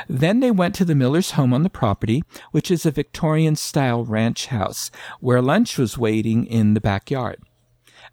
Then 0.08 0.38
they 0.38 0.52
went 0.52 0.76
to 0.76 0.84
the 0.84 0.94
Miller's 0.94 1.32
home 1.32 1.52
on 1.52 1.64
the 1.64 1.68
property, 1.68 2.22
which 2.52 2.70
is 2.70 2.86
a 2.86 2.92
Victorian 2.92 3.56
style 3.56 4.04
ranch 4.04 4.46
house, 4.46 4.92
where 5.18 5.42
lunch 5.42 5.78
was 5.78 5.98
waiting 5.98 6.46
in 6.46 6.74
the 6.74 6.80
backyard. 6.80 7.42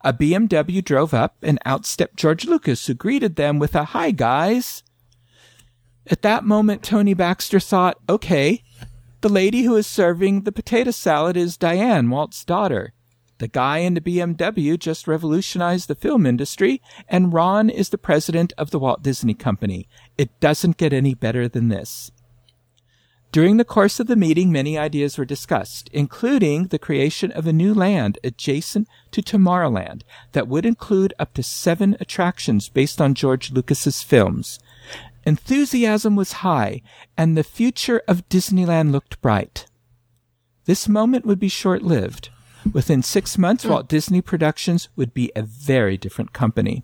A 0.01 0.11
BMW 0.11 0.83
drove 0.83 1.13
up 1.13 1.35
and 1.43 1.59
out 1.65 1.85
stepped 1.85 2.15
George 2.15 2.45
Lucas, 2.45 2.87
who 2.87 2.95
greeted 2.95 3.35
them 3.35 3.59
with 3.59 3.75
a 3.75 3.83
hi 3.83 4.09
guys. 4.09 4.81
At 6.09 6.23
that 6.23 6.45
moment, 6.45 6.81
Tony 6.81 7.13
Baxter 7.13 7.59
thought, 7.59 7.99
okay, 8.09 8.63
the 9.21 9.29
lady 9.29 9.63
who 9.63 9.75
is 9.75 9.87
serving 9.87 10.43
the 10.43 10.51
potato 10.51 10.91
salad 10.91 11.35
is 11.35 11.57
Diane, 11.57 12.09
Walt's 12.09 12.45
daughter. 12.45 12.93
The 13.39 13.47
guy 13.47 13.79
in 13.79 13.93
the 13.93 14.01
BMW 14.01 14.79
just 14.79 15.07
revolutionized 15.07 15.87
the 15.87 15.95
film 15.95 16.25
industry, 16.25 16.81
and 17.07 17.33
Ron 17.33 17.69
is 17.69 17.89
the 17.89 17.97
president 17.97 18.53
of 18.57 18.71
the 18.71 18.79
Walt 18.79 19.03
Disney 19.03 19.33
Company. 19.33 19.87
It 20.17 20.39
doesn't 20.39 20.77
get 20.77 20.93
any 20.93 21.13
better 21.13 21.47
than 21.47 21.69
this. 21.69 22.11
During 23.31 23.57
the 23.57 23.65
course 23.65 23.99
of 23.99 24.07
the 24.07 24.15
meeting, 24.15 24.51
many 24.51 24.77
ideas 24.77 25.17
were 25.17 25.25
discussed, 25.25 25.89
including 25.91 26.67
the 26.67 26.79
creation 26.79 27.31
of 27.33 27.45
a 27.45 27.53
new 27.53 27.73
land 27.73 28.17
adjacent 28.23 28.87
to 29.11 29.21
Tomorrowland 29.21 30.01
that 30.31 30.47
would 30.47 30.65
include 30.65 31.13
up 31.19 31.33
to 31.33 31.43
seven 31.43 31.97
attractions 31.99 32.69
based 32.69 33.01
on 33.01 33.13
George 33.13 33.51
Lucas's 33.51 34.01
films. 34.01 34.59
Enthusiasm 35.27 36.15
was 36.15 36.39
high, 36.39 36.81
and 37.17 37.35
the 37.35 37.43
future 37.43 38.01
of 38.07 38.29
Disneyland 38.29 38.93
looked 38.93 39.21
bright. 39.21 39.65
This 40.63 40.87
moment 40.87 41.25
would 41.25 41.37
be 41.37 41.49
short 41.49 41.81
lived. 41.81 42.29
Within 42.71 43.03
six 43.03 43.37
months, 43.37 43.65
hmm. 43.65 43.71
Walt 43.71 43.89
Disney 43.89 44.21
Productions 44.21 44.87
would 44.95 45.13
be 45.13 45.29
a 45.35 45.41
very 45.41 45.97
different 45.97 46.31
company. 46.31 46.81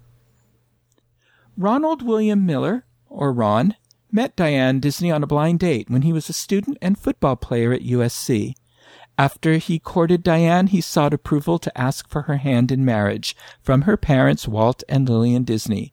Ronald 1.55 2.01
William 2.01 2.45
Miller, 2.45 2.85
or 3.07 3.31
Ron, 3.31 3.77
met 4.11 4.35
Diane 4.35 4.81
Disney 4.81 5.09
on 5.09 5.23
a 5.23 5.27
blind 5.27 5.59
date 5.59 5.89
when 5.89 6.01
he 6.01 6.11
was 6.11 6.27
a 6.27 6.33
student 6.33 6.77
and 6.81 6.99
football 6.99 7.37
player 7.37 7.71
at 7.71 7.83
USC. 7.83 8.55
After 9.17 9.53
he 9.53 9.79
courted 9.79 10.21
Diane, 10.21 10.67
he 10.67 10.81
sought 10.81 11.13
approval 11.13 11.59
to 11.59 11.77
ask 11.77 12.09
for 12.09 12.23
her 12.23 12.35
hand 12.35 12.73
in 12.73 12.83
marriage 12.83 13.37
from 13.61 13.83
her 13.83 13.95
parents, 13.95 14.49
Walt 14.49 14.83
and 14.89 15.07
Lillian 15.07 15.45
Disney. 15.45 15.92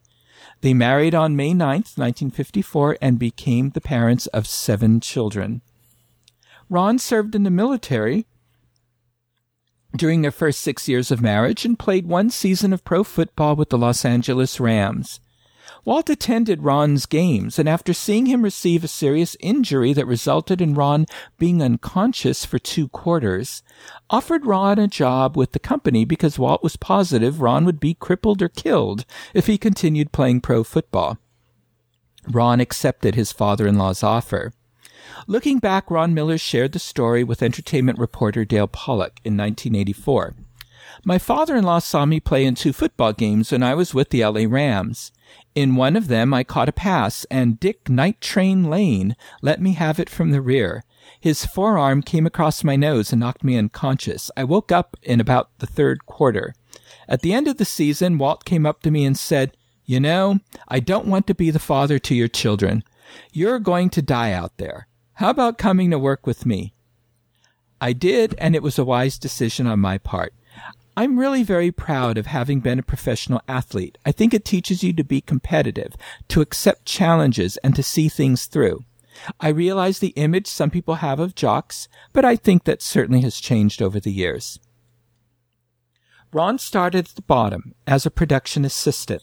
They 0.63 0.75
married 0.75 1.15
on 1.15 1.37
May 1.37 1.53
9th, 1.53 1.97
1954, 1.97 2.99
and 3.01 3.19
became 3.19 3.71
the 3.71 3.81
parents 3.81 4.27
of 4.29 4.47
seven 4.47 5.01
children. 5.01 5.63
Ron 6.69 6.99
served 6.99 7.35
in 7.35 7.45
the 7.45 7.51
military 7.51 8.27
during 9.97 10.23
their 10.23 10.31
first 10.31 10.61
six 10.61 10.89
years 10.89 11.11
of 11.11 11.21
marriage 11.21 11.65
and 11.65 11.79
played 11.79 12.07
one 12.07 12.31
season 12.31 12.73
of 12.73 12.85
pro 12.85 13.03
football 13.03 13.57
with 13.57 13.71
the 13.71 13.79
Los 13.79 14.05
Angeles 14.05 14.61
Rams. 14.61 15.21
Walt 15.85 16.11
attended 16.11 16.63
Ron's 16.63 17.07
games, 17.07 17.59
and 17.59 17.69
after 17.69 17.93
seeing 17.93 18.27
him 18.27 18.43
receive 18.43 18.85
a 18.85 18.89
serious 18.89 19.37
injury 19.41 19.93
that 19.93 20.07
resulted 20.07 20.61
in 20.61 20.75
Ron 20.75 21.07
being 21.39 21.63
unconscious 21.63 22.45
for 22.45 22.59
two 22.59 22.89
quarters, 22.89 23.63
offered 24.09 24.47
Ron 24.47 24.79
a 24.79 24.89
job 24.89 25.37
with 25.37 25.53
the 25.53 25.59
company 25.59 26.05
because 26.05 26.39
Walt 26.39 26.63
was 26.63 26.77
positive 26.77 27.41
Ron 27.41 27.65
would 27.65 27.81
be 27.81 27.95
crippled 27.95 28.43
or 28.43 28.49
killed 28.49 29.05
if 29.35 29.47
he 29.47 29.59
continued 29.59 30.13
playing 30.13 30.41
pro 30.41 30.65
football. 30.65 31.19
Ron 32.29 32.61
accepted 32.61 33.15
his 33.15 33.33
father-in-law's 33.33 34.03
offer. 34.03 34.53
Looking 35.27 35.59
back, 35.59 35.91
Ron 35.91 36.15
Miller 36.15 36.39
shared 36.39 36.73
the 36.73 36.79
story 36.79 37.25
with 37.25 37.43
entertainment 37.43 37.99
reporter 37.99 38.45
Dale 38.45 38.69
Pollock 38.69 39.21
in 39.25 39.37
1984. 39.37 40.35
My 41.05 41.19
father-in-law 41.19 41.79
saw 41.79 42.05
me 42.05 42.21
play 42.21 42.45
in 42.45 42.55
two 42.55 42.73
football 42.73 43.13
games 43.13 43.53
when 43.53 43.63
I 43.63 43.75
was 43.75 43.95
with 43.95 44.11
the 44.11 44.25
LA 44.25 44.45
Rams. 44.47 45.13
In 45.55 45.77
one 45.77 45.97
of 45.97 46.09
them, 46.09 46.33
I 46.33 46.45
caught 46.45 46.69
a 46.69 46.73
pass, 46.73 47.25
and 47.31 47.59
Dick 47.59 47.89
Night 47.89 48.21
Train 48.21 48.65
Lane 48.71 49.17
let 49.43 49.61
me 49.61 49.73
have 49.73 49.99
it 49.99 50.09
from 50.09 50.31
the 50.31 50.41
rear. 50.41 50.85
His 51.19 51.45
forearm 51.45 52.03
came 52.03 52.27
across 52.27 52.65
my 52.65 52.77
nose 52.77 53.13
and 53.13 53.21
knocked 53.21 53.43
me 53.43 53.57
unconscious. 53.57 54.31
I 54.37 54.45
woke 54.45 54.71
up 54.71 54.97
in 55.03 55.21
about 55.21 55.51
the 55.59 55.67
third 55.67 56.07
quarter. 56.07 56.55
At 57.09 57.23
the 57.23 57.33
end 57.33 57.49
of 57.49 57.57
the 57.57 57.65
season, 57.65 58.19
Walt 58.19 58.45
came 58.45 58.65
up 58.65 58.83
to 58.83 58.91
me 58.91 59.05
and 59.05 59.19
said, 59.19 59.57
You 59.85 60.01
know, 60.01 60.39
I 60.69 60.81
don't 60.81 61.07
want 61.07 61.27
to 61.27 61.35
be 61.35 61.51
the 61.51 61.59
father 61.59 61.99
to 61.99 62.15
your 62.15 62.29
children. 62.29 62.85
You're 63.33 63.59
going 63.59 63.91
to 63.91 64.03
die 64.03 64.33
out 64.33 64.57
there. 64.59 64.87
How 65.15 65.31
about 65.31 65.59
coming 65.59 65.91
to 65.91 65.99
work 65.99 66.27
with 66.27 66.47
me? 66.47 66.75
I 67.81 67.93
did, 67.93 68.35
and 68.39 68.55
it 68.55 68.63
was 68.63 68.79
a 68.79 68.85
wise 68.85 69.19
decision 69.19 69.67
on 69.67 69.81
my 69.81 69.99
part. 69.99 70.33
I'm 71.01 71.19
really 71.19 71.43
very 71.43 71.73
proud 71.73 72.19
of 72.19 72.27
having 72.27 72.61
been 72.61 72.79
a 72.79 72.83
professional 72.83 73.41
athlete. 73.49 73.97
I 74.05 74.13
think 74.13 74.35
it 74.35 74.45
teaches 74.45 74.85
you 74.85 74.93
to 74.93 75.03
be 75.03 75.23
competitive, 75.23 75.95
to 76.29 76.43
accept 76.43 76.85
challenges, 76.85 77.57
and 77.65 77.75
to 77.75 77.83
see 77.83 78.11
things 78.11 78.45
through. 78.45 78.85
I 79.41 79.49
realize 79.49 80.01
the 80.01 80.09
image 80.09 80.47
some 80.47 80.69
people 80.69 80.97
have 80.97 81.19
of 81.19 81.35
jocks, 81.35 81.89
but 82.13 82.27
I 82.27 82.37
think 82.37 82.65
that 82.65 82.83
certainly 82.83 83.23
has 83.23 83.41
changed 83.41 83.81
over 83.81 83.99
the 83.99 84.13
years. 84.13 84.61
Ron 86.35 86.59
started 86.59 87.07
at 87.07 87.15
the 87.15 87.23
bottom 87.23 87.75
as 87.87 88.05
a 88.05 88.11
production 88.11 88.67
assistant. 88.67 89.23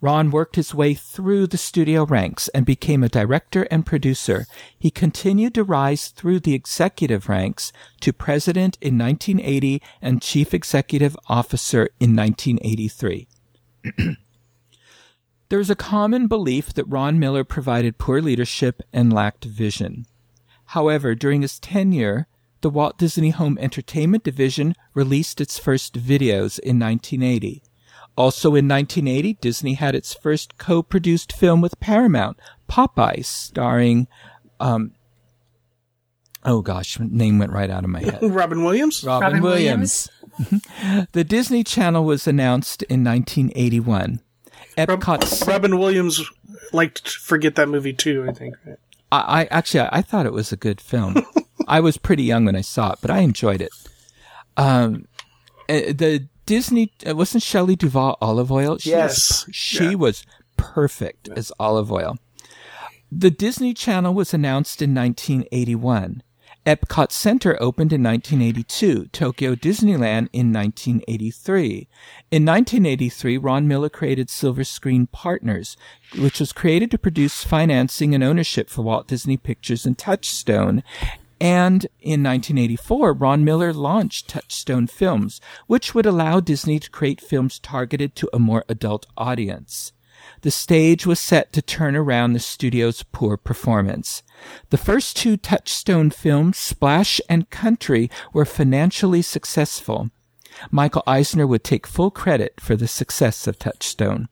Ron 0.00 0.30
worked 0.30 0.56
his 0.56 0.74
way 0.74 0.94
through 0.94 1.46
the 1.46 1.56
studio 1.56 2.04
ranks 2.04 2.48
and 2.48 2.66
became 2.66 3.02
a 3.02 3.08
director 3.08 3.62
and 3.70 3.86
producer. 3.86 4.46
He 4.78 4.90
continued 4.90 5.54
to 5.54 5.64
rise 5.64 6.08
through 6.08 6.40
the 6.40 6.54
executive 6.54 7.28
ranks 7.28 7.72
to 8.00 8.12
president 8.12 8.76
in 8.80 8.98
1980 8.98 9.80
and 10.02 10.20
chief 10.20 10.52
executive 10.52 11.16
officer 11.28 11.88
in 11.98 12.14
1983. 12.14 13.26
there 15.48 15.60
is 15.60 15.70
a 15.70 15.76
common 15.76 16.26
belief 16.26 16.74
that 16.74 16.88
Ron 16.88 17.18
Miller 17.18 17.44
provided 17.44 17.98
poor 17.98 18.20
leadership 18.20 18.82
and 18.92 19.12
lacked 19.12 19.44
vision. 19.44 20.06
However, 20.70 21.14
during 21.14 21.42
his 21.42 21.58
tenure, 21.58 22.26
the 22.60 22.70
Walt 22.70 22.98
Disney 22.98 23.30
Home 23.30 23.56
Entertainment 23.60 24.24
Division 24.24 24.74
released 24.92 25.40
its 25.40 25.58
first 25.58 25.94
videos 25.94 26.58
in 26.58 26.78
1980. 26.78 27.62
Also 28.16 28.50
in 28.50 28.66
1980, 28.66 29.34
Disney 29.34 29.74
had 29.74 29.94
its 29.94 30.14
first 30.14 30.56
co-produced 30.58 31.32
film 31.32 31.60
with 31.60 31.78
Paramount, 31.80 32.38
Popeye, 32.68 33.24
starring, 33.24 34.08
um, 34.58 34.92
oh 36.44 36.62
gosh, 36.62 36.98
name 36.98 37.38
went 37.38 37.52
right 37.52 37.68
out 37.68 37.84
of 37.84 37.90
my 37.90 38.00
head. 38.00 38.18
Robin 38.22 38.64
Williams? 38.64 39.04
Robin, 39.04 39.26
Robin 39.26 39.42
Williams. 39.42 40.08
the 41.12 41.24
Disney 41.24 41.62
Channel 41.62 42.04
was 42.04 42.26
announced 42.26 42.82
in 42.84 43.04
1981. 43.04 44.20
Rob- 44.78 44.88
Epcot. 44.88 45.46
Robin 45.46 45.78
Williams 45.78 46.22
liked 46.72 47.04
to 47.04 47.18
forget 47.20 47.54
that 47.56 47.68
movie 47.68 47.92
too, 47.92 48.26
I 48.28 48.32
think. 48.32 48.54
I, 49.12 49.42
I 49.42 49.44
actually, 49.50 49.88
I 49.92 50.02
thought 50.02 50.26
it 50.26 50.32
was 50.32 50.52
a 50.52 50.56
good 50.56 50.80
film. 50.80 51.16
I 51.68 51.80
was 51.80 51.96
pretty 51.96 52.22
young 52.22 52.44
when 52.44 52.56
I 52.56 52.60
saw 52.60 52.92
it, 52.92 52.98
but 53.00 53.10
I 53.10 53.18
enjoyed 53.18 53.60
it. 53.60 53.70
Um, 54.56 55.06
uh, 55.68 55.92
the 55.92 56.28
Disney 56.46 56.92
uh, 57.06 57.14
wasn't 57.14 57.42
Shelley 57.42 57.76
Duvall 57.76 58.16
Olive 58.20 58.50
Oyl. 58.52 58.78
She 58.78 58.90
Yes. 58.90 59.46
was, 59.46 59.54
she 59.54 59.84
Yeah. 59.90 59.94
was 59.96 60.24
perfect 60.56 61.28
as 61.36 61.52
Olive 61.58 61.92
Oyl. 61.92 62.16
The 63.10 63.30
Disney 63.30 63.74
Channel 63.74 64.14
was 64.14 64.32
announced 64.34 64.80
in 64.82 64.94
1981. 64.94 66.22
Epcot 66.64 67.12
Center 67.12 67.56
opened 67.62 67.92
in 67.92 68.02
1982, 68.02 69.06
Tokyo 69.12 69.54
Disneyland 69.54 70.28
in 70.32 70.52
1983. 70.52 71.86
In 72.32 72.44
1983, 72.44 73.36
Ron 73.38 73.68
Miller 73.68 73.88
created 73.88 74.28
Silver 74.28 74.64
Screen 74.64 75.06
Partners, 75.06 75.76
which 76.18 76.40
was 76.40 76.52
created 76.52 76.90
to 76.90 76.98
produce 76.98 77.44
financing 77.44 78.16
and 78.16 78.24
ownership 78.24 78.68
for 78.68 78.82
Walt 78.82 79.06
Disney 79.06 79.36
Pictures 79.36 79.86
and 79.86 79.96
Touchstone. 79.96 80.82
And 81.40 81.84
in 82.00 82.22
1984, 82.22 83.12
Ron 83.12 83.44
Miller 83.44 83.72
launched 83.72 84.28
Touchstone 84.28 84.86
Films, 84.86 85.40
which 85.66 85.94
would 85.94 86.06
allow 86.06 86.40
Disney 86.40 86.78
to 86.78 86.90
create 86.90 87.20
films 87.20 87.58
targeted 87.58 88.16
to 88.16 88.30
a 88.32 88.38
more 88.38 88.64
adult 88.68 89.06
audience 89.16 89.92
the 90.42 90.50
stage 90.50 91.06
was 91.06 91.20
set 91.20 91.52
to 91.52 91.62
turn 91.62 91.96
around 91.96 92.32
the 92.32 92.38
studio's 92.38 93.02
poor 93.02 93.36
performance. 93.36 94.22
The 94.70 94.78
first 94.78 95.16
two 95.16 95.36
Touchstone 95.36 96.10
films, 96.10 96.58
Splash 96.58 97.20
and 97.28 97.50
Country, 97.50 98.10
were 98.32 98.44
financially 98.44 99.22
successful. 99.22 100.10
Michael 100.70 101.02
Eisner 101.06 101.46
would 101.46 101.64
take 101.64 101.86
full 101.86 102.10
credit 102.10 102.60
for 102.60 102.76
the 102.76 102.88
success 102.88 103.46
of 103.46 103.58
Touchstone. 103.58 104.28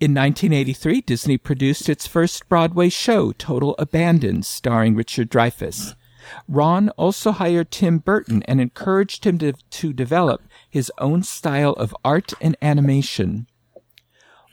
In 0.00 0.14
1983, 0.14 1.02
Disney 1.02 1.36
produced 1.36 1.88
its 1.88 2.06
first 2.06 2.48
Broadway 2.48 2.88
show, 2.88 3.32
Total 3.32 3.74
Abandon, 3.78 4.42
starring 4.42 4.94
Richard 4.94 5.30
Dreyfuss. 5.30 5.94
Ron 6.48 6.88
also 6.90 7.32
hired 7.32 7.70
Tim 7.70 7.98
Burton 7.98 8.42
and 8.44 8.60
encouraged 8.60 9.24
him 9.24 9.38
to, 9.38 9.52
to 9.52 9.92
develop 9.92 10.42
his 10.68 10.92
own 10.98 11.22
style 11.22 11.72
of 11.72 11.94
art 12.04 12.32
and 12.40 12.56
animation. 12.62 13.46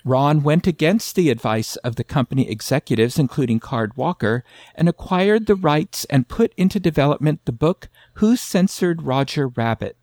Ron 0.07 0.41
went 0.41 0.67
against 0.67 1.15
the 1.15 1.29
advice 1.29 1.75
of 1.77 1.97
the 1.97 2.03
company 2.03 2.49
executives, 2.49 3.19
including 3.19 3.59
Card 3.59 3.97
Walker, 3.97 4.45
and 4.73 4.87
acquired 4.87 5.47
the 5.47 5.55
rights 5.55 6.05
and 6.05 6.29
put 6.29 6.53
into 6.55 6.79
development 6.79 7.41
the 7.43 7.51
book 7.51 7.89
Who 8.13 8.37
Censored 8.37 9.01
Roger 9.01 9.49
Rabbit. 9.49 9.97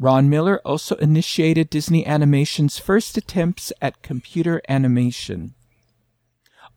Ron 0.00 0.28
Miller 0.28 0.60
also 0.64 0.96
initiated 0.96 1.70
Disney 1.70 2.04
Animation's 2.04 2.78
first 2.78 3.16
attempts 3.16 3.72
at 3.80 4.02
computer 4.02 4.62
animation. 4.68 5.54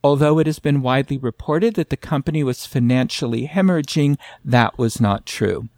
Although 0.04 0.39
it 0.39 0.47
has 0.47 0.60
been 0.60 0.82
widely 0.82 1.18
reported 1.18 1.76
that 1.76 1.89
the 1.89 1.97
company 1.97 2.43
was 2.43 2.66
financially 2.66 3.47
hemorrhaging, 3.47 4.18
that 4.43 4.78
was 4.78 4.99
not 4.99 5.26
true. 5.26 5.70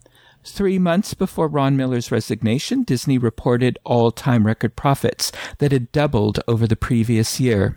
Three 0.47 0.77
months 0.77 1.15
before 1.15 1.47
Ron 1.47 1.75
Miller's 1.75 2.11
resignation, 2.11 2.83
Disney 2.83 3.17
reported 3.17 3.79
all 3.83 4.11
time 4.11 4.45
record 4.45 4.75
profits 4.75 5.31
that 5.57 5.71
had 5.71 5.91
doubled 5.91 6.39
over 6.47 6.67
the 6.67 6.75
previous 6.75 7.39
year. 7.39 7.75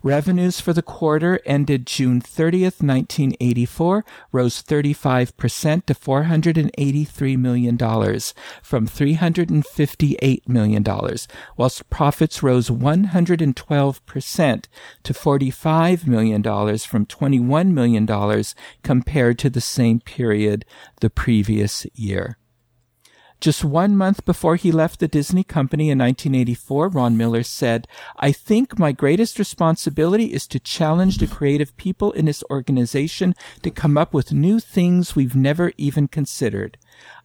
Revenues 0.00 0.60
for 0.60 0.72
the 0.72 0.80
quarter 0.80 1.40
ended 1.44 1.88
June 1.88 2.20
30th, 2.20 2.80
1984, 2.80 4.04
rose 4.30 4.62
35% 4.62 5.86
to 5.86 5.94
$483 5.94 7.36
million 7.36 7.76
from 8.62 8.86
$358 8.86 10.48
million, 10.48 10.84
whilst 11.56 11.90
profits 11.90 12.44
rose 12.44 12.70
112% 12.70 14.64
to 15.02 15.12
$45 15.12 16.06
million 16.06 16.42
from 16.78 17.06
$21 17.06 17.72
million 17.72 18.44
compared 18.84 19.36
to 19.40 19.50
the 19.50 19.60
same 19.60 19.98
period 19.98 20.64
the 21.00 21.10
previous 21.10 21.84
year 21.94 22.03
year. 22.04 22.38
Just 23.40 23.64
one 23.64 23.94
month 23.94 24.24
before 24.24 24.56
he 24.56 24.72
left 24.72 25.00
the 25.00 25.08
Disney 25.08 25.44
company 25.44 25.90
in 25.90 25.98
1984, 25.98 26.88
Ron 26.88 27.16
Miller 27.16 27.42
said, 27.42 27.86
I 28.16 28.32
think 28.32 28.78
my 28.78 28.92
greatest 28.92 29.38
responsibility 29.38 30.32
is 30.32 30.46
to 30.46 30.58
challenge 30.58 31.18
the 31.18 31.26
creative 31.26 31.76
people 31.76 32.12
in 32.12 32.24
this 32.24 32.42
organization 32.50 33.34
to 33.62 33.70
come 33.70 33.98
up 33.98 34.14
with 34.14 34.32
new 34.32 34.60
things 34.60 35.14
we've 35.14 35.36
never 35.36 35.72
even 35.76 36.08
considered. 36.08 36.78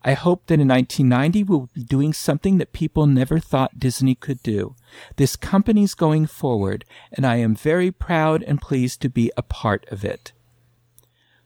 I 0.03 0.13
hope 0.13 0.47
that 0.47 0.59
in 0.59 0.67
1990 0.67 1.43
we'll 1.43 1.69
be 1.73 1.83
doing 1.83 2.11
something 2.11 2.57
that 2.57 2.73
people 2.73 3.05
never 3.05 3.39
thought 3.39 3.79
Disney 3.79 4.15
could 4.15 4.43
do. 4.43 4.75
This 5.15 5.37
company's 5.37 5.93
going 5.93 6.25
forward, 6.25 6.83
and 7.13 7.25
I 7.25 7.37
am 7.37 7.55
very 7.55 7.91
proud 7.91 8.43
and 8.43 8.61
pleased 8.61 9.01
to 9.01 9.09
be 9.09 9.31
a 9.37 9.41
part 9.41 9.85
of 9.89 10.03
it. 10.03 10.33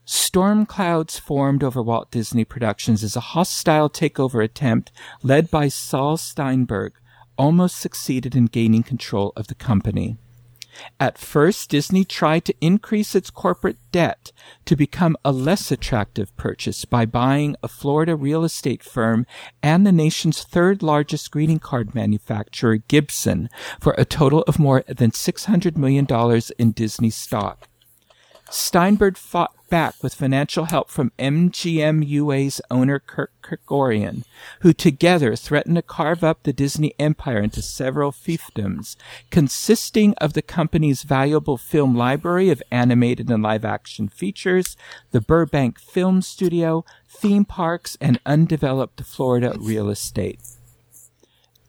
Storm 0.04 0.66
clouds 0.66 1.18
formed 1.18 1.64
over 1.64 1.82
Walt 1.82 2.10
Disney 2.10 2.44
Productions 2.44 3.02
as 3.02 3.16
a 3.16 3.20
hostile 3.20 3.88
takeover 3.88 4.44
attempt 4.44 4.92
led 5.22 5.50
by 5.50 5.68
Saul 5.68 6.18
Steinberg 6.18 6.92
almost 7.38 7.78
succeeded 7.78 8.36
in 8.36 8.46
gaining 8.46 8.82
control 8.82 9.32
of 9.34 9.46
the 9.46 9.54
company. 9.54 10.18
At 10.98 11.18
first, 11.18 11.70
Disney 11.70 12.04
tried 12.04 12.44
to 12.46 12.54
increase 12.60 13.14
its 13.14 13.30
corporate 13.30 13.78
debt 13.92 14.32
to 14.64 14.76
become 14.76 15.16
a 15.24 15.32
less 15.32 15.70
attractive 15.70 16.36
purchase 16.36 16.84
by 16.84 17.06
buying 17.06 17.56
a 17.62 17.68
Florida 17.68 18.16
real 18.16 18.44
estate 18.44 18.82
firm 18.82 19.24
and 19.62 19.86
the 19.86 19.92
nation's 19.92 20.42
third 20.42 20.82
largest 20.82 21.30
greeting 21.30 21.60
card 21.60 21.94
manufacturer, 21.94 22.76
Gibson, 22.76 23.48
for 23.80 23.94
a 23.96 24.04
total 24.04 24.42
of 24.42 24.58
more 24.58 24.84
than 24.88 25.12
$600 25.12 25.76
million 25.76 26.06
in 26.58 26.72
Disney 26.72 27.10
stock. 27.10 27.68
Steinberg 28.50 29.16
fought 29.16 29.54
back 29.74 30.00
with 30.04 30.14
financial 30.14 30.66
help 30.66 30.88
from 30.88 31.10
MGM 31.18 32.06
UA's 32.06 32.60
owner 32.70 33.00
Kirk 33.00 33.32
Kerkorian, 33.42 34.22
who 34.60 34.72
together 34.72 35.34
threatened 35.34 35.74
to 35.74 35.82
carve 35.82 36.22
up 36.22 36.44
the 36.44 36.52
Disney 36.52 36.94
empire 36.96 37.40
into 37.40 37.60
several 37.60 38.12
fiefdoms, 38.12 38.94
consisting 39.32 40.14
of 40.18 40.34
the 40.34 40.42
company's 40.42 41.02
valuable 41.02 41.56
film 41.56 41.96
library 41.96 42.50
of 42.50 42.62
animated 42.70 43.28
and 43.28 43.42
live 43.42 43.64
action 43.64 44.06
features, 44.06 44.76
the 45.10 45.20
Burbank 45.20 45.80
Film 45.80 46.22
Studio, 46.22 46.84
theme 47.08 47.44
parks, 47.44 47.98
and 48.00 48.20
undeveloped 48.24 49.02
Florida 49.02 49.56
real 49.58 49.90
estate. 49.90 50.38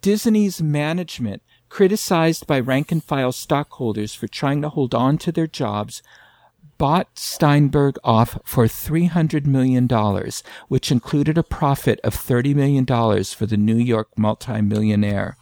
Disney's 0.02 0.62
management, 0.62 1.42
criticized 1.70 2.46
by 2.46 2.60
rank 2.60 2.92
and 2.92 3.04
file 3.04 3.32
stockholders 3.32 4.14
for 4.14 4.28
trying 4.28 4.62
to 4.62 4.70
hold 4.70 4.94
on 4.94 5.18
to 5.18 5.32
their 5.32 5.48
jobs, 5.48 6.04
bought 6.78 7.18
Steinberg 7.18 7.98
off 8.04 8.38
for 8.44 8.66
$300 8.66 9.46
million, 9.46 9.88
which 10.68 10.92
included 10.92 11.38
a 11.38 11.44
profit 11.44 12.00
of 12.04 12.16
$30 12.16 12.56
million 12.56 12.86
for 13.24 13.46
the 13.46 13.58
New 13.58 13.78
York 13.78 14.10
multimillionaire. 14.18 15.38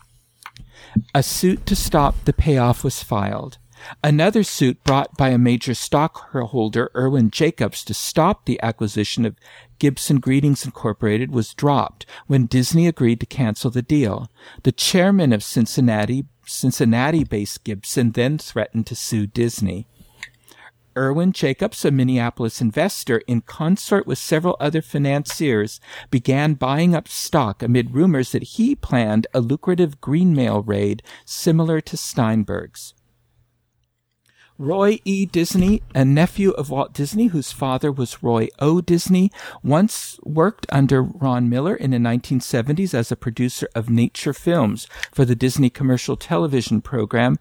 A 1.16 1.24
suit 1.24 1.66
to 1.66 1.76
stop 1.76 2.16
the 2.26 2.34
payoff 2.34 2.84
was 2.84 3.04
filed. 3.04 3.58
Another 4.04 4.44
suit 4.44 4.84
brought 4.84 5.18
by 5.18 5.30
a 5.30 5.38
major 5.38 5.74
stockholder, 5.74 6.90
Irwin 6.96 7.32
Jacobs, 7.32 7.84
to 7.86 7.94
stop 7.94 8.46
the 8.46 8.62
acquisition 8.62 9.26
of 9.26 9.36
Gibson 9.80 10.20
Greetings 10.20 10.64
Incorporated 10.64 11.32
was 11.32 11.54
dropped 11.54 12.06
when 12.28 12.46
Disney 12.46 12.88
agreed 12.88 13.20
to 13.20 13.26
cancel 13.26 13.70
the 13.70 13.82
deal. 13.82 14.30
The 14.64 14.72
chairman 14.72 15.34
of 15.34 15.44
Cincinnati, 15.44 16.26
Cincinnati-based 16.46 17.64
Gibson 17.64 18.12
then 18.12 18.38
threatened 18.38 18.88
to 18.88 18.96
sue 18.96 19.28
Disney. 19.28 19.88
Irwin 20.98 21.32
Jacobs, 21.32 21.84
a 21.86 21.92
Minneapolis 21.92 22.62
investor, 22.62 23.20
in 23.28 23.42
consort 23.42 24.06
with 24.08 24.18
several 24.18 24.58
other 24.60 24.82
financiers, 24.82 25.80
began 26.12 26.54
buying 26.54 26.96
up 26.96 27.08
stock 27.08 27.62
amid 27.64 27.94
rumors 27.94 28.32
that 28.32 28.44
he 28.44 28.76
planned 28.76 29.28
a 29.34 29.40
lucrative 29.40 30.00
greenmail 30.02 30.66
raid 30.66 31.04
similar 31.26 31.82
to 31.82 31.98
Steinberg's. 31.98 32.94
Roy 34.60 35.00
E. 35.04 35.26
Disney, 35.26 35.82
a 35.96 36.06
nephew 36.06 36.52
of 36.52 36.70
Walt 36.70 36.94
Disney, 36.94 37.28
whose 37.28 37.52
father 37.52 37.92
was 37.92 38.22
Roy 38.22 38.50
O. 38.60 38.82
Disney, 38.82 39.32
once 39.64 40.20
worked 40.24 40.68
under 40.72 41.02
Ron 41.02 41.50
Miller 41.50 41.76
in 41.76 41.90
the 41.90 41.98
1970s 41.98 42.94
as 42.94 43.12
a 43.12 43.16
producer 43.16 43.68
of 43.74 43.90
nature 43.90 44.32
films 44.32 44.88
for 45.12 45.26
the 45.26 45.36
Disney 45.36 45.72
commercial 45.72 46.16
television 46.16 46.82
program, 46.82 47.40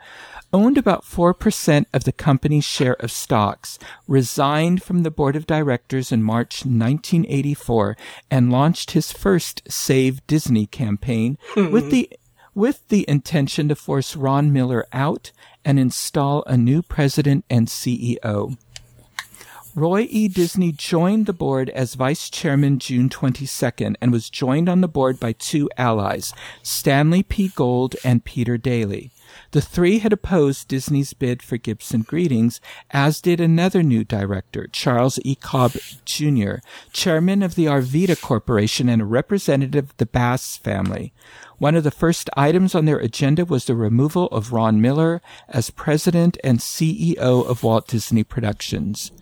owned 0.52 0.78
about 0.78 1.04
4% 1.04 1.86
of 1.92 2.04
the 2.04 2.12
company's 2.12 2.64
share 2.64 2.94
of 2.94 3.10
stocks, 3.10 3.78
resigned 4.06 4.82
from 4.82 5.02
the 5.02 5.10
board 5.10 5.36
of 5.36 5.46
directors 5.46 6.12
in 6.12 6.22
March 6.22 6.64
1984, 6.64 7.96
and 8.30 8.52
launched 8.52 8.92
his 8.92 9.12
first 9.12 9.62
Save 9.68 10.26
Disney 10.26 10.66
campaign 10.66 11.38
hmm. 11.54 11.70
with 11.70 11.90
the 11.90 12.10
with 12.54 12.86
the 12.88 13.06
intention 13.08 13.68
to 13.68 13.74
force 13.74 14.14
Ron 14.14 14.52
Miller 14.52 14.86
out 14.92 15.32
and 15.64 15.78
install 15.78 16.44
a 16.46 16.56
new 16.56 16.82
president 16.82 17.46
and 17.48 17.66
CEO. 17.66 18.58
Roy 19.74 20.06
E. 20.10 20.28
Disney 20.28 20.70
joined 20.70 21.24
the 21.24 21.32
board 21.32 21.70
as 21.70 21.94
vice 21.94 22.28
chairman 22.28 22.78
June 22.78 23.08
22nd 23.08 23.94
and 24.02 24.12
was 24.12 24.28
joined 24.28 24.68
on 24.68 24.82
the 24.82 24.88
board 24.88 25.18
by 25.18 25.32
two 25.32 25.70
allies, 25.78 26.34
Stanley 26.62 27.22
P. 27.22 27.48
Gold 27.48 27.96
and 28.04 28.22
Peter 28.22 28.58
Dailey. 28.58 29.12
The 29.52 29.60
three 29.60 29.98
had 29.98 30.12
opposed 30.12 30.68
Disney's 30.68 31.12
bid 31.12 31.42
for 31.42 31.56
Gibson 31.56 32.02
Greetings, 32.02 32.60
as 32.90 33.20
did 33.20 33.40
another 33.40 33.82
new 33.82 34.04
director, 34.04 34.66
Charles 34.72 35.18
E. 35.24 35.34
Cobb 35.34 35.72
Jr., 36.04 36.56
chairman 36.92 37.42
of 37.42 37.54
the 37.54 37.66
Arvida 37.66 38.20
Corporation 38.20 38.88
and 38.88 39.02
a 39.02 39.06
representative 39.06 39.90
of 39.90 39.96
the 39.96 40.06
Bass 40.06 40.56
family. 40.56 41.12
One 41.58 41.76
of 41.76 41.84
the 41.84 41.90
first 41.90 42.28
items 42.36 42.74
on 42.74 42.86
their 42.86 42.98
agenda 42.98 43.44
was 43.44 43.66
the 43.66 43.76
removal 43.76 44.26
of 44.26 44.52
Ron 44.52 44.80
Miller 44.80 45.22
as 45.48 45.70
president 45.70 46.36
and 46.42 46.58
CEO 46.58 47.16
of 47.16 47.62
Walt 47.62 47.86
Disney 47.86 48.24
Productions. 48.24 49.12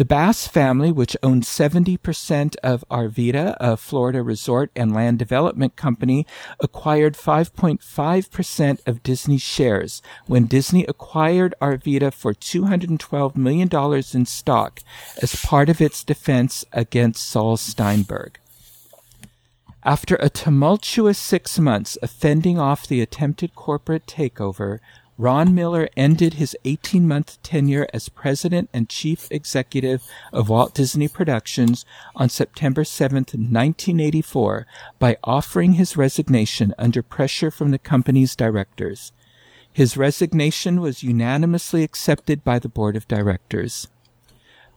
The 0.00 0.06
Bass 0.06 0.46
family, 0.48 0.90
which 0.90 1.14
owns 1.22 1.46
70% 1.46 2.56
of 2.62 2.86
Arvida, 2.90 3.54
a 3.60 3.76
Florida 3.76 4.22
resort 4.22 4.70
and 4.74 4.94
land 4.94 5.18
development 5.18 5.76
company, 5.76 6.26
acquired 6.58 7.18
5.5% 7.18 8.78
of 8.88 9.02
Disney's 9.02 9.42
shares 9.42 10.00
when 10.26 10.46
Disney 10.46 10.86
acquired 10.86 11.54
Arvida 11.60 12.14
for 12.14 12.32
$212 12.32 13.36
million 13.36 13.68
in 14.14 14.24
stock 14.24 14.80
as 15.20 15.34
part 15.34 15.68
of 15.68 15.82
its 15.82 16.02
defense 16.02 16.64
against 16.72 17.28
Saul 17.28 17.58
Steinberg. 17.58 18.38
After 19.84 20.16
a 20.16 20.30
tumultuous 20.30 21.18
six 21.18 21.58
months 21.58 21.96
of 21.96 22.10
fending 22.10 22.58
off 22.58 22.86
the 22.86 23.02
attempted 23.02 23.54
corporate 23.54 24.06
takeover, 24.06 24.78
Ron 25.20 25.54
Miller 25.54 25.86
ended 25.98 26.34
his 26.34 26.56
18 26.64 27.06
month 27.06 27.42
tenure 27.42 27.86
as 27.92 28.08
president 28.08 28.70
and 28.72 28.88
chief 28.88 29.28
executive 29.30 30.02
of 30.32 30.48
Walt 30.48 30.72
Disney 30.72 31.08
Productions 31.08 31.84
on 32.16 32.30
September 32.30 32.84
7, 32.84 33.16
1984, 33.16 34.66
by 34.98 35.18
offering 35.22 35.74
his 35.74 35.94
resignation 35.94 36.74
under 36.78 37.02
pressure 37.02 37.50
from 37.50 37.70
the 37.70 37.78
company's 37.78 38.34
directors. 38.34 39.12
His 39.70 39.94
resignation 39.94 40.80
was 40.80 41.02
unanimously 41.02 41.82
accepted 41.82 42.42
by 42.42 42.58
the 42.58 42.70
board 42.70 42.96
of 42.96 43.06
directors. 43.06 43.88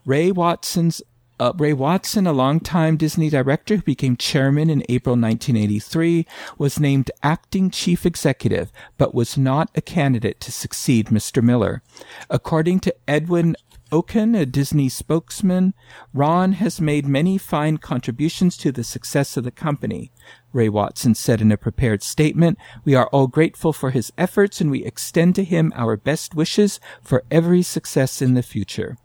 Ray 0.05 0.29
Watson's 0.29 1.01
uh, 1.39 1.53
Ray 1.57 1.73
Watson, 1.73 2.27
a 2.27 2.34
longtime 2.34 2.97
Disney 2.97 3.29
director 3.29 3.77
who 3.77 3.81
became 3.81 4.15
chairman 4.15 4.69
in 4.69 4.84
April 4.89 5.15
1983, 5.15 6.25
was 6.57 6.79
named 6.79 7.11
acting 7.21 7.69
chief 7.69 8.05
executive, 8.05 8.71
but 8.97 9.15
was 9.15 9.38
not 9.38 9.69
a 9.75 9.81
candidate 9.81 10.39
to 10.41 10.51
succeed 10.51 11.07
Mr. 11.07 11.43
Miller. 11.43 11.81
According 12.29 12.79
to 12.81 12.95
Edwin 13.07 13.55
Okun, 13.91 14.34
a 14.34 14.45
Disney 14.45 14.89
spokesman, 14.89 15.75
Ron 16.15 16.53
has 16.53 16.81
made 16.81 17.07
many 17.07 17.38
fine 17.38 17.77
contributions 17.77 18.57
to 18.57 18.71
the 18.71 18.84
success 18.84 19.38
of 19.38 19.43
the 19.43 19.51
company. 19.51 20.11
Ray 20.51 20.67
Watson 20.67 21.13
said 21.13 21.41
in 21.41 21.51
a 21.51 21.57
prepared 21.57 22.01
statement, 22.01 22.57
We 22.86 22.95
are 22.95 23.07
all 23.07 23.27
grateful 23.27 23.71
for 23.71 23.91
his 23.91 24.11
efforts 24.17 24.59
and 24.59 24.71
we 24.71 24.84
extend 24.84 25.36
to 25.36 25.43
him 25.43 25.71
our 25.75 25.95
best 25.95 26.34
wishes 26.34 26.79
for 27.03 27.23
every 27.29 27.61
success 27.61 28.19
in 28.19 28.34
the 28.34 28.41
future. 28.41 28.97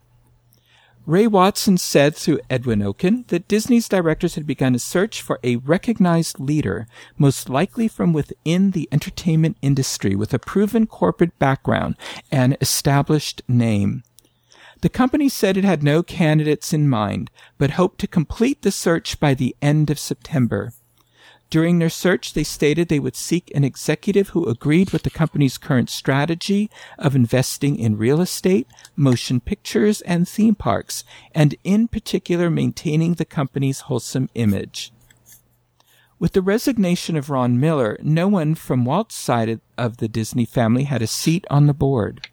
Ray 1.09 1.27
Watson 1.27 1.79
said 1.79 2.15
through 2.15 2.41
Edwin 2.51 2.83
Okun 2.83 3.25
that 3.29 3.49
Disney's 3.49 3.89
directors 3.89 4.35
had 4.35 4.47
begun 4.47 4.75
a 4.75 4.79
search 4.79 5.23
for 5.23 5.41
a 5.43 5.57
recognized 5.57 6.39
leader, 6.39 6.87
most 7.17 7.49
likely 7.49 7.89
from 7.89 8.13
within 8.13 8.73
the 8.73 8.87
entertainment 8.93 9.57
industry 9.63 10.15
with 10.15 10.35
a 10.35 10.39
proven 10.39 10.87
corporate 10.87 11.39
background 11.39 11.97
and 12.31 12.59
established 12.61 13.41
name. 13.49 14.03
The 14.83 14.91
company 14.91 15.31
said 15.31 15.57
it 15.57 15.65
had 15.65 15.83
no 15.83 16.03
candidates 16.03 16.75
in 16.75 16.91
mind, 16.91 17.31
but 17.57 17.71
hoped 17.71 18.01
to 18.01 18.07
complete 18.07 18.61
the 18.61 18.71
search 18.71 19.19
by 19.19 19.33
the 19.33 19.57
end 19.63 19.89
of 19.89 19.99
September. 19.99 20.75
During 21.51 21.79
their 21.79 21.89
search, 21.89 22.35
they 22.35 22.45
stated 22.45 22.89
they 22.89 22.99
would 22.99 23.17
seek 23.17 23.51
an 23.55 23.65
executive 23.65 24.31
who 24.31 24.47
agreed 24.47 24.91
with 24.91 25.03
the 25.03 25.11
company's 25.11 25.57
current 25.57 25.89
strategy 25.89 26.71
of 26.99 27.17
investing 27.17 27.79
in 27.79 27.97
real 27.97 28.21
estate, 28.21 28.67
motion 28.95 29.41
pictures, 29.41 30.03
and 30.03 30.29
theme 30.29 30.55
parks, 30.55 31.05
and 31.35 31.55
in 31.65 31.89
particular 31.89 32.51
maintaining 32.51 33.15
the 33.15 33.25
company's 33.25 33.81
wholesome 33.81 34.29
image. 34.35 34.93
With 36.19 36.33
the 36.33 36.43
resignation 36.43 37.17
of 37.17 37.31
Ron 37.31 37.59
Miller, 37.59 37.97
no 38.03 38.29
one 38.29 38.55
from 38.55 38.85
Walt's 38.85 39.15
side 39.15 39.61
of 39.79 39.97
the 39.99 40.09
Disney 40.09 40.45
family 40.45 40.85
had 40.85 41.01
a 41.01 41.07
seat 41.07 41.47
on 41.49 41.67
the 41.67 41.75
board. 41.75 42.29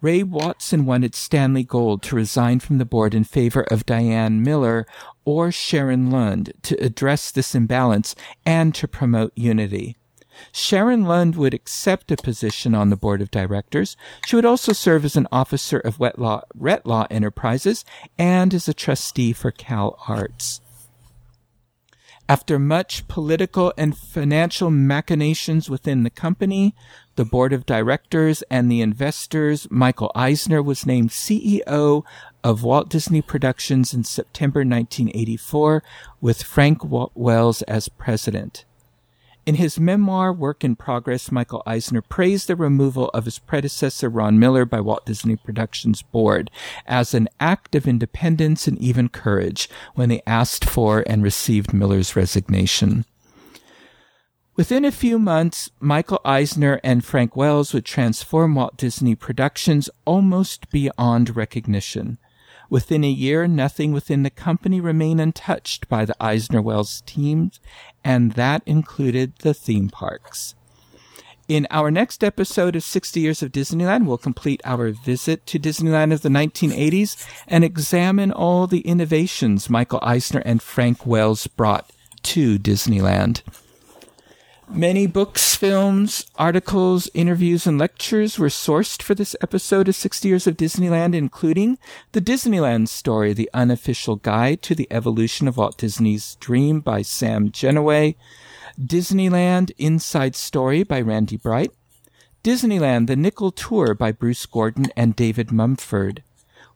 Ray 0.00 0.22
Watson 0.22 0.84
wanted 0.84 1.14
Stanley 1.14 1.64
Gold 1.64 2.02
to 2.04 2.16
resign 2.16 2.60
from 2.60 2.78
the 2.78 2.84
board 2.84 3.14
in 3.14 3.24
favor 3.24 3.62
of 3.62 3.86
Diane 3.86 4.42
Miller 4.42 4.86
or 5.24 5.50
Sharon 5.50 6.10
Lund 6.10 6.52
to 6.62 6.74
address 6.84 7.30
this 7.30 7.54
imbalance 7.54 8.14
and 8.44 8.74
to 8.74 8.86
promote 8.86 9.32
unity. 9.34 9.96
Sharon 10.52 11.04
Lund 11.04 11.34
would 11.36 11.54
accept 11.54 12.10
a 12.10 12.16
position 12.16 12.74
on 12.74 12.90
the 12.90 12.96
board 12.96 13.22
of 13.22 13.30
directors. 13.30 13.96
She 14.26 14.36
would 14.36 14.44
also 14.44 14.72
serve 14.72 15.04
as 15.04 15.16
an 15.16 15.28
officer 15.32 15.78
of 15.78 15.96
Wetlaw, 15.96 16.42
Retlaw 16.58 17.06
Enterprises 17.10 17.84
and 18.18 18.52
as 18.52 18.68
a 18.68 18.74
trustee 18.74 19.32
for 19.32 19.50
Cal 19.50 19.98
Arts. 20.06 20.60
After 22.28 22.58
much 22.58 23.06
political 23.06 23.72
and 23.78 23.96
financial 23.96 24.70
machinations 24.70 25.70
within 25.70 26.02
the 26.02 26.10
company, 26.10 26.74
the 27.16 27.24
board 27.24 27.52
of 27.52 27.66
directors 27.66 28.42
and 28.50 28.70
the 28.70 28.80
investors, 28.80 29.66
Michael 29.70 30.12
Eisner 30.14 30.62
was 30.62 30.86
named 30.86 31.10
CEO 31.10 32.04
of 32.44 32.62
Walt 32.62 32.88
Disney 32.88 33.22
Productions 33.22 33.92
in 33.92 34.04
September 34.04 34.60
1984 34.60 35.82
with 36.20 36.42
Frank 36.42 36.80
Wells 36.84 37.62
as 37.62 37.88
president. 37.88 38.64
In 39.46 39.54
his 39.54 39.78
memoir, 39.78 40.32
Work 40.32 40.64
in 40.64 40.74
Progress, 40.74 41.30
Michael 41.30 41.62
Eisner 41.66 42.02
praised 42.02 42.48
the 42.48 42.56
removal 42.56 43.10
of 43.10 43.26
his 43.26 43.38
predecessor, 43.38 44.08
Ron 44.08 44.40
Miller, 44.40 44.64
by 44.64 44.80
Walt 44.80 45.06
Disney 45.06 45.36
Productions 45.36 46.02
board 46.02 46.50
as 46.84 47.14
an 47.14 47.28
act 47.38 47.76
of 47.76 47.86
independence 47.86 48.66
and 48.66 48.76
even 48.78 49.08
courage 49.08 49.68
when 49.94 50.08
they 50.08 50.20
asked 50.26 50.64
for 50.64 51.04
and 51.06 51.22
received 51.22 51.72
Miller's 51.72 52.16
resignation. 52.16 53.04
Within 54.56 54.86
a 54.86 54.90
few 54.90 55.18
months, 55.18 55.70
Michael 55.80 56.22
Eisner 56.24 56.80
and 56.82 57.04
Frank 57.04 57.36
Wells 57.36 57.74
would 57.74 57.84
transform 57.84 58.54
Walt 58.54 58.78
Disney 58.78 59.14
Productions 59.14 59.90
almost 60.06 60.70
beyond 60.70 61.36
recognition. 61.36 62.16
Within 62.70 63.04
a 63.04 63.10
year, 63.10 63.46
nothing 63.46 63.92
within 63.92 64.22
the 64.22 64.30
company 64.30 64.80
remained 64.80 65.20
untouched 65.20 65.90
by 65.90 66.06
the 66.06 66.16
Eisner 66.18 66.62
Wells 66.62 67.02
teams, 67.04 67.60
and 68.02 68.32
that 68.32 68.62
included 68.64 69.34
the 69.40 69.52
theme 69.52 69.90
parks. 69.90 70.54
In 71.48 71.66
our 71.70 71.90
next 71.90 72.24
episode 72.24 72.76
of 72.76 72.82
60 72.82 73.20
Years 73.20 73.42
of 73.42 73.52
Disneyland, 73.52 74.06
we'll 74.06 74.16
complete 74.16 74.62
our 74.64 74.88
visit 74.90 75.44
to 75.48 75.58
Disneyland 75.58 76.14
of 76.14 76.22
the 76.22 76.30
1980s 76.30 77.28
and 77.46 77.62
examine 77.62 78.32
all 78.32 78.66
the 78.66 78.80
innovations 78.80 79.68
Michael 79.68 80.00
Eisner 80.00 80.40
and 80.46 80.62
Frank 80.62 81.04
Wells 81.04 81.46
brought 81.46 81.90
to 82.22 82.58
Disneyland. 82.58 83.42
Many 84.68 85.06
books, 85.06 85.54
films, 85.54 86.26
articles, 86.36 87.08
interviews, 87.14 87.66
and 87.68 87.78
lectures 87.78 88.36
were 88.36 88.48
sourced 88.48 89.00
for 89.00 89.14
this 89.14 89.36
episode 89.40 89.88
of 89.88 89.94
60 89.94 90.26
Years 90.26 90.46
of 90.48 90.56
Disneyland, 90.56 91.14
including 91.14 91.78
The 92.12 92.20
Disneyland 92.20 92.88
Story, 92.88 93.32
the 93.32 93.48
unofficial 93.54 94.16
guide 94.16 94.62
to 94.62 94.74
the 94.74 94.88
evolution 94.90 95.46
of 95.46 95.56
Walt 95.56 95.78
Disney's 95.78 96.34
Dream 96.40 96.80
by 96.80 97.02
Sam 97.02 97.50
Gennawey, 97.50 98.16
Disneyland 98.78 99.70
Inside 99.78 100.34
Story 100.34 100.82
by 100.82 101.00
Randy 101.00 101.36
Bright, 101.36 101.70
Disneyland 102.42 103.06
The 103.06 103.16
Nickel 103.16 103.52
Tour 103.52 103.94
by 103.94 104.10
Bruce 104.10 104.46
Gordon 104.46 104.86
and 104.96 105.14
David 105.14 105.52
Mumford, 105.52 106.24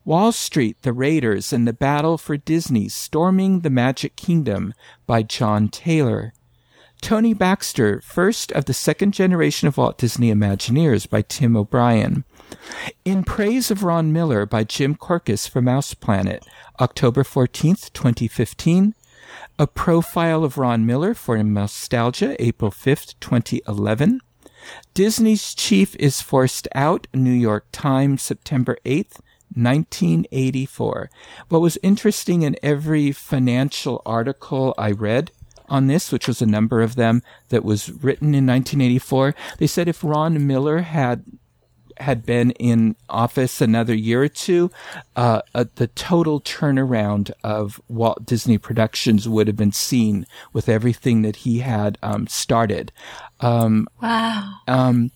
Wall 0.05 0.31
Street, 0.31 0.81
The 0.81 0.93
Raiders, 0.93 1.51
and 1.51 1.67
the 1.67 1.73
Battle 1.73 2.17
for 2.17 2.37
Disney, 2.37 2.87
Storming 2.87 3.59
the 3.59 3.69
Magic 3.69 4.15
Kingdom 4.15 4.73
by 5.05 5.23
John 5.23 5.67
Taylor, 5.67 6.33
Tony 7.01 7.33
Baxter, 7.33 7.99
first 8.01 8.51
of 8.51 8.65
the 8.65 8.73
second 8.73 9.13
generation 9.13 9.67
of 9.67 9.75
Walt 9.75 9.97
Disney 9.97 10.31
Imagineers 10.31 11.09
by 11.09 11.23
Tim 11.23 11.57
O'Brien. 11.57 12.23
In 13.03 13.23
Praise 13.23 13.71
of 13.71 13.83
Ron 13.83 14.13
Miller 14.13 14.45
by 14.45 14.63
Jim 14.63 14.95
Korkis 14.95 15.49
for 15.49 15.61
Mouse 15.61 15.93
Planet, 15.95 16.45
October 16.79 17.23
14th, 17.23 17.91
2015. 17.93 18.93
A 19.57 19.67
Profile 19.67 20.43
of 20.43 20.57
Ron 20.57 20.85
Miller 20.85 21.13
for 21.13 21.41
Nostalgia, 21.41 22.41
April 22.41 22.71
5th, 22.71 23.15
2011. 23.19 24.21
Disney's 24.93 25.55
Chief 25.55 25.95
is 25.95 26.21
Forced 26.21 26.67
Out, 26.75 27.07
New 27.13 27.31
York 27.31 27.65
Times, 27.71 28.21
September 28.21 28.77
8th, 28.85 29.19
1984. 29.53 31.09
What 31.49 31.61
was 31.61 31.77
interesting 31.81 32.43
in 32.43 32.55
every 32.61 33.11
financial 33.11 34.01
article 34.05 34.73
I 34.77 34.91
read 34.91 35.31
on 35.71 35.87
this, 35.87 36.11
which 36.11 36.27
was 36.27 36.41
a 36.41 36.45
number 36.45 36.81
of 36.81 36.95
them 36.95 37.23
that 37.49 37.63
was 37.63 37.89
written 37.89 38.35
in 38.35 38.45
1984. 38.45 39.33
They 39.57 39.67
said 39.67 39.87
if 39.87 40.03
Ron 40.03 40.45
Miller 40.45 40.79
had 40.79 41.23
had 41.97 42.25
been 42.25 42.49
in 42.51 42.95
office 43.09 43.61
another 43.61 43.93
year 43.93 44.23
or 44.23 44.27
two, 44.27 44.71
uh, 45.15 45.41
uh, 45.53 45.65
the 45.75 45.87
total 45.87 46.41
turnaround 46.41 47.31
of 47.43 47.79
Walt 47.87 48.25
Disney 48.25 48.57
Productions 48.57 49.29
would 49.29 49.45
have 49.47 49.55
been 49.57 49.71
seen 49.71 50.25
with 50.51 50.67
everything 50.67 51.21
that 51.21 51.37
he 51.37 51.59
had 51.59 51.97
um, 52.01 52.25
started. 52.27 52.91
Um, 53.39 53.87
Wow. 54.01 54.53
um, 54.67 55.11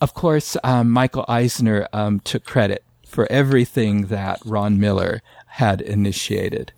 of 0.00 0.14
course, 0.14 0.56
um, 0.62 0.90
Michael 0.90 1.24
Eisner 1.28 1.88
um, 1.92 2.20
took 2.20 2.44
credit 2.44 2.84
for 3.04 3.26
everything 3.32 4.06
that 4.06 4.38
Ron 4.44 4.78
Miller 4.78 5.22
had 5.46 5.80
initiated. 5.80 6.72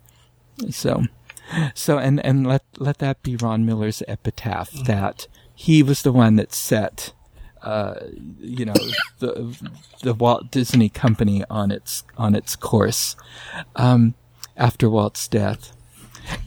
So, 0.71 1.03
so 1.73 1.97
and 1.97 2.23
and 2.25 2.47
let 2.47 2.63
let 2.77 2.99
that 2.99 3.21
be 3.23 3.35
Ron 3.35 3.65
Miller's 3.65 4.03
epitaph 4.07 4.71
that 4.85 5.27
he 5.53 5.83
was 5.83 6.01
the 6.01 6.11
one 6.11 6.37
that 6.37 6.53
set, 6.53 7.13
uh, 7.61 7.95
you 8.39 8.65
know, 8.65 8.73
the 9.19 9.71
the 10.01 10.15
Walt 10.15 10.49
Disney 10.49 10.89
Company 10.89 11.43
on 11.49 11.69
its 11.69 12.03
on 12.17 12.33
its 12.33 12.55
course 12.55 13.15
um, 13.75 14.15
after 14.57 14.89
Walt's 14.89 15.27
death. 15.27 15.73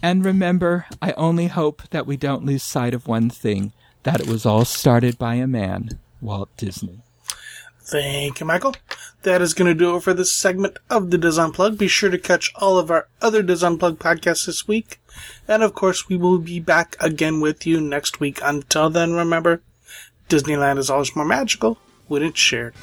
And 0.02 0.24
remember, 0.24 0.86
I 1.00 1.12
only 1.12 1.46
hope 1.46 1.82
that 1.90 2.06
we 2.06 2.16
don't 2.16 2.44
lose 2.44 2.62
sight 2.64 2.94
of 2.94 3.06
one 3.06 3.30
thing 3.30 3.72
that 4.02 4.20
it 4.20 4.26
was 4.26 4.44
all 4.44 4.64
started 4.64 5.16
by 5.16 5.36
a 5.36 5.46
man, 5.46 5.98
Walt 6.20 6.50
Disney. 6.56 7.03
Thank 7.84 8.40
you, 8.40 8.46
Michael. 8.46 8.74
That 9.22 9.42
is 9.42 9.52
going 9.52 9.68
to 9.68 9.78
do 9.78 9.94
it 9.96 10.00
for 10.02 10.14
this 10.14 10.32
segment 10.32 10.78
of 10.88 11.10
the 11.10 11.18
Dis 11.18 11.38
Unplugged. 11.38 11.78
Be 11.78 11.86
sure 11.86 12.10
to 12.10 12.18
catch 12.18 12.50
all 12.56 12.78
of 12.78 12.90
our 12.90 13.08
other 13.20 13.42
Dis 13.42 13.62
Unplugged 13.62 14.00
podcasts 14.00 14.46
this 14.46 14.66
week. 14.66 15.00
And 15.46 15.62
of 15.62 15.74
course, 15.74 16.08
we 16.08 16.16
will 16.16 16.38
be 16.38 16.60
back 16.60 16.96
again 16.98 17.40
with 17.40 17.66
you 17.66 17.80
next 17.80 18.20
week. 18.20 18.40
Until 18.42 18.88
then, 18.88 19.12
remember, 19.12 19.60
Disneyland 20.30 20.78
is 20.78 20.88
always 20.88 21.14
more 21.14 21.26
magical 21.26 21.78
when 22.08 22.22
it's 22.22 22.40
shared. 22.40 22.74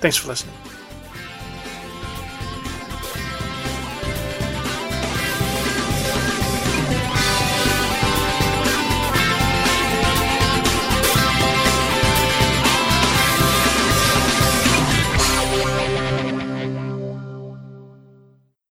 Thanks 0.00 0.16
for 0.16 0.28
listening. 0.28 0.73